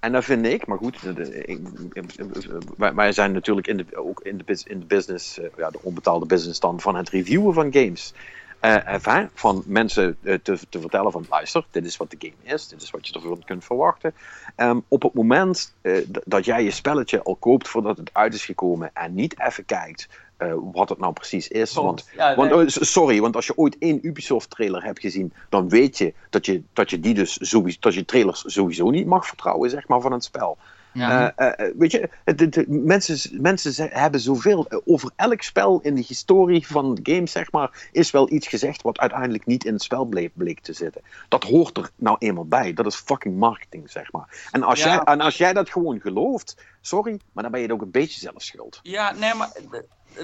[0.00, 1.02] en dat vind ik, maar goed,
[1.46, 1.60] ik-
[2.76, 5.82] wij, wij zijn natuurlijk in de, ook in de, in de business, eh, ja, de
[5.82, 8.14] onbetaalde business dan van het reviewen van games.
[8.60, 12.82] Enfin, van mensen te, te vertellen van luister, dit is wat de game is, dit
[12.82, 14.14] is wat je ervan kunt verwachten.
[14.56, 15.76] Ehm, op het moment
[16.24, 20.08] dat jij je spelletje al koopt voordat het uit is gekomen en niet even kijkt
[20.38, 21.72] eh, wat het nou precies is.
[21.74, 22.70] Want Ja, want, nee.
[22.70, 26.62] s- sorry, want als je ooit één Ubisoft-trailer hebt gezien, dan weet je dat je,
[26.72, 30.12] dat je die dus sowieso, dat je trailers sowieso niet mag vertrouwen, zeg maar, van
[30.12, 30.58] een spel.
[30.92, 31.32] Ja.
[31.36, 35.94] Eh, eh, weet je, het- het- het- mensen, mensen hebben zoveel over elk spel in
[35.94, 39.72] de historie van de game, zeg maar, is wel iets gezegd wat uiteindelijk niet in
[39.72, 41.02] het spel bleek, bleek te zitten.
[41.28, 42.72] Dat hoort er nou eenmaal bij.
[42.72, 44.48] Dat is fucking marketing, zeg maar.
[44.50, 44.86] En als, Ja.
[44.94, 47.90] jij, en als jij dat gewoon gelooft, sorry, maar dan ben je het ook een
[47.90, 48.80] beetje zelf schuld.
[48.82, 49.50] Ja, nee, maar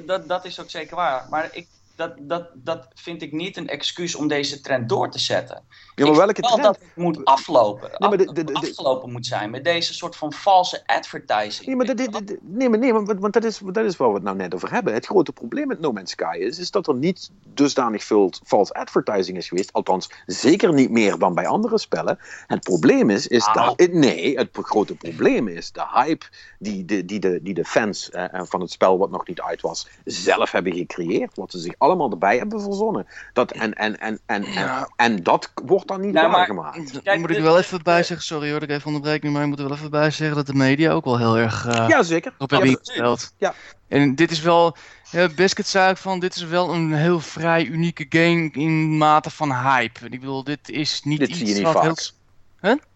[0.04, 1.26] dat, dat is ook zeker waar.
[1.30, 5.18] Maar ik, dat, dat, dat vind ik niet een excuus om deze trend door te
[5.18, 5.62] zetten.
[5.94, 6.62] Ja, maar welke trend?
[6.62, 7.90] dat het moet aflopen.
[7.98, 11.66] Nee, maar de- de- de- afgelopen moet zijn met deze soort van valse advertising.
[11.66, 14.36] Nee, maar, nee, maar, nee, maar want, dat, is, dat is waar we het nou
[14.36, 14.94] net over hebben.
[14.94, 18.74] Het grote probleem met No Man's Sky is, is dat er niet dusdanig veel false
[18.74, 19.72] advertising is geweest.
[19.72, 22.18] Althans, zeker niet meer dan bij andere spellen.
[22.46, 23.74] Het probleem is, is Nou.
[23.76, 26.26] dat, nee, het grote probleem is de hype
[26.58, 29.60] die de, die de, die de fans eh, van het spel wat nog niet uit
[29.60, 31.36] was, zelf hebben gecreëerd.
[31.36, 33.06] Wat ze zich allemaal erbij hebben verzonnen.
[33.32, 34.88] Dat, en, en, en, en, en, Ja.
[34.96, 36.92] en dat wordt dan niet Ja, maar- waargemaakt.
[36.92, 39.22] Dan Kijk, moet ik dit- wel even bij zeggen, sorry hoor dat ik even onderbreek
[39.22, 41.36] nu, maar ik moet er wel even bij zeggen dat de media ook wel heel
[41.38, 42.32] erg eh, Ja, zeker.
[42.38, 42.98] op Ja, hebben absoluut.
[42.98, 43.34] ingesteld.
[43.38, 43.54] Ja.
[43.88, 44.76] En dit is wel,
[45.10, 49.52] ja, Biscuit zei van, dit is wel een heel vrij unieke game in mate van
[49.52, 50.04] hype.
[50.04, 51.82] Ik bedoel, dit is niet Dit iets zie je niet wat vaak.
[51.82, 51.96] heel...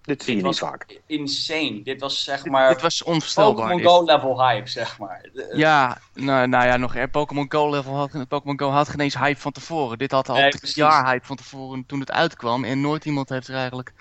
[0.03, 1.01] Dit zie je Dit niet was vaak.
[1.07, 1.83] insane.
[1.83, 3.69] Dit was zeg maar Dit was onvoorstelbaar.
[3.71, 5.29] Pokémon Go level hype, zeg maar.
[5.33, 7.09] De- Ja, nou, nou ja, nog er.
[7.11, 9.99] Pokémon Go level had, Pokémon Go had geen eens hype van tevoren.
[9.99, 10.77] Dit had al Nee, drie precies.
[10.77, 12.65] jaar hype van tevoren toen het uitkwam.
[12.65, 13.93] En nooit iemand heeft er eigenlijk,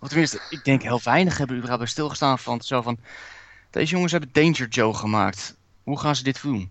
[0.00, 2.98] of tenminste, ik denk heel weinig hebben er überhaupt bij stilgestaan van zo van,
[3.70, 5.56] deze jongens hebben Danger Joe gemaakt.
[5.82, 6.70] Hoe gaan ze dit doen?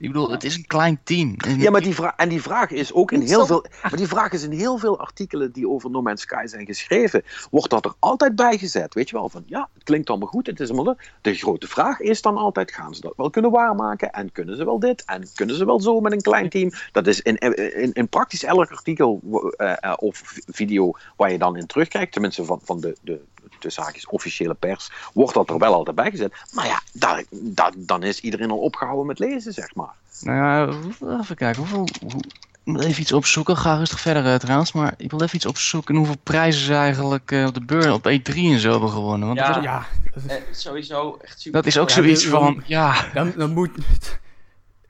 [0.00, 1.36] Ik bedoel, het is een klein team.
[1.58, 3.64] Ja, maar die vraag, en die vraag is ook in heel veel.
[3.82, 7.22] Maar die vraag is in heel veel artikelen die over No Man's Sky zijn geschreven.
[7.50, 8.94] Wordt dat er altijd bij gezet?
[8.94, 10.46] Weet je wel, van ja, het klinkt allemaal goed.
[10.46, 11.12] Het is allemaal leuk.
[11.20, 14.10] De grote vraag is dan altijd: gaan ze dat wel kunnen waarmaken?
[14.10, 15.04] En kunnen ze wel dit?
[15.04, 16.70] En kunnen ze wel zo met een klein team?
[16.92, 19.20] Dat is in, in, in praktisch elk artikel
[19.56, 23.20] eh, eh, of video waar je dan in terugkijkt, tenminste van, van de, de,
[23.62, 26.32] de zaakjes officiële pers, wordt dat er wel altijd bij gezet.
[26.52, 29.94] Maar ja, daar, daar, dan is iedereen al opgehouden met lezen, zeg maar.
[30.20, 31.88] Nou ja, even kijken, hoeveel...
[32.12, 32.20] Hoe,
[32.64, 35.46] ik moet even iets opzoeken, ga rustig verder eh, trouwens, maar ik wil even iets
[35.46, 39.26] opzoeken hoeveel prijzen ze eigenlijk eh, op de beurs op E3 en zo hebben gewonnen.
[39.26, 39.46] Want Ja.
[39.48, 39.86] dat, is, Ja,
[40.26, 41.60] Eh, sowieso echt super.
[41.62, 43.70] dat is ook Ja, zoiets van, ja, dan, dan moet...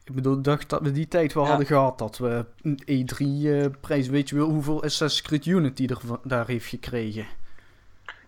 [0.04, 1.48] Ik bedoel, ik dacht dat we die tijd wel Ja.
[1.48, 1.98] hadden gehad.
[1.98, 4.08] Dat we een E3-prijs...
[4.08, 7.26] weet je wel hoeveel Assassin's Creed Unity er, daar heeft gekregen?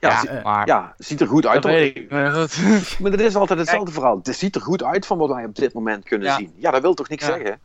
[0.03, 0.67] Ja, ja, zie- eh, maar...
[0.67, 1.63] ja, ziet er goed uit.
[1.63, 1.81] dat hoor.
[1.81, 2.59] weet ik, maar goed.
[3.01, 4.21] Maar dat is altijd hetzelfde verhaal.
[4.23, 6.37] Het ziet er goed uit van wat wij op dit moment kunnen Ja.
[6.37, 6.53] zien.
[6.57, 7.33] Ja, dat wil toch niks Ja.
[7.33, 7.61] zeggen?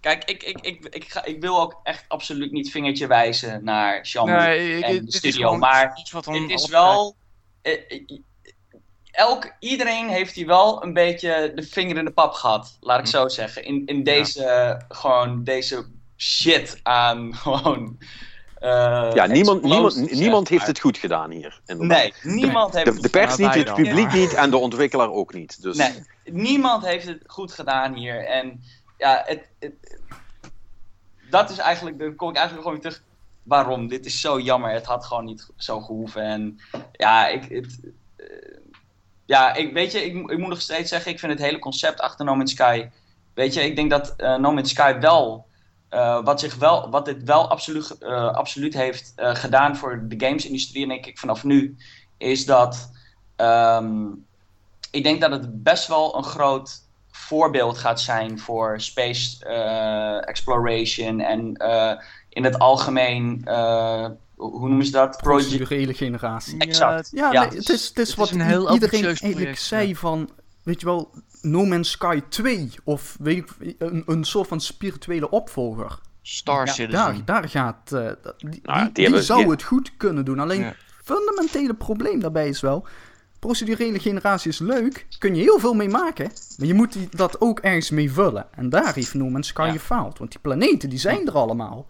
[0.00, 4.00] Kijk, ik, ik, ik, ik, ga, ik wil ook echt absoluut niet vingertje wijzen naar
[4.00, 5.44] Xiaomi Nee, en de is studio.
[5.44, 7.14] gewoon Maar iets wat het is wel...
[7.62, 8.02] eh, eh,
[9.10, 13.04] elk, iedereen heeft hier wel een beetje de vinger in de pap gehad, laat ik
[13.04, 13.10] Hm.
[13.10, 13.64] zo zeggen.
[13.64, 15.86] In, in deze, gewoon deze
[16.16, 17.98] shit aan gewoon...
[18.60, 21.60] eh, Ja, niemand, niemand, niemand heeft het goed gedaan hier.
[21.66, 21.98] inderdaad.
[22.22, 24.16] Nee, niemand heeft De, het de pers niet, het publiek Ja.
[24.16, 25.62] niet en de ontwikkelaar ook niet.
[25.62, 25.92] Dus Nee,
[26.24, 28.24] niemand heeft het goed gedaan hier.
[28.26, 28.60] En
[28.98, 29.98] ja, het, het-
[31.30, 33.06] dat is eigenlijk, dan kom ik eigenlijk gewoon weer terug.
[33.42, 33.88] Waarom?
[33.88, 34.70] Dit is zo jammer.
[34.70, 36.22] Het had gewoon niet zo gehoeven.
[36.22, 36.60] En
[36.92, 37.78] ja, ik, het,
[38.16, 38.26] eh,
[39.24, 42.00] ja, ik weet je, ik, ik moet nog steeds zeggen, ik vind het hele concept
[42.00, 42.88] achter No Man's Sky.
[43.34, 45.46] Weet je, ik denk dat eh No Man's Sky wel
[45.90, 50.26] uh, wat, zich wel, wat dit wel absoluut, uh, absoluut heeft uh, gedaan voor de
[50.26, 51.76] gamesindustrie, en denk ik vanaf nu,
[52.18, 52.90] is dat
[53.36, 54.24] um,
[54.90, 59.44] ik denk dat het best wel een groot voorbeeld gaat zijn voor space
[60.24, 61.56] exploration en
[62.28, 63.48] in het algemeen
[64.40, 65.16] hoe noemen ze dat?
[65.16, 66.58] Procedurele generatie.
[66.58, 67.08] Exact.
[67.12, 67.40] Ja, ja.
[67.40, 70.30] Nee, het is, het is het wat is een iedereen eigenlijk zei van,
[70.62, 71.10] weet je wel,
[71.42, 75.98] No Man's Sky 2 of weet ik, een, een soort van spirituele opvolger.
[76.22, 76.98] Star ja, Citizen.
[76.98, 80.38] Daar, daar gaat, uh, die, nou, die, die, zou het goed kunnen doen.
[80.38, 80.74] Alleen ja.
[81.02, 82.86] fundamentele probleem daarbij is wel,
[83.38, 87.40] procedurele generatie is leuk, kun je heel veel mee maken, maar je moet die, dat
[87.40, 88.46] ook ergens mee vullen.
[88.50, 91.86] En daar heeft No Man's Sky gefaald, want die planeten die zijn er allemaal.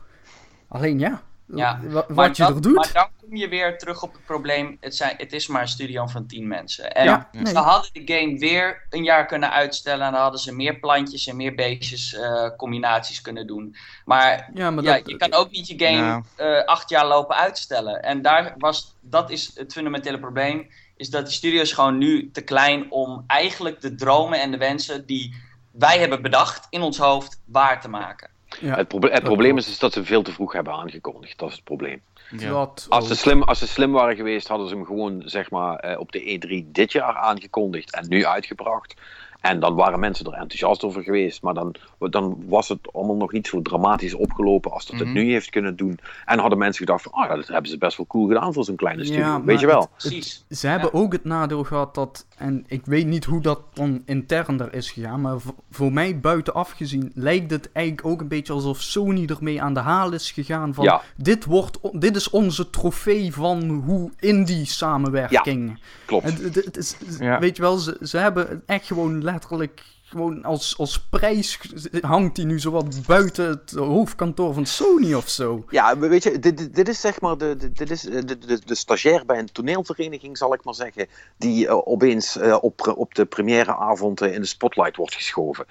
[0.69, 1.23] Alleen ja,
[1.55, 2.75] ja, wat je er doet.
[2.75, 4.77] Maar dan kom je weer terug op het probleem.
[4.81, 6.93] Het, zijn, het is maar een studio van tien mensen.
[6.93, 10.07] En ja, ze hadden de game weer een jaar kunnen uitstellen.
[10.07, 13.77] En dan hadden ze meer plantjes en meer beestjes uh, combinaties kunnen doen.
[14.05, 18.03] Maar, ja, maar dat, je kan ook niet je game uh, acht jaar lopen uitstellen.
[18.03, 20.69] En daar was, dat is het fundamentele probleem.
[20.97, 25.07] Is dat de studio's gewoon nu te klein om eigenlijk de dromen en de wensen
[25.07, 25.35] die
[25.71, 28.31] wij hebben bedacht in ons hoofd waar te maken.
[28.61, 31.39] Ja, het, proble het probleem is, is dat ze veel te vroeg hebben aangekondigd.
[31.39, 32.03] Dat is het probleem.
[32.39, 32.71] Ja.
[32.89, 36.01] Als, ze slim, als ze slim waren geweest, hadden ze hem gewoon zeg maar, eh,
[36.01, 38.95] op de E3 dit jaar aangekondigd en nu uitgebracht.
[39.41, 41.43] En dan waren mensen er enthousiast over geweest.
[41.43, 45.17] Maar dan, dan was het allemaal nog niet zo dramatisch opgelopen als dat het mhm.
[45.17, 45.99] nu heeft kunnen doen.
[46.25, 48.65] En hadden mensen gedacht van, oh ja, dat hebben ze best wel cool gedaan voor
[48.65, 49.45] zo'n kleine studio.
[49.45, 49.89] Weet je wel.
[49.97, 50.45] Precies.
[50.49, 54.61] ze hebben ook het nadeel gehad dat, en ik weet niet hoe dat dan intern
[54.61, 55.37] er is gegaan, maar
[55.71, 59.81] voor mij buitenaf gezien lijkt het eigenlijk ook een beetje alsof Sony ermee aan de
[59.81, 61.03] haal is gegaan van, ja.
[61.17, 65.69] dit, wordt, dit is onze trofee van hoe indie samenwerking.
[65.69, 66.25] Ja, klopt.
[66.25, 66.97] Het, het, is,
[67.41, 71.59] Weet je wel, ze, ze hebben echt gewoon letterlijk gewoon als, als prijs
[72.01, 75.65] hangt hij nu zowat buiten het hoofdkantoor van Sony of zo.
[75.69, 79.39] Ja, weet je, dit, dit is zeg maar de, dit is de, de, stagiair bij
[79.39, 84.35] een toneelvereniging, zal ik maar zeggen, die uh, opeens uh, op, op de premièreavond uh,
[84.35, 85.67] in de spotlight wordt geschoven.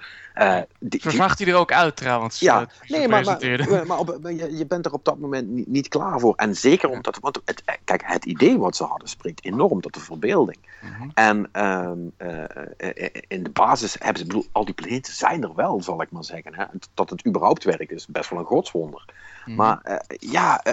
[0.78, 2.40] Die, Vervaagt hij er ook uit trouwens?
[2.40, 5.88] Ja, nee, maar, maar, maar op, je, je, bent er op dat moment niet, niet
[5.88, 6.34] klaar voor.
[6.34, 10.00] En zeker omdat, want het, kijk, het idee wat ze hadden spreekt enorm tot de
[10.00, 10.58] verbeelding.
[10.80, 11.08] Mhm.
[11.14, 11.90] En uh,
[13.28, 16.24] in de basis hebben ze, bedoel, al die planeten zijn er wel, zal ik maar
[16.24, 16.54] zeggen.
[16.54, 16.64] Hè?
[16.94, 19.04] Dat het überhaupt werkt is best wel een godswonder.
[19.44, 19.56] Mhm.
[19.56, 20.64] Maar uh, ja,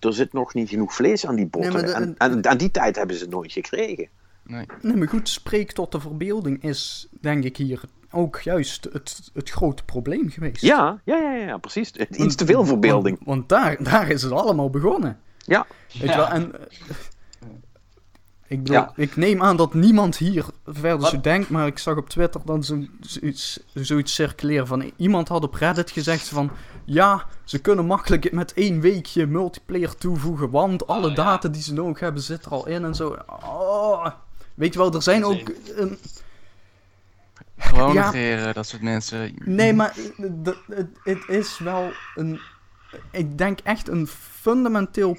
[0.00, 1.72] er zit nog niet genoeg vlees aan die botten.
[1.72, 4.08] Nee, de, en, en aan die tijd hebben ze het nooit gekregen.
[4.42, 4.66] Nee.
[4.82, 7.80] nee, maar goed, spreek tot de verbeelding is, denk ik, hier
[8.10, 10.62] ook juist het, het grote probleem geweest.
[10.62, 11.92] Ja, ja, ja, ja precies.
[11.92, 13.16] Iets te veel verbeelding.
[13.16, 15.18] Want, want, daar, daar is het allemaal begonnen.
[15.38, 15.66] Ja.
[15.92, 16.54] Weet je wel, en...
[18.46, 22.08] Ik, bedoel, ik neem aan dat niemand hier verder zo denkt, maar ik zag op
[22.08, 26.50] Twitter dan zo, zoiets, zoiets circuleren van iemand had op Reddit gezegd van
[26.84, 31.72] ja, ze kunnen makkelijk met één weekje multiplayer toevoegen, want alle oh, data die ze
[31.72, 33.16] nodig hebben zit er al in en zo.
[33.44, 34.06] Oh,
[34.54, 35.52] weet je wel, er zijn ook...
[35.78, 35.98] Um,
[37.60, 39.34] gewoon ja, negeren, dat soort mensen.
[39.44, 39.96] Nee, maar
[41.02, 42.40] het is wel een.
[43.10, 44.06] Ik denk echt een
[44.40, 45.16] fundamenteel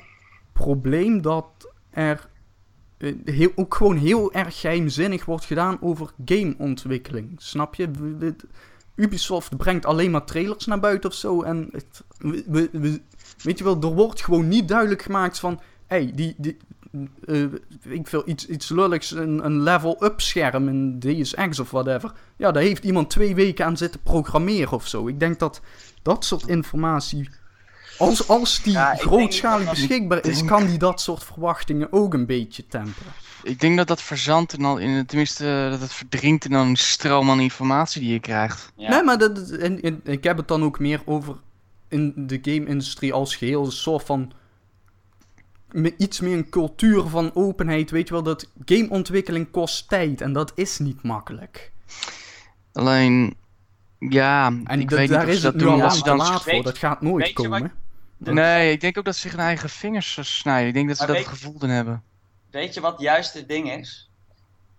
[0.53, 2.29] probleem dat er
[2.97, 7.33] eh, heel, ook gewoon heel erg geheimzinnig wordt gedaan over gameontwikkeling.
[7.37, 7.89] Snap je?
[8.95, 11.41] Ubisoft brengt alleen maar trailers naar buiten of zo.
[11.41, 13.01] En het, we, we,
[13.43, 15.59] weet je wel, er wordt gewoon niet duidelijk gemaakt van.
[15.87, 16.57] Hé, hey, die, die,
[17.25, 17.45] uh,
[17.87, 22.11] ik veel, iets, iets lulligs, een, een level-up scherm in Deus Ex of whatever.
[22.37, 25.07] Ja, daar heeft iemand twee weken aan zitten programmeren of zo.
[25.07, 25.61] Ik denk dat
[26.01, 27.29] dat soort informatie,
[27.97, 32.67] als, als die ja, grootschalig beschikbaar is, kan die dat soort verwachtingen ook een beetje
[32.67, 33.11] temperen.
[33.43, 37.29] Ik denk dat dat verzandt en al in, tenminste dat het verdrinkt in een stroom
[37.29, 38.71] aan informatie die je krijgt.
[38.75, 38.89] Ja.
[38.89, 41.35] Nee, maar dat, en, en, ik heb het dan ook meer over
[41.87, 43.65] in de game-industrie als geheel.
[43.65, 44.31] Een soort van
[45.97, 47.91] iets meer een cultuur van openheid.
[47.91, 51.71] Weet je wel, dat gameontwikkeling kost tijd en dat is niet makkelijk.
[52.73, 53.35] Alleen,
[53.99, 56.63] ja, en ik weet daar niet is dat doen als ze dan laat voor.
[56.63, 57.71] Dat gaat nooit komen.
[58.17, 60.67] Nee, ik denk ook dat ze zich hun eigen vingers snijden.
[60.67, 62.03] Ik denk dat ze dat gevoel dan hebben.
[62.51, 64.09] Weet je wat juist het ding is?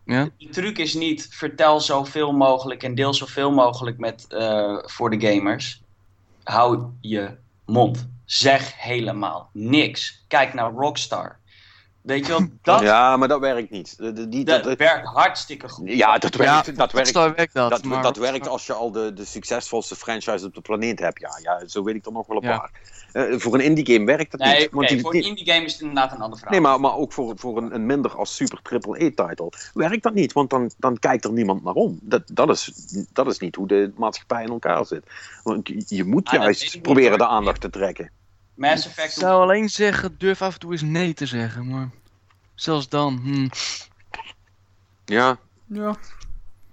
[0.04, 0.28] Ja?
[0.38, 5.26] De truc is niet vertel zoveel mogelijk en deel zoveel mogelijk met, uh, voor de
[5.26, 5.82] gamers.
[6.42, 7.36] Hou je
[7.66, 8.08] mond.
[8.24, 10.24] Zeg helemaal niks.
[10.28, 11.40] Kijk naar Rockstar.
[12.02, 13.96] Weet je wel, dat, Ja, maar dat werkt niet.
[14.30, 15.88] Die- dat dat- werkt hartstikke goed.
[15.92, 17.70] ja, dat werkt, Ja, dat werkt, dat.
[17.70, 21.20] dat, maar dat werkt als je al de, de succesvolste franchise op de planeet hebt.
[21.20, 22.58] Ja, ja zo weet ik er nog wel een Ja.
[22.58, 22.70] paar.
[23.12, 24.88] Eh, voor een indie game werkt dat Nee, niet.
[24.88, 26.52] die- voor een indie game is het inderdaad een ander verhaal.
[26.60, 30.32] Nee, maar, maar ook voor, voor een, een minder als super AAA-title werkt dat niet,
[30.32, 31.98] want dan, dan kijkt er niemand naar om.
[32.02, 32.72] Dat, dat, is,
[33.12, 35.06] dat is niet hoe de maatschappij in elkaar zit.
[35.42, 38.10] Want je, moet Ah, ik juist proberen de aandacht te trekken.
[38.54, 39.12] Mass Ik Effect...
[39.12, 41.90] zou alleen zeggen, durf af en toe eens nee te zeggen, maar
[42.54, 43.20] zelfs dan.
[43.22, 43.48] hm.
[45.04, 45.96] Ja, Ja.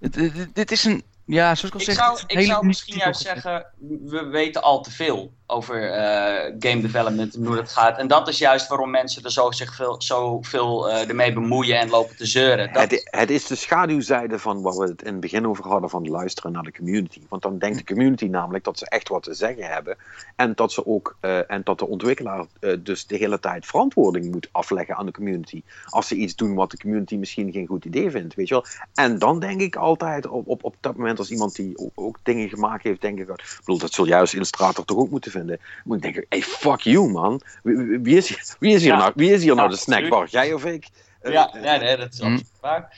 [0.00, 2.20] Het- dit is een, ja, zoals ik al Ik zeg, zou,
[2.58, 3.66] ik misschien juist zeggen,
[4.04, 7.98] we weten al te veel over eh, game development en hoe dat gaat.
[7.98, 11.90] En dat is juist waarom mensen er zo, zich veel, zoveel eh ermee bemoeien en
[11.90, 12.72] lopen te zeuren.
[12.72, 16.08] Dat, het, is de schaduwzijde van waar we het in het begin over hadden van
[16.08, 17.20] luisteren naar de community.
[17.28, 19.96] Want dan denkt de community namelijk dat ze echt wat te zeggen hebben.
[20.36, 22.44] En dat, ze ook, eh, en dat de ontwikkelaar
[22.78, 25.62] dus de hele tijd verantwoording moet afleggen aan de community.
[25.84, 28.64] Als ze iets doen wat de community misschien geen goed idee vindt, weet je wel.
[28.94, 32.48] En dan denk ik altijd, op, op, op dat moment als iemand die ook dingen
[32.48, 35.39] gemaakt heeft, denk ik, ik bedoel, dat zul juist Illustrator toch ook moeten vinden.
[35.84, 37.40] Moet ik denken, hey, fuck you man.
[37.62, 38.98] Wie, is hier, wie is hier Ja.
[38.98, 40.28] nou, wie is hier nou de snackbar?
[40.28, 40.88] Jij of ik?
[41.20, 42.24] Eh, ja, ja, nee, dat is Hm.
[42.24, 42.96] absoluut waar.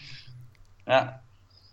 [0.85, 1.23] Ja.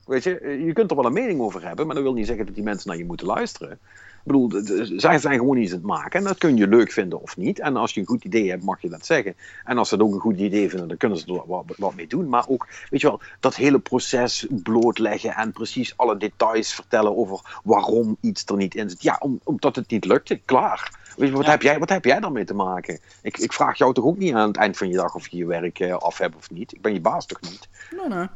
[0.05, 2.27] Weet je, eh, je kunt er wel een mening over hebben, maar dat wil niet
[2.27, 3.79] zeggen dat die mensen naar je moeten luisteren.
[4.23, 4.51] Bedoel,
[4.97, 7.59] zij zijn gewoon iets aan het maken en dat kun je leuk vinden of niet.
[7.59, 9.35] En als je een goed idee hebt, mag je dat zeggen.
[9.63, 11.41] En als ze het ook een goed idee vinden, dan kunnen ze er
[11.77, 12.29] wat, mee doen.
[12.29, 17.59] Maar ook, weet je wel, dat hele proces blootleggen en precies alle details vertellen over
[17.63, 19.01] waarom iets er niet in zit.
[19.03, 20.97] Ja, om, omdat het niet lukte, klaar.
[21.17, 21.51] Weet je, wat, Ja.
[21.51, 22.99] heb jij, wat heb jij daarmee te maken?
[23.21, 25.37] Ik, ik vraag jou toch ook niet aan het eind van je dag of je
[25.37, 26.73] je werk eh, af hebt of niet?
[26.73, 27.69] Ik ben je baas toch niet?
[27.97, 28.27] Nee, nee.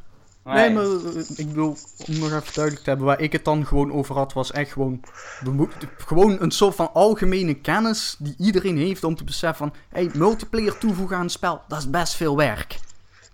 [0.44, 3.66] Nee, maar eh, ik bedoel, om nog even duidelijk te hebben, waar ik het dan
[3.66, 5.00] gewoon over had, was echt gewoon,
[5.98, 10.78] gewoon een soort van algemene kennis die iedereen heeft om te beseffen van, hey, multiplayer
[10.78, 12.80] toevoegen aan een spel, dat is best veel werk.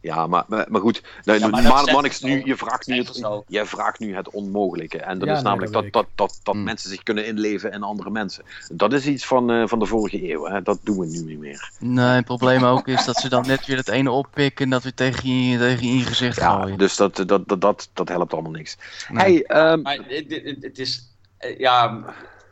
[0.01, 3.21] Ja, maar, maar, goed, nou, Ja, maar ze nu, je, vraagt nu het,
[3.69, 4.97] vraagt nu het onmogelijke.
[4.97, 6.63] En dat Ja, is nee, namelijk dat dat, dat, dat, dat Hmm.
[6.63, 8.43] mensen zich kunnen inleven in andere mensen.
[8.71, 10.61] Dat is iets van, eh, van de vorige eeuw, hè?
[10.61, 11.71] dat doen we nu niet meer.
[11.79, 14.83] Nee, het probleem ook is dat ze dan net weer het ene oppikken en dat
[14.83, 16.77] weer tegen je, tegen je gezicht Ja, gooien.
[16.77, 18.77] dus dat, dat, dat, dat, dat helpt allemaal niks.
[19.09, 19.23] Nee.
[19.23, 22.03] Hey, ehm, Maar het, het, het is, eh, ja,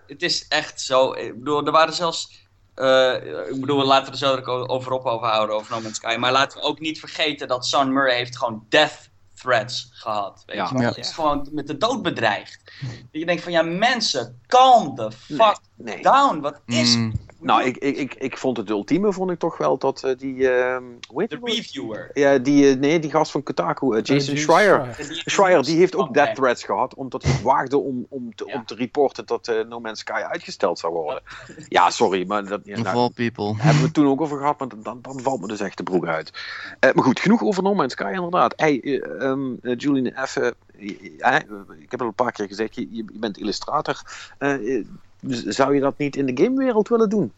[0.08, 1.12] het is echt zo.
[1.14, 2.46] Ik bedoel, er waren zelfs.
[2.78, 6.16] Eh, ik bedoel, laten we er zo ook over op overhouden over No Man's Sky.
[6.20, 10.44] Maar laten we ook niet vergeten dat Son Murray heeft gewoon death threats gehad.
[10.46, 10.70] Weet Ja.
[10.74, 10.78] je?
[10.82, 10.90] Ja.
[10.90, 12.64] Hij is gewoon met de dood bedreigd.
[12.82, 16.02] Dat je denkt van ja, mensen, calm the fuck nee.
[16.02, 16.40] down.
[16.40, 19.78] Wat is Mm, Nou, ik, ik, ik, ik vond het ultieme, vond ik toch wel
[19.78, 21.54] dat eh, die, ehm hoe heet de die?
[21.56, 22.10] reviewer?
[22.14, 24.96] Ja, die, eh, nee, die gast van Kotaku, eh, Jason Eh, Schreier.
[24.98, 26.36] Die- Schreier die heeft ook Oh, death nee.
[26.36, 28.54] threats gehad, omdat hij het waagde om, om, te, Ja.
[28.56, 31.22] om te reporten dat eh, No Man's Sky uitgesteld zou worden.
[31.68, 33.46] Ja, sorry, maar dat, ja, nou, all people.
[33.58, 35.84] hebben we het toen ook over gehad, maar dan, dan valt me dus echt de
[35.84, 36.32] broek uit.
[36.80, 38.54] Eh, maar goed, genoeg over No Man's Sky inderdaad.
[38.56, 41.36] Hey, ehm, eh, Julian, even, eh,
[41.80, 44.02] ik heb al een paar keer gezegd, je, je bent illustrator.
[44.38, 44.84] Eh,
[45.22, 47.32] z- zou je dat niet in de gamewereld willen doen?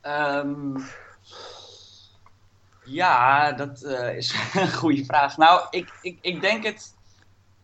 [0.00, 0.78] Ehm,
[2.84, 5.36] ja, dat eh, is een goede vraag.
[5.36, 6.94] Nou, ik, ik, ik, denk het,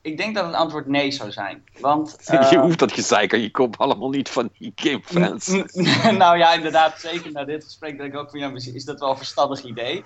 [0.00, 1.64] ik denk dat het antwoord nee zou zijn.
[1.78, 5.46] Want, je eh, hoeft dat gezeik aan je kop allemaal niet van die gamefans.
[6.22, 9.10] nou ja, inderdaad, zeker na dit gesprek denk ik ook van ja, is dat wel
[9.10, 10.04] een verstandig idee.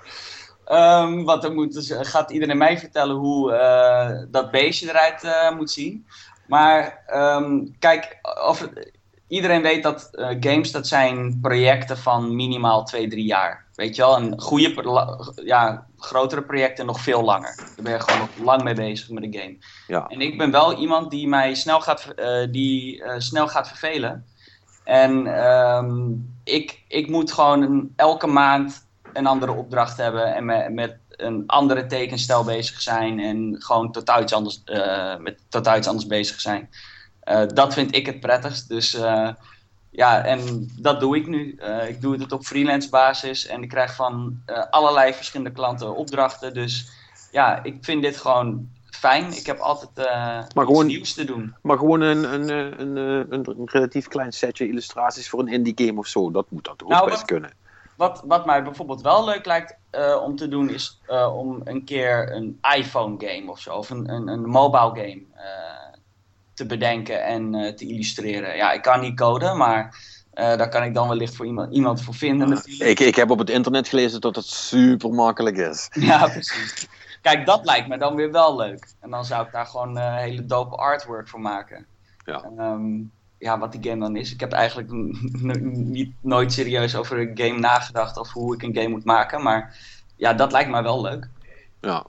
[0.64, 5.70] Ehm, want dan moet, dus, gaat iedereen mij vertellen hoe eh, dat beestje eruit moet
[5.70, 6.06] zien.
[6.46, 8.68] Maar ehm, kijk, of,
[9.28, 13.66] iedereen weet dat eh, games dat zijn projecten van minimaal 2, 3 jaar.
[13.74, 17.60] Weet je wel, een goede, ja, grotere projecten nog veel langer.
[17.74, 19.58] Daar ben je gewoon nog lang mee bezig met een game.
[19.86, 20.06] Ja.
[20.06, 24.26] En ik ben wel iemand die mij snel gaat, eh, die, eh, snel gaat vervelen.
[24.82, 26.12] En ehm,
[26.44, 31.86] ik, ik moet gewoon elke maand een andere opdracht hebben en me- met een andere
[31.86, 36.70] tekenstijl bezig zijn en gewoon totaal iets anders, eh, met totaal iets anders bezig zijn.
[37.20, 38.68] Eh, dat vind ik het prettigst.
[38.68, 39.28] Dus eh,
[39.90, 41.58] ja, en dat doe ik nu.
[41.88, 46.54] Ik doe het op freelance basis en ik krijg van allerlei verschillende klanten opdrachten.
[46.54, 46.88] Dus
[47.30, 49.32] ja, ik vind dit gewoon fijn.
[49.32, 49.90] Ik heb altijd
[50.44, 51.54] iets gewoon- nieuws te doen.
[51.62, 52.48] Maar gewoon een, een,
[52.80, 52.96] een,
[53.32, 56.88] een, relatief klein setje illustraties voor een indie game of zo, dat moet dat ook
[56.88, 57.50] Nou, best wat- kunnen.
[57.96, 61.84] Wat, wat mij bijvoorbeeld wel leuk lijkt eh, om te doen, is eh, om een
[61.84, 65.98] keer een iPhone game of zo, of een, een, een mobile game eh,
[66.54, 68.56] te bedenken en te illustreren.
[68.56, 72.14] Ja, ik kan niet coden, maar daar kan ik dan wellicht voor iemand, iemand voor
[72.14, 72.90] vinden natuurlijk.
[72.90, 75.88] Ik, ik heb op het internet gelezen dat het super makkelijk is.
[76.00, 76.88] Ja, precies.
[77.22, 78.86] Kijk, dat lijkt me dan weer wel leuk.
[79.00, 81.86] En dan zou ik daar gewoon hele dope artwork voor maken.
[82.24, 82.50] Ja.
[82.56, 83.02] Ehm,
[83.38, 84.32] ja, wat die game dan is.
[84.32, 84.90] Ik heb eigenlijk
[85.72, 89.42] niet, nooit serieus over een game nagedacht of hoe ik een game moet maken.
[89.42, 89.78] Maar
[90.16, 91.28] ja, dat lijkt mij wel leuk.
[91.80, 92.06] Ja,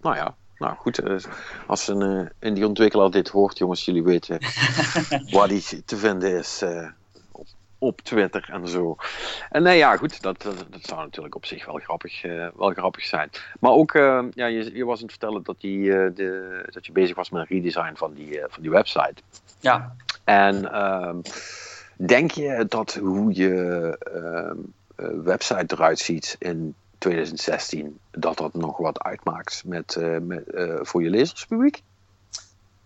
[0.00, 0.34] nou ja.
[0.58, 1.16] Nou goed, eh,
[1.66, 4.38] als een uh, indie ontwikkelaar dit hoort, jongens, jullie weten
[5.34, 6.88] waar die te vinden is uh,
[7.32, 7.46] op,
[7.78, 8.96] op, Twitter en zo.
[9.50, 12.22] En nee, ja, goed, dat, dat, dat zou natuurlijk op zich wel grappig,
[12.56, 13.30] wel grappig zijn.
[13.60, 13.92] Maar ook,
[14.34, 17.40] ja, je, je, was aan het vertellen dat, die, de, dat je bezig was met
[17.40, 19.22] een redesign van die, van die website.
[19.60, 19.96] Ja.
[20.26, 21.16] En ehm,
[21.96, 24.56] denk je dat hoe je ehm,
[25.22, 31.10] website eruit ziet in 2016 dat dat nog wat uitmaakt met, met, uh, voor je
[31.10, 31.82] lezerspubliek?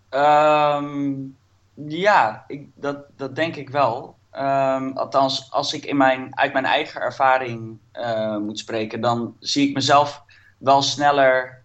[0.09, 1.37] Um,
[1.73, 4.15] ja, ik, dat, dat denk ik wel.
[4.93, 7.77] Althans, als ik in mijn, uit mijn eigen ervaring
[8.39, 10.23] moet spreken, dan zie ik mezelf
[10.57, 11.61] wel sneller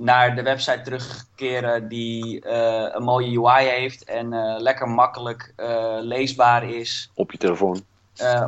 [0.00, 2.48] naar de website terugkeren die
[2.94, 4.28] een mooie UI heeft en
[4.58, 5.52] lekker makkelijk
[6.00, 7.10] leesbaar is.
[7.14, 7.84] Op je telefoon.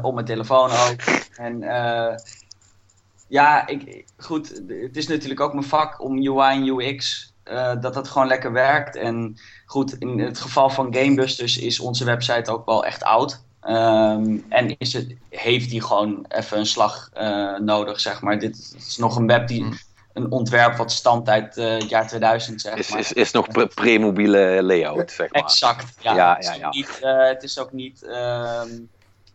[0.03, 1.01] op mijn telefoon ook.
[1.37, 2.15] En uh,
[3.29, 7.95] ja, ik, goed, het is natuurlijk ook mijn vak om UI en UX, uh, dat
[7.95, 8.97] dat gewoon lekker werkt.
[8.97, 13.43] En goed, in het geval van Gamebusters is onze website ook wel echt oud.
[13.69, 18.39] Um, en is het, heeft die gewoon even een slag uh, nodig, zeg maar.
[18.39, 19.79] Dit is nog een web die, hmm.
[20.13, 22.99] Een ontwerp wat stamt uit het jaar 2000, zeg is, maar.
[22.99, 25.43] Is, is nog pre-mobiele layout, zeg maar.
[25.43, 26.15] Exact, ja.
[26.15, 26.67] ja, ja, ja.
[26.67, 28.03] Het, is niet, het is ook niet...
[28.03, 28.91] Um,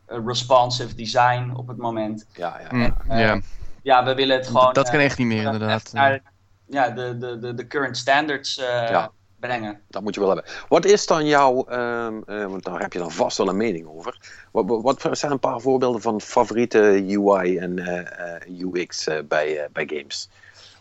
[0.07, 2.25] responsive design op het moment.
[2.33, 2.97] Ja, ja, ja.
[3.07, 3.41] En, ja.
[3.81, 4.05] ja.
[4.05, 4.73] we willen het gewoon...
[4.73, 5.93] Dat kan echt niet meer, inderdaad.
[5.93, 6.21] Naar,
[6.65, 9.11] ja, de, de, de, de current standards uh, ja.
[9.39, 9.81] brengen.
[9.87, 10.53] Dat moet je wel hebben.
[10.67, 13.87] Wat is dan jouw, um, uh, want daar heb je dan vast wel een mening
[13.87, 14.17] over.
[14.51, 17.77] Wat, wat zijn een paar voorbeelden van favoriete UI en
[18.47, 20.29] uh, UX bij, bij games?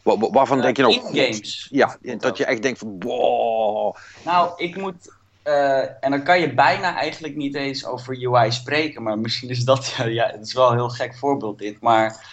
[0.07, 0.95] Waar, waarvan denk je nou...
[0.95, 1.69] games?
[1.71, 3.97] Ja, dat je echt denkt van, wow.
[4.25, 5.15] Nou, ik moet
[5.45, 9.65] uh, en dan kan je bijna eigenlijk niet eens over UI spreken, maar misschien is
[9.65, 12.25] dat, ja, ja het is wel een heel gek voorbeeld dit, maar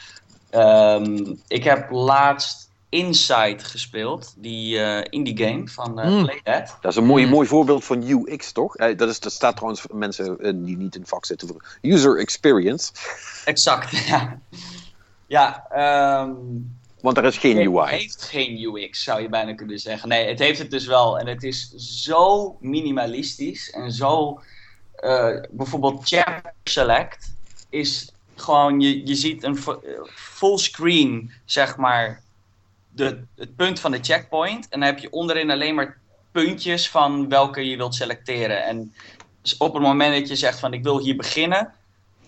[0.52, 6.24] um, ik heb laatst Inside gespeeld, die uh, indie game van uh, mm.
[6.24, 6.78] Playdead.
[6.82, 8.78] Dat is een mooi, mooi voorbeeld van UX, toch?
[8.78, 11.78] Uh, dat, is, dat staat trouwens voor mensen die niet in het vak zitten voor
[11.82, 12.92] user experience.
[13.46, 14.40] Exact, ja.
[15.28, 15.66] Ja,
[16.22, 17.80] um, want er is geen UI.
[17.80, 20.10] Het heeft geen UX, zou je bijna kunnen zeggen.
[20.10, 21.20] Nee, het heeft het dus wel.
[21.20, 24.42] En het is zo minimalistisch en zo.
[25.00, 27.34] Uh, bijvoorbeeld Chapter Select
[27.70, 28.80] is gewoon.
[28.80, 29.58] Je, je ziet een
[30.14, 32.22] fullscreen, zeg maar.
[32.90, 34.70] De, het punt van de checkpoint.
[34.70, 35.98] En dan heb je onderin alleen maar
[36.32, 38.64] puntjes van welke je wilt selecteren.
[38.64, 38.94] En
[39.58, 41.74] op het moment dat je zegt van ik wil hier beginnen,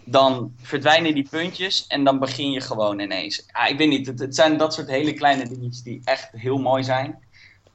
[0.05, 3.45] dan verdwijnen die puntjes en dan begin je gewoon ineens.
[3.67, 6.83] Ik weet niet, het, het zijn dat soort hele kleine dingetjes die echt heel mooi
[6.83, 7.23] zijn.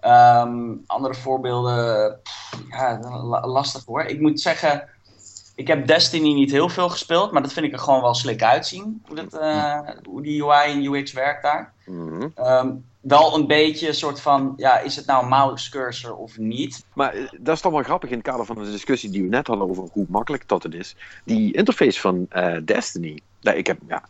[0.04, 2.98] Um, andere voorbeelden, pff, ja,
[3.46, 4.02] lastig hoor.
[4.02, 4.88] Ik moet zeggen,
[5.54, 8.42] ik heb Destiny niet heel veel gespeeld, maar dat vind ik er gewoon wel slik
[8.42, 9.02] uitzien.
[9.06, 11.72] Hoe, dat, uh, hoe die UI en UX werkt daar.
[11.86, 12.32] Mm -hmm.
[12.46, 16.84] um, wel een beetje een soort van, ja, is het nou een mouse of niet?
[16.94, 19.28] Maar eh, dat is toch wel grappig in het kader van de discussie die we
[19.28, 20.96] net hadden over hoe makkelijk dat het is.
[21.24, 24.04] Die interface van uh, Destiny, nou, ik heb, ja,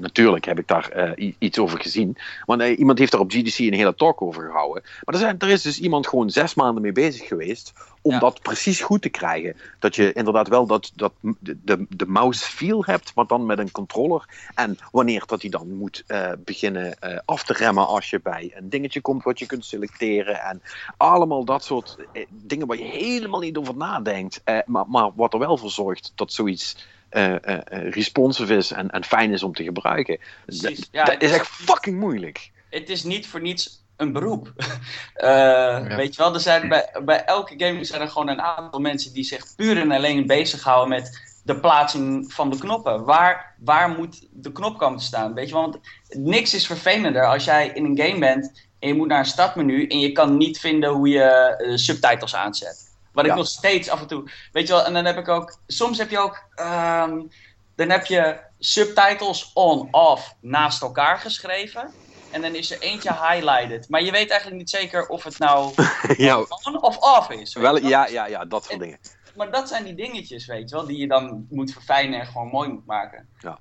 [0.00, 2.16] natuurlijk heb ik daar uh, iets over gezien.
[2.44, 4.82] Want uh, iemand heeft daar op GDC een hele talk over gehouden.
[4.82, 7.72] Maar er, zijn, er is dus iemand gewoon zes maanden mee bezig geweest
[8.02, 8.18] om ja.
[8.18, 9.56] dat precies goed te krijgen.
[9.78, 13.58] Dat je inderdaad wel dat, dat de, de, de mouse feel hebt, maar dan met
[13.58, 14.28] een controller.
[14.54, 18.68] En wanneer dat hij dan moet uh, beginnen af te remmen als je bij een
[18.68, 20.40] dingetje komt wat je kunt selecteren.
[20.40, 20.62] En
[20.96, 21.96] allemaal dat soort
[22.28, 24.42] dingen waar je helemaal niet over nadenkt.
[24.66, 26.76] maar, maar wat er wel voor zorgt dat zoiets
[27.10, 27.58] uh, uh,
[27.90, 30.18] responsive is en, en fijn is om te gebruiken.
[30.46, 32.50] Dat, ja, dat is echt fucking moeilijk.
[32.70, 34.52] Het is niet voor niets een beroep.
[35.14, 35.96] ja.
[35.96, 39.12] Weet je wel, er zijn bij, bij elke game zijn er gewoon een aantal mensen
[39.12, 43.04] die zich puur en alleen bezighouden met de plaatsing van de knoppen.
[43.04, 45.34] Waar, waar moet de knop komen te staan?
[45.34, 45.78] Weet je wel, want
[46.08, 49.86] niks is vervelender als jij in een game bent en je moet naar een startmenu
[49.86, 52.85] en je kan niet vinden hoe je uh, subtitles aanzet.
[53.16, 53.30] Wat ja.
[53.30, 54.30] ik nog steeds af en toe.
[54.52, 55.58] Weet je wel, en dan heb ik ook.
[55.66, 56.42] Soms heb je ook.
[56.56, 57.30] Um,
[57.74, 61.90] dan heb je subtitles on-off naast elkaar geschreven.
[62.30, 63.88] En dan is er eentje highlighted.
[63.88, 65.72] Maar je weet eigenlijk niet zeker of het nou
[66.16, 66.38] ja.
[66.38, 67.54] on of off is.
[67.54, 68.98] Wel, ja, ja, ja, dat soort en, dingen.
[69.36, 72.48] Maar dat zijn die dingetjes, weet je wel, die je dan moet verfijnen en gewoon
[72.48, 73.28] mooi moet maken.
[73.38, 73.58] Ja.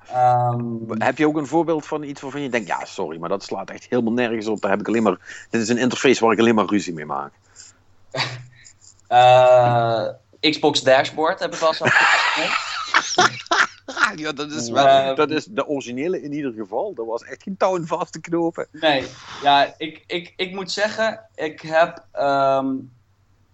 [0.49, 3.44] Um, heb je ook een voorbeeld van iets waarvan je denkt, ja, sorry, maar dat
[3.44, 4.61] slaat echt helemaal nergens op.
[4.61, 7.06] Daar heb ik alleen maar, dit is een interface waar ik alleen maar ruzie mee
[7.06, 7.34] maak.
[9.15, 10.07] Uh,
[10.39, 11.85] Xbox Dashboard heb ik wel zo
[14.15, 16.93] ja, dat is, wel, uh, dat is de originele in ieder geval.
[16.93, 18.67] Dat was echt geen touw vast te knopen.
[18.71, 19.07] Nee,
[19.43, 22.05] ja, ik, ik, ik moet zeggen, ik heb.
[22.13, 22.93] Um,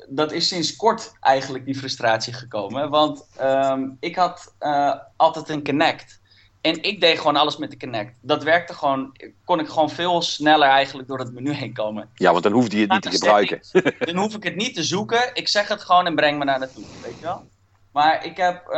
[0.08, 2.90] dat is sinds kort eigenlijk die frustratie gekomen.
[2.90, 6.21] Want um, ik had uh, altijd een Connect.
[6.62, 8.14] En ik deed gewoon alles met de Kinect.
[8.22, 9.16] Dat werkte gewoon,
[9.46, 12.10] kon ik gewoon veel sneller eigenlijk door het menu heen komen.
[12.16, 13.62] Ja, want dan hoefde je het niet te gebruiken.
[14.00, 15.30] dan hoef ik het niet te zoeken.
[15.34, 17.50] Ik zeg het gewoon en breng me naar naartoe, weet je wel?
[17.92, 18.74] Maar ik heb uh,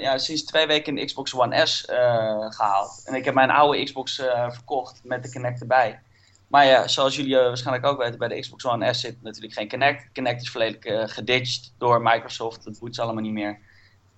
[0.00, 1.96] ja, sinds twee weken een Xbox One S uh,
[2.50, 3.02] gehaald.
[3.04, 6.00] En ik heb mijn oude Xbox uh, verkocht met de Kinect erbij.
[6.46, 9.68] Maar ja, zoals jullie waarschijnlijk ook weten, bij de Xbox One S zit natuurlijk geen
[9.68, 10.08] Kinect.
[10.12, 12.64] Kinect is volledig geditcht door Microsoft.
[12.64, 13.58] Dat boet ze allemaal niet meer.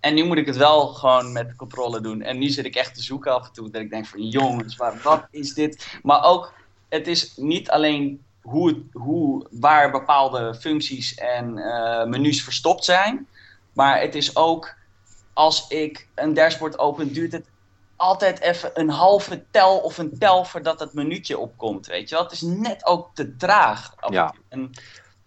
[0.07, 2.23] En nu moet ik het wel gewoon met controle doen.
[2.23, 3.71] En nu zit ik echt te zoeken af en toe.
[3.71, 5.99] Dat ik denk van jongens, waar, wat is dit?
[6.03, 6.53] Maar ook,
[6.89, 11.55] het is niet alleen hoe, hoe, waar bepaalde functies en
[12.11, 13.27] menus verstopt zijn.
[13.73, 14.75] Maar het is ook,
[15.33, 17.47] als ik een dashboard open, duurt het
[17.97, 22.25] altijd even een halve tel of een tel voordat het minuutje opkomt, weet je wel.
[22.25, 23.95] Het is net ook te traag.
[24.09, 24.35] Ja.
[24.49, 24.71] En,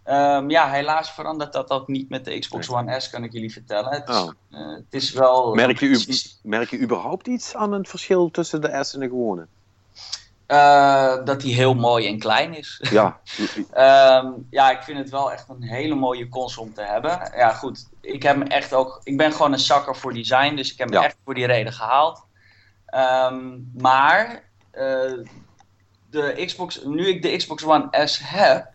[0.10, 3.52] um, ja, helaas verandert dat ook niet met de Xbox One S, kan ik jullie
[3.52, 3.92] vertellen.
[3.92, 4.32] Het is, Oh.
[4.52, 5.54] uh, het is wel...
[5.54, 6.00] Merk je, u,
[6.44, 9.48] merk je überhaupt iets aan het verschil tussen de S en de gewone?
[10.48, 12.82] uh, dat die heel mooi en klein is.
[12.92, 13.20] Ja,
[14.24, 17.32] Um, ja, ik vind het wel echt een hele mooie console om te hebben.
[17.36, 17.88] Ja, goed.
[18.02, 19.02] Ik heb hem echt ook.
[19.04, 21.06] Ik ben gewoon een zakker voor design, dus ik heb hem Ja.
[21.06, 22.24] echt voor die reden gehaald.
[23.32, 25.26] Um, maar uh,
[26.10, 28.68] de Xbox, nu ik de Xbox One S heb,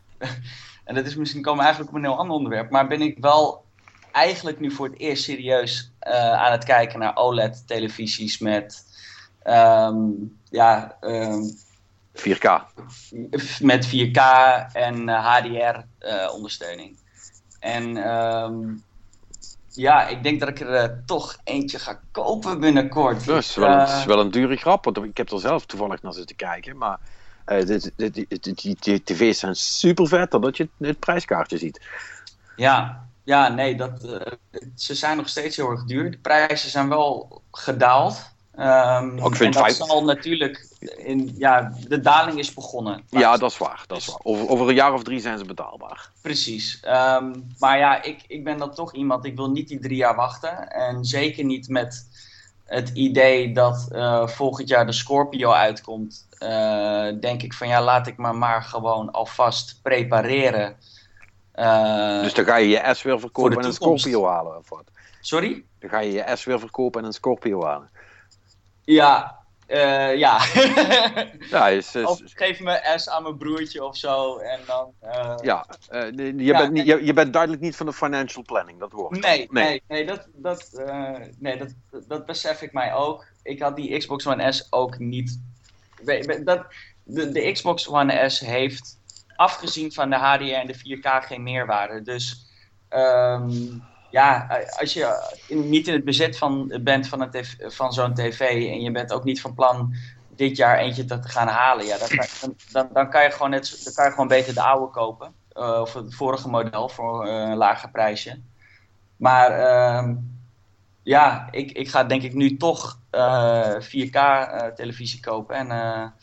[0.85, 3.19] en dat is misschien komen we eigenlijk op een heel ander onderwerp, maar ben ik
[3.20, 3.65] wel
[4.12, 8.93] eigenlijk nu voor het eerst serieus uh, aan het kijken naar OLED-televisies met.
[9.47, 11.56] Um, ja, um,
[12.15, 12.62] 4K.
[13.61, 14.20] met 4K
[14.73, 16.98] en HDR-ondersteuning.
[17.61, 18.85] en um,
[19.69, 23.27] ja, ik denk dat ik er uh, toch eentje ga kopen binnenkort.
[23.27, 26.02] Dat is wel, een, is wel een dure grap, want ik heb er zelf toevallig
[26.02, 26.77] naar zitten kijken.
[26.77, 26.98] Maar
[27.47, 31.81] uh, die, die, tv's zijn super vet, dat je het, het prijskaartje ziet.
[32.57, 34.21] Ja, ja nee, dat, uh,
[34.75, 36.11] ze zijn nog steeds heel erg duur.
[36.11, 38.33] De prijzen zijn wel gedaald.
[38.59, 39.75] Um, ik vind en dat vijf...
[39.77, 43.03] zal natuurlijk, in, ja, de daling is begonnen.
[43.09, 43.85] Ja, dat is waar.
[43.87, 44.21] Dat is waar.
[44.23, 46.11] Over, over, een jaar of drie zijn ze betaalbaar.
[46.21, 46.81] Precies.
[46.87, 50.15] Um, maar ja, ik, ik ben dan toch iemand, ik wil niet die drie jaar
[50.15, 50.71] wachten.
[50.71, 52.07] En zeker niet met
[52.65, 56.27] het idee dat uh, volgend jaar de Scorpio uitkomt.
[56.41, 60.77] Uh, denk ik van ja, laat ik me maar gewoon alvast prepareren.
[61.55, 64.85] Uh, dus dan ga je je S weer verkopen en een Scorpio halen of wat?
[65.20, 65.65] Sorry?
[65.78, 67.91] Dan ga je je S weer verkopen en een Scorpio halen.
[68.85, 70.41] Ja, uh, ja.
[71.51, 74.93] ja is, is, of geef me S aan mijn broertje of zo en dan...
[75.05, 78.45] Uh, ja, uh, je, ja, bent niet, je, je, bent duidelijk niet van de financial
[78.45, 79.20] planning, dat hoort.
[79.20, 80.85] Nee, nee, nee, nee, dat, dat,
[81.39, 81.74] nee dat,
[82.09, 83.27] dat besef ik mij ook.
[83.43, 85.41] Ik had die Xbox One S ook niet...
[86.45, 86.66] Dat,
[87.05, 88.99] de, de Xbox One S heeft,
[89.36, 92.03] afgezien van de HDR en de 4K, geen meerwaarde.
[92.03, 92.47] Dus...
[92.91, 93.82] Um,
[94.15, 94.47] ja,
[94.78, 99.12] als je niet in het bezit van, bent van, van zo'n tv en je bent
[99.12, 99.95] ook niet van plan
[100.28, 102.09] dit jaar eentje te, gaan halen, ja, dan,
[102.73, 105.35] dan, dan, kan je gewoon net, dan kan je gewoon beter de oude kopen.
[105.55, 108.41] Uh, of het vorige model voor uh, een lager prijsje.
[109.16, 110.15] Maar uh,
[111.03, 114.19] ja, ik, ik ga denk ik nu toch uh, 4K
[114.74, 116.15] televisie kopen en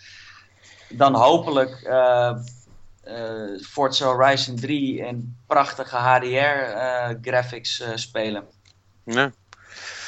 [0.89, 1.87] dan hopelijk
[3.07, 8.43] uh, Forza Horizon 3 en prachtige HDR-graphics uh, uh, spelen.
[9.03, 9.29] Nee.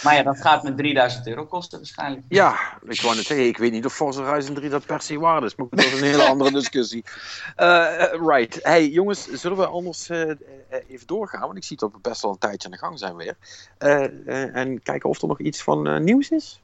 [0.03, 2.23] Maar ja, dat gaat met 3000 euro kosten waarschijnlijk.
[2.29, 5.19] Ja, ik wou net zeggen, ik weet niet of Forza Horizon 3 dat per se
[5.19, 5.55] waard is.
[5.55, 7.03] Maar dat is een hele andere discussie.
[7.57, 8.59] Uh, right.
[8.61, 10.31] Hey jongens, zullen we anders uh,
[10.87, 11.41] even doorgaan?
[11.41, 13.35] Want ik zie dat we best wel een tijdje aan de gang zijn weer.
[13.79, 16.61] Uh, en kijken of er nog iets van nieuws is.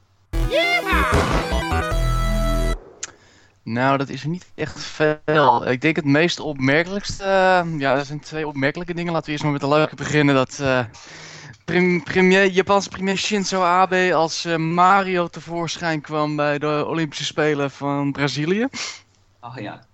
[3.70, 5.70] Nou, dat is niet echt veel.
[5.70, 7.24] Ik denk het meest opmerkelijkste.
[7.24, 9.12] Uh, ja, er zijn twee opmerkelijke dingen.
[9.12, 10.36] Laten we eerst maar met de leuke beginnen.
[10.36, 10.80] Dat uh,
[11.66, 17.72] prim premier, Japanse premier Shinzo Abe als uh, Mario tevoorschijn kwam bij de Olympische Spelen
[17.72, 18.68] van Brazilië.
[19.42, 19.86] Oh ja.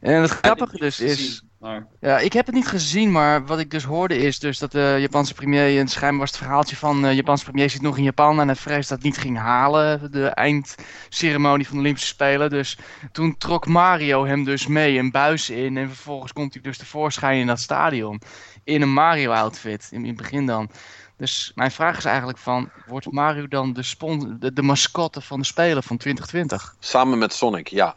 [0.00, 1.42] En het grappige dus is.
[1.60, 1.86] Maar...
[2.00, 4.96] Ja, ik heb het niet gezien, maar wat ik dus hoorde is dus dat de
[5.00, 8.40] Japanse premier, en schijnbaar was het verhaaltje van de Japanse premier zit nog in Japan
[8.40, 12.50] en hij vreest dat het niet ging halen, de eindceremonie van de Olympische Spelen.
[12.50, 12.78] Dus
[13.12, 17.40] toen trok Mario hem dus mee een buis in en vervolgens komt hij dus tevoorschijn
[17.40, 18.20] in dat stadion.
[18.64, 20.70] In een Mario-outfit, in, in het begin dan.
[21.16, 25.46] Dus mijn vraag is eigenlijk van, wordt Mario dan de, de, de mascotte van de
[25.46, 26.74] Spelen van 2020?
[26.78, 27.94] Samen met Sonic, ja.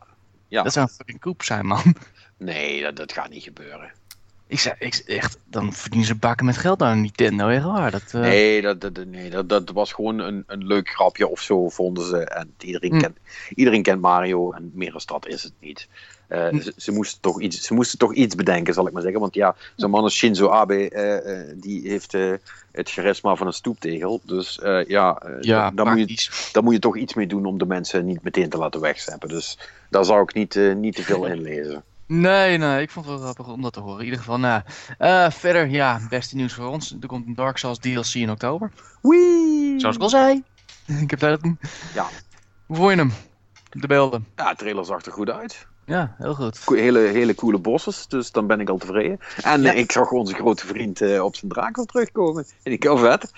[0.47, 0.63] ja.
[0.63, 1.95] Dat zou een fucking koep zijn, man.
[2.37, 3.91] Nee, dat, dat gaat niet gebeuren.
[4.47, 7.91] Ik zei, ik, echt, dan verdienen ze bakken met geld aan Nintendo, echt waar.
[7.91, 8.21] Dat, uh...
[8.21, 12.05] Nee, dat, dat, nee dat, dat was gewoon een, een leuk grapje of zo, vonden
[12.05, 12.17] ze.
[12.17, 12.99] En iedereen, Hm.
[12.99, 13.17] kent,
[13.55, 15.87] iedereen kent Mario en meer dan dat is het niet.
[16.29, 16.59] Uh, Hm.
[16.59, 19.19] ze, ze, moesten toch iets, ze moesten toch iets bedenken, zal ik maar zeggen.
[19.19, 22.11] Want ja, zo'n man als Shinzo Abe, uh, die heeft
[22.71, 24.21] het charisma van een stoeptegel.
[24.23, 27.65] Dus ja, ja daar, moet je, daar moet je toch iets mee doen om de
[27.65, 29.29] mensen niet meteen te laten wegzeppen.
[29.29, 29.57] Dus
[29.89, 31.83] daar zou ik niet, niet te veel in lezen.
[32.07, 33.99] Nee, nee, ik vond het wel grappig om dat te horen.
[33.99, 34.61] In ieder geval, nou,
[34.99, 36.95] uh, verder, ja, beste nieuws voor ons.
[37.01, 38.71] Er komt een Dark Souls DLC in oktober.
[39.01, 39.79] Wee!
[39.79, 40.43] Zoals ik al zei.
[41.03, 41.39] ik heb dat...
[41.93, 42.07] Ja.
[42.65, 43.13] Hoe vond je hem?
[43.69, 44.27] De beelden.
[44.35, 45.67] Ja, de trailer zag er goed uit.
[45.85, 46.59] Ja, heel goed.
[46.65, 49.19] Hele, hele coole bosses, dus dan ben ik al tevreden.
[49.41, 49.71] En ja.
[49.71, 52.45] ik zag onze grote vriend uh, op zijn draak al terugkomen.
[52.63, 53.31] En ik heel vet.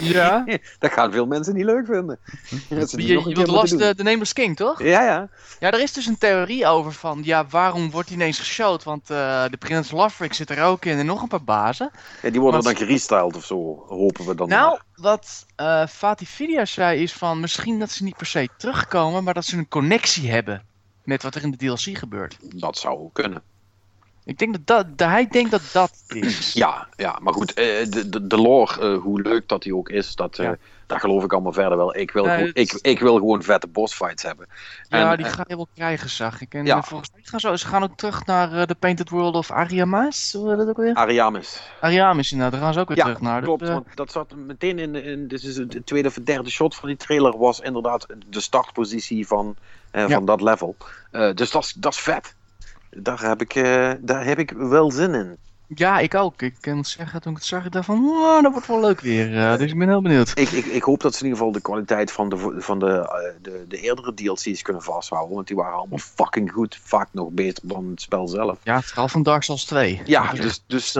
[0.00, 0.44] Ja.
[0.78, 2.18] dat gaan veel mensen niet leuk vinden.
[2.68, 4.82] Dat je je, last de, de Nameless King, toch?
[4.82, 5.28] Ja, ja.
[5.60, 8.84] Ja, er is dus een theorie over van, ja, waarom wordt hij ineens geshowd?
[8.84, 11.90] Want uh, de Prins Lothric zit er ook in en nog een paar bazen.
[12.22, 12.78] Ja, die worden Want...
[12.78, 14.48] dan gerestyled of zo, hopen we dan.
[14.48, 14.82] Nou, maar.
[14.94, 19.34] wat uh, Fatih Vidya zei is van, misschien dat ze niet per se terugkomen, maar
[19.34, 20.68] dat ze een connectie hebben
[21.10, 22.36] met wat er in de DLC gebeurt.
[22.54, 23.42] Dat zou kunnen.
[24.24, 26.52] Ik denk dat, dat, hij denkt dat dat is.
[26.52, 29.88] Ja, ja maar goed, uh, de, de, de lore, uh, hoe leuk dat die ook
[29.88, 30.56] is, dat, ja.
[30.90, 31.96] Daar geloof ik allemaal verder wel.
[31.96, 34.46] Ik wil, gewoon, ik, ik wil gewoon vette bossfights hebben.
[34.88, 36.54] Ja, en, die ga je wel krijgen, zag ik.
[36.54, 36.82] En ja.
[36.82, 40.32] volgens mij gaan ze, ze gaan ook terug naar de Painted World of Ariamis.
[40.32, 40.94] Hoe dat ook weer?
[40.94, 41.62] Ariamis.
[41.80, 42.52] Ariamis, inderdaad.
[42.52, 43.42] Daar gaan ze ook weer ja, terug naar.
[43.42, 43.60] klopt.
[43.60, 46.88] Dat, want dat zat meteen in, in dit is de tweede of derde shot van
[46.88, 49.56] die trailer was inderdaad de startpositie van,
[49.92, 50.76] van dat level.
[51.34, 52.34] dus dat is vet
[52.90, 53.54] daar heb, ik,
[54.00, 55.36] daar heb ik wel zin in.
[55.74, 56.42] Ja, ik ook.
[56.42, 58.02] Ik kan zeggen, toen ik het zag, ik dacht van,
[58.42, 59.32] dat wordt wel leuk weer.
[59.32, 60.32] Uh, dus ik ben heel benieuwd.
[60.34, 62.86] Ik, ik, ik hoop dat ze in ieder geval de kwaliteit van de, van de,
[62.86, 65.34] uh, de, de eerdere DLC's kunnen vasthouden.
[65.34, 66.78] Want die waren allemaal fucking goed.
[66.82, 68.58] Vaak nog beter dan het spel zelf.
[68.62, 70.02] Ja, vooral van Dark Souls 2.
[70.04, 70.96] Ja, dus, dus,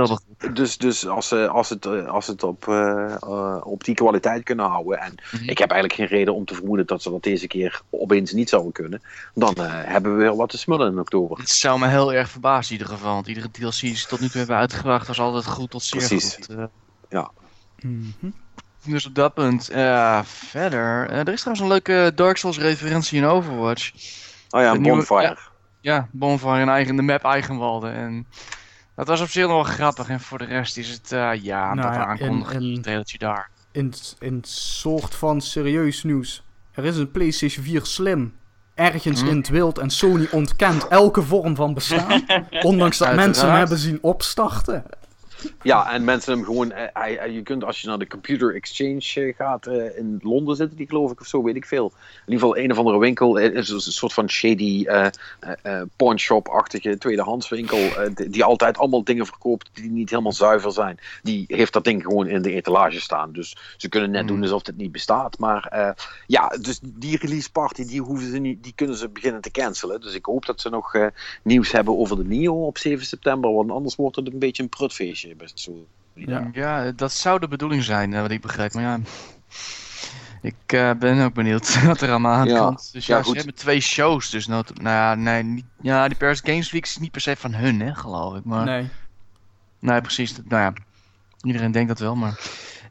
[0.53, 4.99] dus, dus als, ze, als het, als het op, uh, op die kwaliteit kunnen houden.
[4.99, 5.49] En mm -hmm.
[5.49, 8.49] ik heb eigenlijk geen reden om te vermoeden dat ze dat deze keer opeens niet
[8.49, 9.03] zouden kunnen.
[9.35, 11.39] Dan hebben we weer wat te smullen in oktober.
[11.39, 13.15] Het zou me heel erg verbazen in ieder geval.
[13.15, 16.35] Want iedere DLC is tot nu toe hebben uitgebracht was altijd goed tot zeer Precies.
[16.35, 16.51] goed.
[16.51, 16.65] Uh,
[17.09, 17.31] ja.
[17.81, 18.35] Mm -hmm.
[18.85, 19.71] Dus op dat punt.
[19.71, 21.11] Uh, verder.
[21.11, 23.93] Uh, er is trouwens een leuke Dark Souls referentie in Overwatch.
[24.51, 25.23] Oh ja, een bonfire.
[25.23, 25.37] Ja,
[25.81, 27.95] ja, bonfire in eigen, de map Eigenwalden.
[27.95, 28.27] En
[28.95, 30.09] dat was op zich nog wel grappig.
[30.09, 33.51] En voor de rest is het, uh, ja, nou, dat een trailertje daar.
[33.73, 36.43] In, in soort van serieus nieuws.
[36.73, 38.35] Er is een PlayStation 4 Slim
[38.81, 39.27] ergens Hm?
[39.27, 42.25] in het wild en Sony ontkent elke vorm van bestaan.
[42.63, 44.85] ondanks dat mensen hem hebben zien opstarten.
[45.63, 46.73] Ja, en mensen hem gewoon.
[46.73, 50.87] Uh, je kunt als je naar de Computer Exchange gaat uh, in Londen zitten, die
[50.87, 51.87] geloof ik of zo, weet ik veel.
[52.27, 53.37] In ieder geval een of andere winkel.
[53.37, 55.07] is een soort van shady uh,
[55.97, 57.79] pawnshop-achtige tweedehandswinkel.
[58.15, 60.99] Die, die, altijd allemaal dingen verkoopt die niet helemaal zuiver zijn.
[61.23, 63.33] Die heeft dat ding gewoon in de etalage staan.
[63.33, 64.29] Dus ze kunnen net Hmm.
[64.29, 65.39] doen alsof het niet bestaat.
[65.39, 65.95] Maar
[66.27, 70.01] ja, dus die release party, die, hoeven ze niet, die kunnen ze beginnen te cancelen.
[70.01, 71.11] Dus ik hoop dat ze nog
[71.43, 73.53] nieuws hebben over de NIO op 7 september.
[73.53, 75.30] Want anders wordt het een beetje een prutfeestje.
[76.15, 76.49] Ja.
[76.53, 78.73] ja, dat zou de bedoeling zijn, wat ik begrijp.
[78.73, 79.01] Maar ja,
[80.43, 82.85] ik uh, ben ook benieuwd wat er allemaal aankomt.
[82.85, 82.93] Ja.
[82.93, 84.31] Dus ja, ja ze hebben twee shows.
[84.31, 87.37] Dus nou, nou ja, nee, niet, ja, die Paris Games Week is niet per se
[87.37, 88.45] van hun, hè, geloof ik.
[88.45, 88.89] Maar, nee.
[89.79, 90.37] Nee, precies.
[90.45, 90.73] Nou ja,
[91.43, 92.41] iedereen denkt dat wel, maar...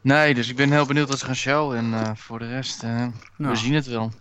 [0.02, 1.78] Nee, dus ik ben heel benieuwd wat ze gaan showen.
[1.78, 4.12] En uh, voor de rest, uh, nou, we zien het wel.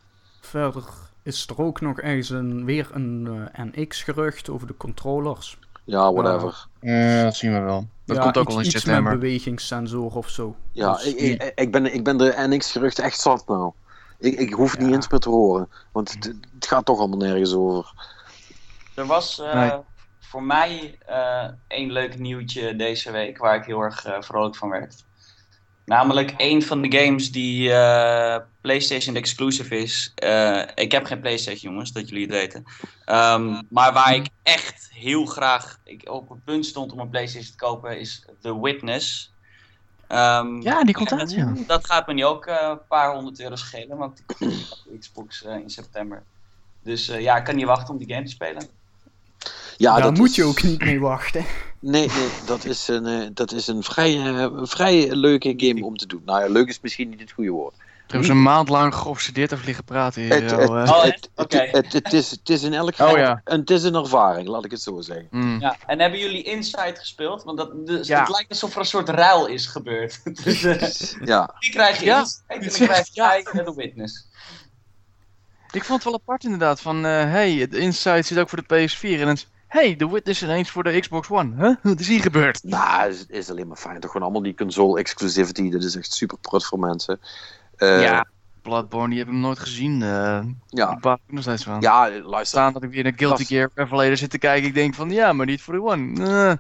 [0.41, 0.85] Verder
[1.23, 5.59] is er ook nog ergens een, weer een NX-gerucht over de controllers.
[5.89, 6.67] Ja, whatever.
[6.81, 7.87] Uh, dat zien we wel.
[8.05, 9.11] Dat ja, komt ook iets, al in iets september.
[9.11, 10.57] met bewegingssensor of zo.
[10.73, 13.73] Ja, dus, ik, ik, ik, ben, ik ben de NX-geruchten echt zat nou.
[14.19, 14.87] Ik, ik hoef het ja.
[14.87, 15.69] niet eens meer te horen.
[15.93, 17.93] Want het, het, gaat toch allemaal nergens over.
[18.95, 19.73] Er was uh, nee.
[20.21, 24.69] voor mij uh, één leuk nieuwtje deze week waar ik heel erg uh, vrolijk van
[24.69, 25.05] werd.
[25.89, 30.13] Namelijk een van de games die uh, PlayStation exclusive is.
[30.25, 32.65] Uh, ik heb geen PlayStation, jongens, dat jullie het weten.
[33.07, 37.51] Um, maar waar ik echt heel graag ik op het punt stond om een PlayStation
[37.51, 39.33] te kopen, is The Witness.
[40.09, 41.53] Um, ja, die komt uit, ja.
[41.67, 45.43] Dat gaat me nu ook uh, een paar honderd euro schelen, want ik heb Xbox
[45.43, 46.23] in september.
[46.83, 48.69] Dus ja, ik kan niet wachten om die game te spelen.
[49.79, 50.37] Ja, Daar dat moet is...
[50.37, 51.45] je ook niet mee wachten.
[51.79, 55.97] Nee, nee dat is een, uh, dat is een vrij, uh, vrij leuke game om
[55.97, 56.23] te doen.
[56.25, 57.75] Nou ja, leuk is misschien niet het goede woord.
[57.77, 60.33] We hebben ze een maand lang geobsedeerd over liggen praten hier.
[60.33, 61.69] Het, het, oh, het, okay.
[61.71, 63.41] het, het, is, het is in elk geval oh, ja.
[63.45, 65.27] een, het is een ervaring, laat ik het zo zeggen.
[65.31, 65.61] Mm.
[65.61, 67.45] Ja, en hebben jullie Inside gespeeld?
[67.45, 68.21] Want dat, dus ja.
[68.21, 70.21] het lijkt alsof er een soort ruil is gebeurd.
[70.45, 70.83] dus, uh,
[71.25, 71.55] ja.
[71.59, 72.19] Die krijg je ja.
[72.19, 73.63] Inside en dan krijg je.
[73.65, 74.27] The Witness.
[75.71, 79.21] Ik vond het wel apart inderdaad, van uh, hey, Inside zit ook voor de PS4
[79.21, 81.55] en het hey, The Witness ineens voor de Xbox One.
[81.57, 81.77] Huh?
[81.93, 82.63] Wat is hier gebeurd?
[82.63, 84.01] Nou, het is, is alleen maar fijn.
[84.01, 85.71] Toch gewoon allemaal die console exclusivity.
[85.71, 87.21] Dat is echt super prut voor mensen.
[87.79, 88.27] Uh, ja,
[88.69, 90.01] Bloodborne, die heb ik nog nooit gezien.
[90.01, 90.93] Uh, ja.
[90.93, 91.81] Ik baal nog steeds van.
[91.81, 92.47] Ja, luister.
[92.47, 94.69] Staan dat ik weer naar Guilty Gear Revelator zit te kijken.
[94.69, 96.21] Ik denk van, ja, maar niet voor de One.
[96.21, 96.53] Uh.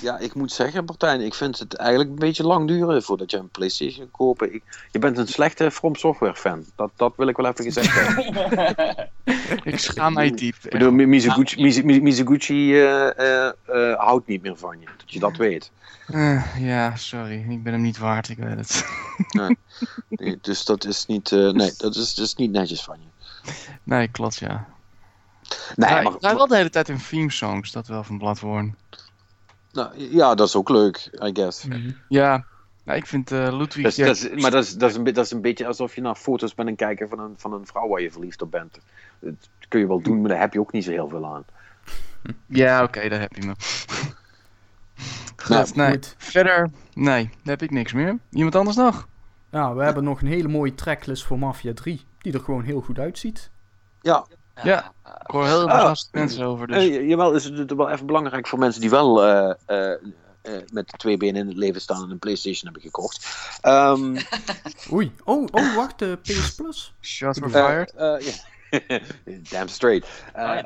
[0.00, 3.36] Ja, ik moet zeggen, Martijn, ik vind het eigenlijk een beetje lang duren voordat je
[3.36, 4.42] een Playstation koopt.
[4.42, 6.64] Ik, je bent een slechte From Software fan.
[6.76, 9.10] Dat, dat wil ik wel even gezegd hebben.
[9.72, 10.56] ik schaam mij diep.
[10.62, 13.50] Ik bedoel, Mizuguchi, Mizuguchi, Mizuguchi uh,
[13.94, 14.86] houdt niet meer van je.
[14.96, 15.70] Dat je dat weet.
[16.10, 17.44] Uh, ja, sorry.
[17.48, 18.86] Ik ben hem niet waard, ik weet het.
[19.28, 19.56] nee.
[20.08, 20.38] nee.
[20.40, 23.52] dus dat is niet, uh, nee, dat is, dat is niet netjes van je.
[23.82, 24.66] Nee, klopt, ja.
[25.76, 28.18] Nee, ja, maar, ik draai wel de hele tijd in theme songs, dat wel van
[28.18, 28.72] Bloodborne.
[29.72, 31.64] Nou, ja, dat is ook leuk, I guess.
[31.64, 31.96] Mm -hmm.
[32.08, 32.44] Ja,
[32.84, 33.82] nou, ik vind uh, Ludwig...
[33.82, 35.94] Dat is, dat is, maar dat is, dat, is een, dat is een beetje alsof
[35.94, 38.50] je naar foto's bent en kijken van een, van een vrouw waar je verliefd op
[38.50, 38.78] bent.
[39.20, 41.44] Dat kun je wel doen, maar daar heb je ook niet zo heel veel aan.
[42.46, 43.54] Ja, oké, okay, daar heb je me.
[45.36, 45.90] Goed, nee.
[45.90, 46.14] Goed.
[46.18, 48.18] Verder, nee, daar heb ik niks meer.
[48.30, 49.08] Iemand anders nog?
[49.56, 52.80] Ja, we hebben nog een hele mooie tracklist voor Mafia 3, die er gewoon heel
[52.80, 53.50] goed uitziet.
[54.00, 54.26] Ja.
[54.62, 56.66] Ja, ik hoor heel veel ah, mensen over.
[56.66, 56.84] Dus.
[56.84, 59.96] Uh, jawel, is het wel even belangrijk voor mensen die wel uh, uh,
[60.72, 63.26] met twee benen in het leven staan en een PlayStation hebben gekocht.
[63.62, 64.16] Um,
[64.92, 66.94] Oei, oh, oh wacht, PS Plus.
[67.00, 67.92] Shots were fired.
[67.96, 68.34] Yeah.
[69.50, 70.08] Damn straight.
[70.36, 70.58] Uh,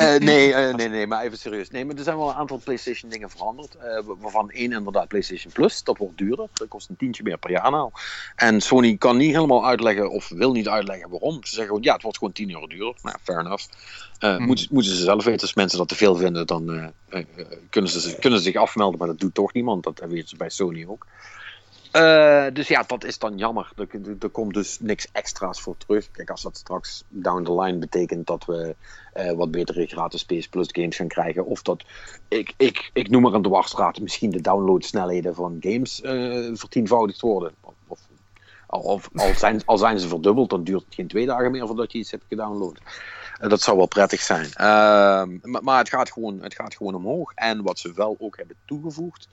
[0.00, 1.70] uh, nee, uh, nee, nee, maar even serieus.
[1.70, 3.76] Nee, maar er zijn wel een aantal PlayStation dingen veranderd.
[4.18, 5.82] waarvan één inderdaad PlayStation Plus.
[5.82, 6.48] Dat wordt duurder.
[6.52, 7.90] Dat kost een tientje meer per jaar nou.
[8.36, 11.34] En Sony kan niet helemaal uitleggen, of wil niet uitleggen waarom.
[11.34, 12.94] Ze zeggen gewoon, ja, het wordt gewoon 10 euro duurder.
[13.02, 13.64] Nou, fair enough.
[14.18, 14.42] Hmm.
[14.42, 15.40] moeten, moeten ze zelf weten.
[15.40, 16.92] Als mensen dat te veel vinden, dan
[17.70, 18.98] kunnen, ze, kunnen ze zich afmelden.
[18.98, 19.82] Maar dat doet toch niemand.
[19.82, 21.06] Dat weten ze bij Sony ook.
[21.92, 23.72] Uh, dus ja, dat is dan jammer.
[23.76, 23.88] Er,
[24.20, 26.10] er, komt dus niks extra's voor terug.
[26.10, 28.76] Kijk, als dat straks down the line betekent dat we
[29.16, 31.46] uh, wat betere gratis PS Plus games gaan krijgen.
[31.46, 31.84] Of dat,
[32.28, 37.54] ik, ik, ik noem maar een dwarsstraat, misschien de downloadsnelheden van games uh, vertienvoudigd worden.
[37.60, 37.98] Of, of
[38.70, 41.92] of, al, zijn, al zijn ze verdubbeld, dan duurt het geen twee dagen meer voordat
[41.92, 42.78] je iets hebt gedownload.
[43.38, 44.52] dat zou wel prettig zijn.
[44.52, 47.32] Ehm, maar, maar het, gaat gewoon, het gaat gewoon omhoog.
[47.34, 49.28] En wat ze wel ook hebben toegevoegd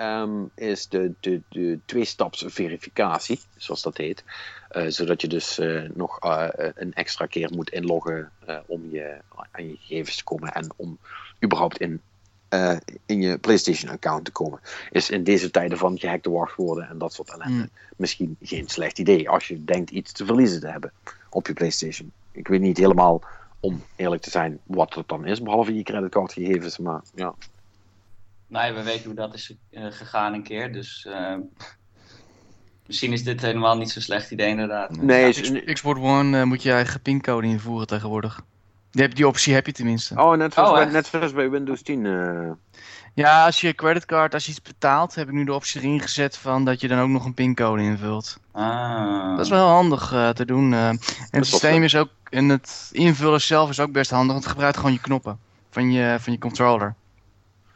[0.00, 4.24] um, is de, de, de twee-staps verificatie, zoals dat heet.
[4.72, 8.30] Uh, zodat je dus uh, nog uh, een extra keer moet inloggen
[8.66, 9.16] om je,
[9.50, 10.98] aan je gegevens te komen en om
[11.44, 12.00] überhaupt in,
[13.06, 14.60] in je PlayStation-account te komen.
[14.90, 17.70] Is in deze tijden van gehackte wachtwoorden en dat soort ellende mm.
[17.96, 20.92] misschien geen slecht idee als je denkt iets te verliezen te hebben
[21.28, 22.12] op je PlayStation.
[22.32, 23.22] Ik weet niet helemaal,
[23.60, 27.34] om eerlijk te zijn, wat het dan is, behalve je creditcardgegevens, maar ja.
[28.52, 30.72] Nee, we weten hoe dat is uh, gegaan een keer.
[30.72, 31.34] Dus uh,
[32.86, 34.96] misschien is dit helemaal niet zo'n slecht idee inderdaad.
[34.96, 38.40] Nee, ja, Xbox One uh, moet je eigen pincode invoeren tegenwoordig.
[38.90, 40.20] Die, die optie heb je tenminste.
[40.20, 42.58] Oh, net zoals, oh, bij, net zoals bij Windows 10.
[43.14, 46.36] Ja, als je creditcard, als je iets betaalt, heb ik nu de optie erin gezet
[46.36, 48.38] van dat je dan ook nog een pincode invult.
[48.50, 49.36] Ah.
[49.36, 50.72] Dat is wel handig te doen.
[50.72, 50.98] en
[51.30, 54.76] het systeem is ook, en het invullen zelf is ook best handig, want het gebruikt
[54.76, 55.38] gewoon je knoppen
[55.70, 56.94] van je, van je controller.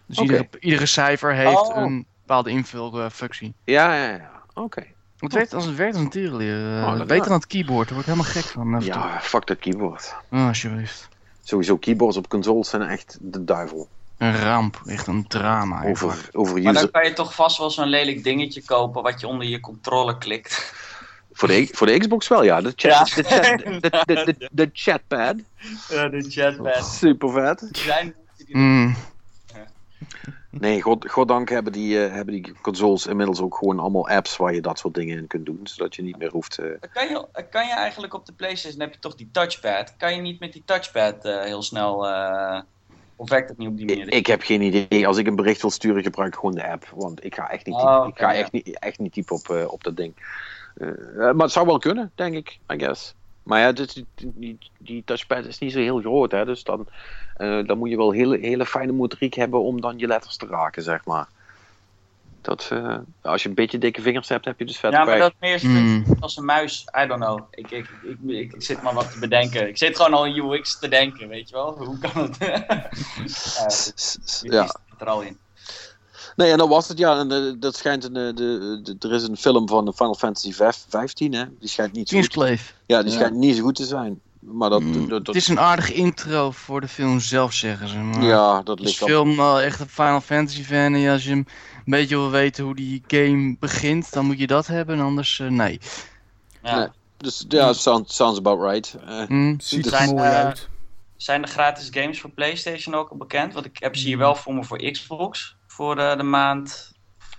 [0.07, 0.37] Dus okay.
[0.37, 1.77] iedere, iedere cijfer heeft oh.
[1.77, 3.55] een bepaalde invulfunctie.
[3.65, 4.31] Ja, ja, ja.
[4.49, 4.61] Oké.
[4.61, 4.95] Okay.
[5.16, 6.78] Het werkt als het werkt als een tierenleer.
[6.78, 8.81] Uh, oh, beter dan het keyboard, daar word ik helemaal gek van.
[8.81, 10.15] Ja, fuck dat keyboard.
[10.31, 11.09] Oh, alsjeblieft.
[11.43, 13.89] Sowieso, keyboards op consoles zijn echt de duivel.
[14.19, 15.85] Een ramp, echt een drama.
[15.85, 16.73] Over, over user...
[16.73, 19.61] Maar dan kan je toch vast wel zo'n lelijk dingetje kopen wat je onder je
[19.61, 20.74] controle klikt.
[21.33, 22.61] Voor de, voor de Xbox wel, ja.
[22.61, 23.23] De, chat, ja.
[23.23, 25.37] de, chat, de, de, de, de, chatpad.
[25.89, 26.87] Ja, de chatpad.
[26.87, 27.69] Super vet.
[27.73, 28.15] Zijn
[28.47, 28.97] mm.
[30.51, 34.55] Nee, god, goddank hebben die, uh, hebben die consoles inmiddels ook gewoon allemaal apps waar
[34.55, 35.61] je dat soort dingen in kunt doen.
[35.62, 36.59] Zodat je niet meer hoeft...
[36.59, 36.66] Uh...
[36.93, 39.97] Kan, je, kan je eigenlijk op de Playstation, heb je toch die touchpad.
[39.97, 41.97] Kan je niet met die touchpad uh, heel snel...
[43.16, 44.07] of werkt het niet op die manier?
[44.07, 45.07] Ik, ik, heb geen idee.
[45.07, 46.93] Als ik een bericht wil sturen, gebruik ik gewoon de app.
[46.95, 48.39] Want ik ga echt niet, typen, oh, okay, ik ga ja.
[48.39, 50.15] echt niet, echt niet typen op, op dat ding.
[51.15, 53.15] maar het zou wel kunnen, denk ik, I guess.
[53.47, 56.44] Maar ja, dus die, die, die touchpad is niet zo heel groot, hè.
[56.44, 56.86] Dus dan,
[57.39, 60.47] uh, dan moet je wel hele, hele fijne motoriek hebben om dan je letters te
[60.47, 61.28] raken, zeg maar.
[62.40, 65.18] Dat, uh, als je een beetje dikke vingers hebt, heb je dus vet Ja, maar
[65.18, 66.05] dat meer mm.
[66.20, 66.86] als een muis.
[67.02, 67.40] I don't know.
[67.51, 69.68] Ik, ik, ik, ik, ik zit maar wat te bedenken.
[69.68, 71.77] Ik zit gewoon al in UX te denken, weet je wel.
[71.78, 72.36] Hoe kan het?
[74.43, 74.77] ja, ja.
[74.98, 75.39] er al in.
[76.37, 77.19] Nee, en dat was het, ja.
[77.19, 78.33] En de, dat schijnt een, de,
[78.83, 81.45] de, er is een film van Final Fantasy 15, hè.
[81.59, 82.35] Die schijnt niet zo goed,
[82.87, 83.17] Ja, die ja.
[83.17, 84.21] schijnt niet zo goed te zijn.
[84.41, 84.93] Maar dat, mm.
[84.93, 87.97] dat, dat, Het is een aardige intro voor de film zelf, zeggen ze.
[87.97, 91.31] Maar ja, dat ligt Als film al echt een Final Fantasy fan en als je
[91.31, 91.47] een
[91.85, 95.81] beetje wil weten hoe die game begint, dan moet je dat hebben, anders uh, nee.
[96.63, 96.79] Ja.
[96.79, 96.89] nee.
[97.17, 98.97] Dus ja, sounds, sounds about right.
[99.09, 100.69] Uh, mm, ziet er mooi uh, uit.
[101.17, 103.53] zijn de gratis games voor PlayStation ook al bekend?
[103.53, 105.56] Want ik heb ze hier wel voor me voor Xbox.
[105.77, 106.93] Voor de, de maand.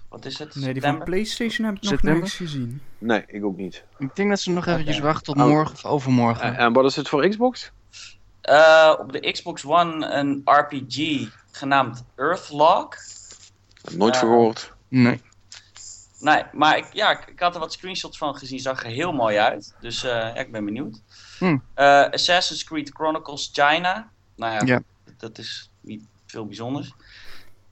[0.09, 0.55] Wat is het?
[0.55, 1.05] Nee, die van September?
[1.05, 2.19] PlayStation heb ik nog September?
[2.19, 2.81] nergens gezien.
[2.97, 3.83] Nee, ik ook niet.
[3.97, 5.05] Ik denk dat ze nog eventjes Oké.
[5.05, 5.49] wachten tot Oh.
[5.49, 6.43] morgen of overmorgen.
[6.43, 7.71] En, en wat is het voor Xbox?
[8.41, 12.97] Eh, op de Xbox One een RPG genaamd Earthlock.
[13.95, 14.73] Nooit Eh, van gehoord.
[14.87, 15.21] Nee.
[16.19, 18.59] Nee, maar ik, ja, ik, ik had er wat screenshots van gezien.
[18.59, 19.75] Zag er heel mooi uit.
[19.79, 21.01] Dus eh, ja, ik ben benieuwd.
[21.37, 21.63] Hmm.
[21.73, 24.09] Eh, Assassin's Creed Chronicles China.
[24.35, 24.81] Nou ja, Ja.
[25.17, 26.93] dat is niet veel bijzonders.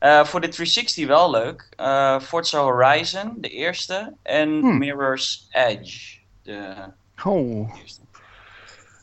[0.06, 1.70] Eh, voor de 360 wel leuk.
[1.76, 4.14] Eh, Forza Horizon, de eerste.
[4.22, 4.78] En Hmm.
[4.78, 6.74] Mirror's Edge, de
[7.24, 8.02] Oh, eerste.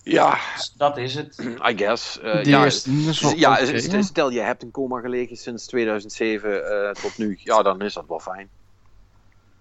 [0.03, 1.39] Ja, Dus dat is het.
[1.71, 2.21] I guess.
[2.21, 2.87] Eh, de ja, is
[3.21, 7.39] wel ja, stel je hebt in coma gelegen sinds 2007 eh, tot nu.
[7.43, 8.49] Ja, dan is dat wel fijn.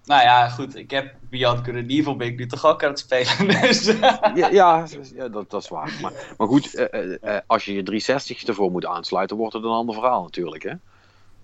[0.06, 0.76] Nou ja, goed.
[0.76, 3.48] Ik heb Beyond Good and Evil ben ik nu toch ook aan het spelen.
[3.62, 4.86] Dus, Ja, ja,
[5.16, 5.98] ja dat, dat is waar.
[6.02, 9.64] Maar, maar goed, eh, eh, eh, als je je 360 ervoor moet aansluiten, wordt het
[9.64, 10.64] een ander verhaal natuurlijk.
[10.64, 10.74] Hè?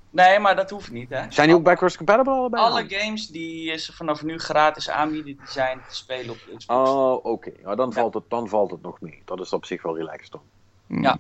[0.10, 1.32] Nee, maar dat hoeft niet, hè.
[1.32, 2.64] Zijn die ook backwards compatible allebei?
[2.64, 6.66] Alle games die ze vanaf nu gratis aanbieden, die zijn te spelen op Xbox.
[6.90, 7.52] Oh, oké.
[7.64, 9.22] Ja, dan, valt het, dan valt het nog mee.
[9.26, 10.42] Dat is op zich wel relaxed dan.
[10.88, 11.04] Hmm.
[11.04, 11.18] Ja.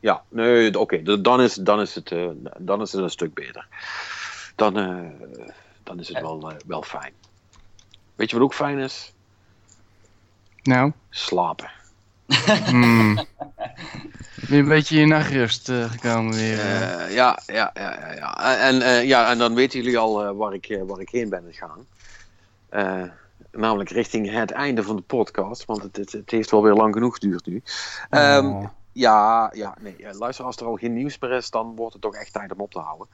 [0.00, 1.20] Ja, nee, oké.
[1.22, 2.28] Dan, is, dan, is het, eh,
[2.58, 3.66] dan is het een stuk beter.
[4.56, 5.10] Dan, eh,
[5.82, 7.12] dan is het wel, eh, wel fijn.
[8.14, 9.12] Weet je wat ook fijn is?
[10.62, 11.70] Nou, Slapen.
[12.66, 13.14] Hmm.
[14.48, 16.58] Ben je een beetje in nachtrust eh, gekomen weer.
[16.58, 17.04] eh?
[17.04, 18.56] Eh, ja, ja, ja, ja, ja.
[18.58, 19.30] En, ja.
[19.30, 21.86] en dan weten jullie al waar, ik, waar ik heen ben gegaan.
[22.68, 23.02] Eh,
[23.52, 25.64] namelijk richting het einde van de podcast.
[25.64, 27.62] Want het, het, het heeft wel weer lang genoeg geduurd nu.
[28.10, 28.64] Ehm, Oh.
[28.92, 29.96] Ja, ja, nee.
[30.12, 32.60] Luister, als er al geen nieuws meer is, dan wordt het toch echt tijd om
[32.60, 33.08] op te houden.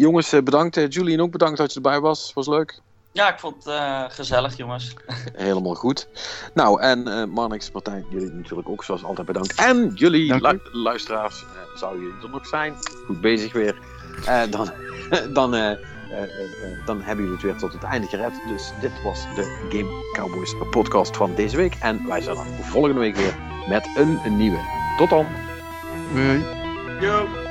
[0.00, 0.94] Jongens, bedankt.
[0.94, 2.32] Julian ook bedankt dat je erbij was.
[2.34, 2.80] Was leuk.
[3.16, 4.94] Ja, ik vond het eh, gezellig, jongens.
[5.32, 6.08] Helemaal goed.
[6.54, 9.54] Nou, en eh Marnix, Martijn, jullie natuurlijk ook zoals altijd bedankt.
[9.54, 12.74] En jullie lu- luisteraars, eh, zou jullie er nog zijn?
[13.06, 13.78] Goed bezig weer.
[14.26, 14.70] Eh, dan,
[15.38, 15.50] dan,
[16.84, 18.32] dan hebben jullie het weer tot het einde gered.
[18.48, 21.74] Dus dit was de Game Cowboys podcast van deze week.
[21.80, 23.34] En wij zijn er volgende week weer
[23.68, 24.58] met een, een nieuwe.
[24.96, 25.26] Tot dan!
[26.12, 26.44] Hoi.
[27.00, 27.45] Yo!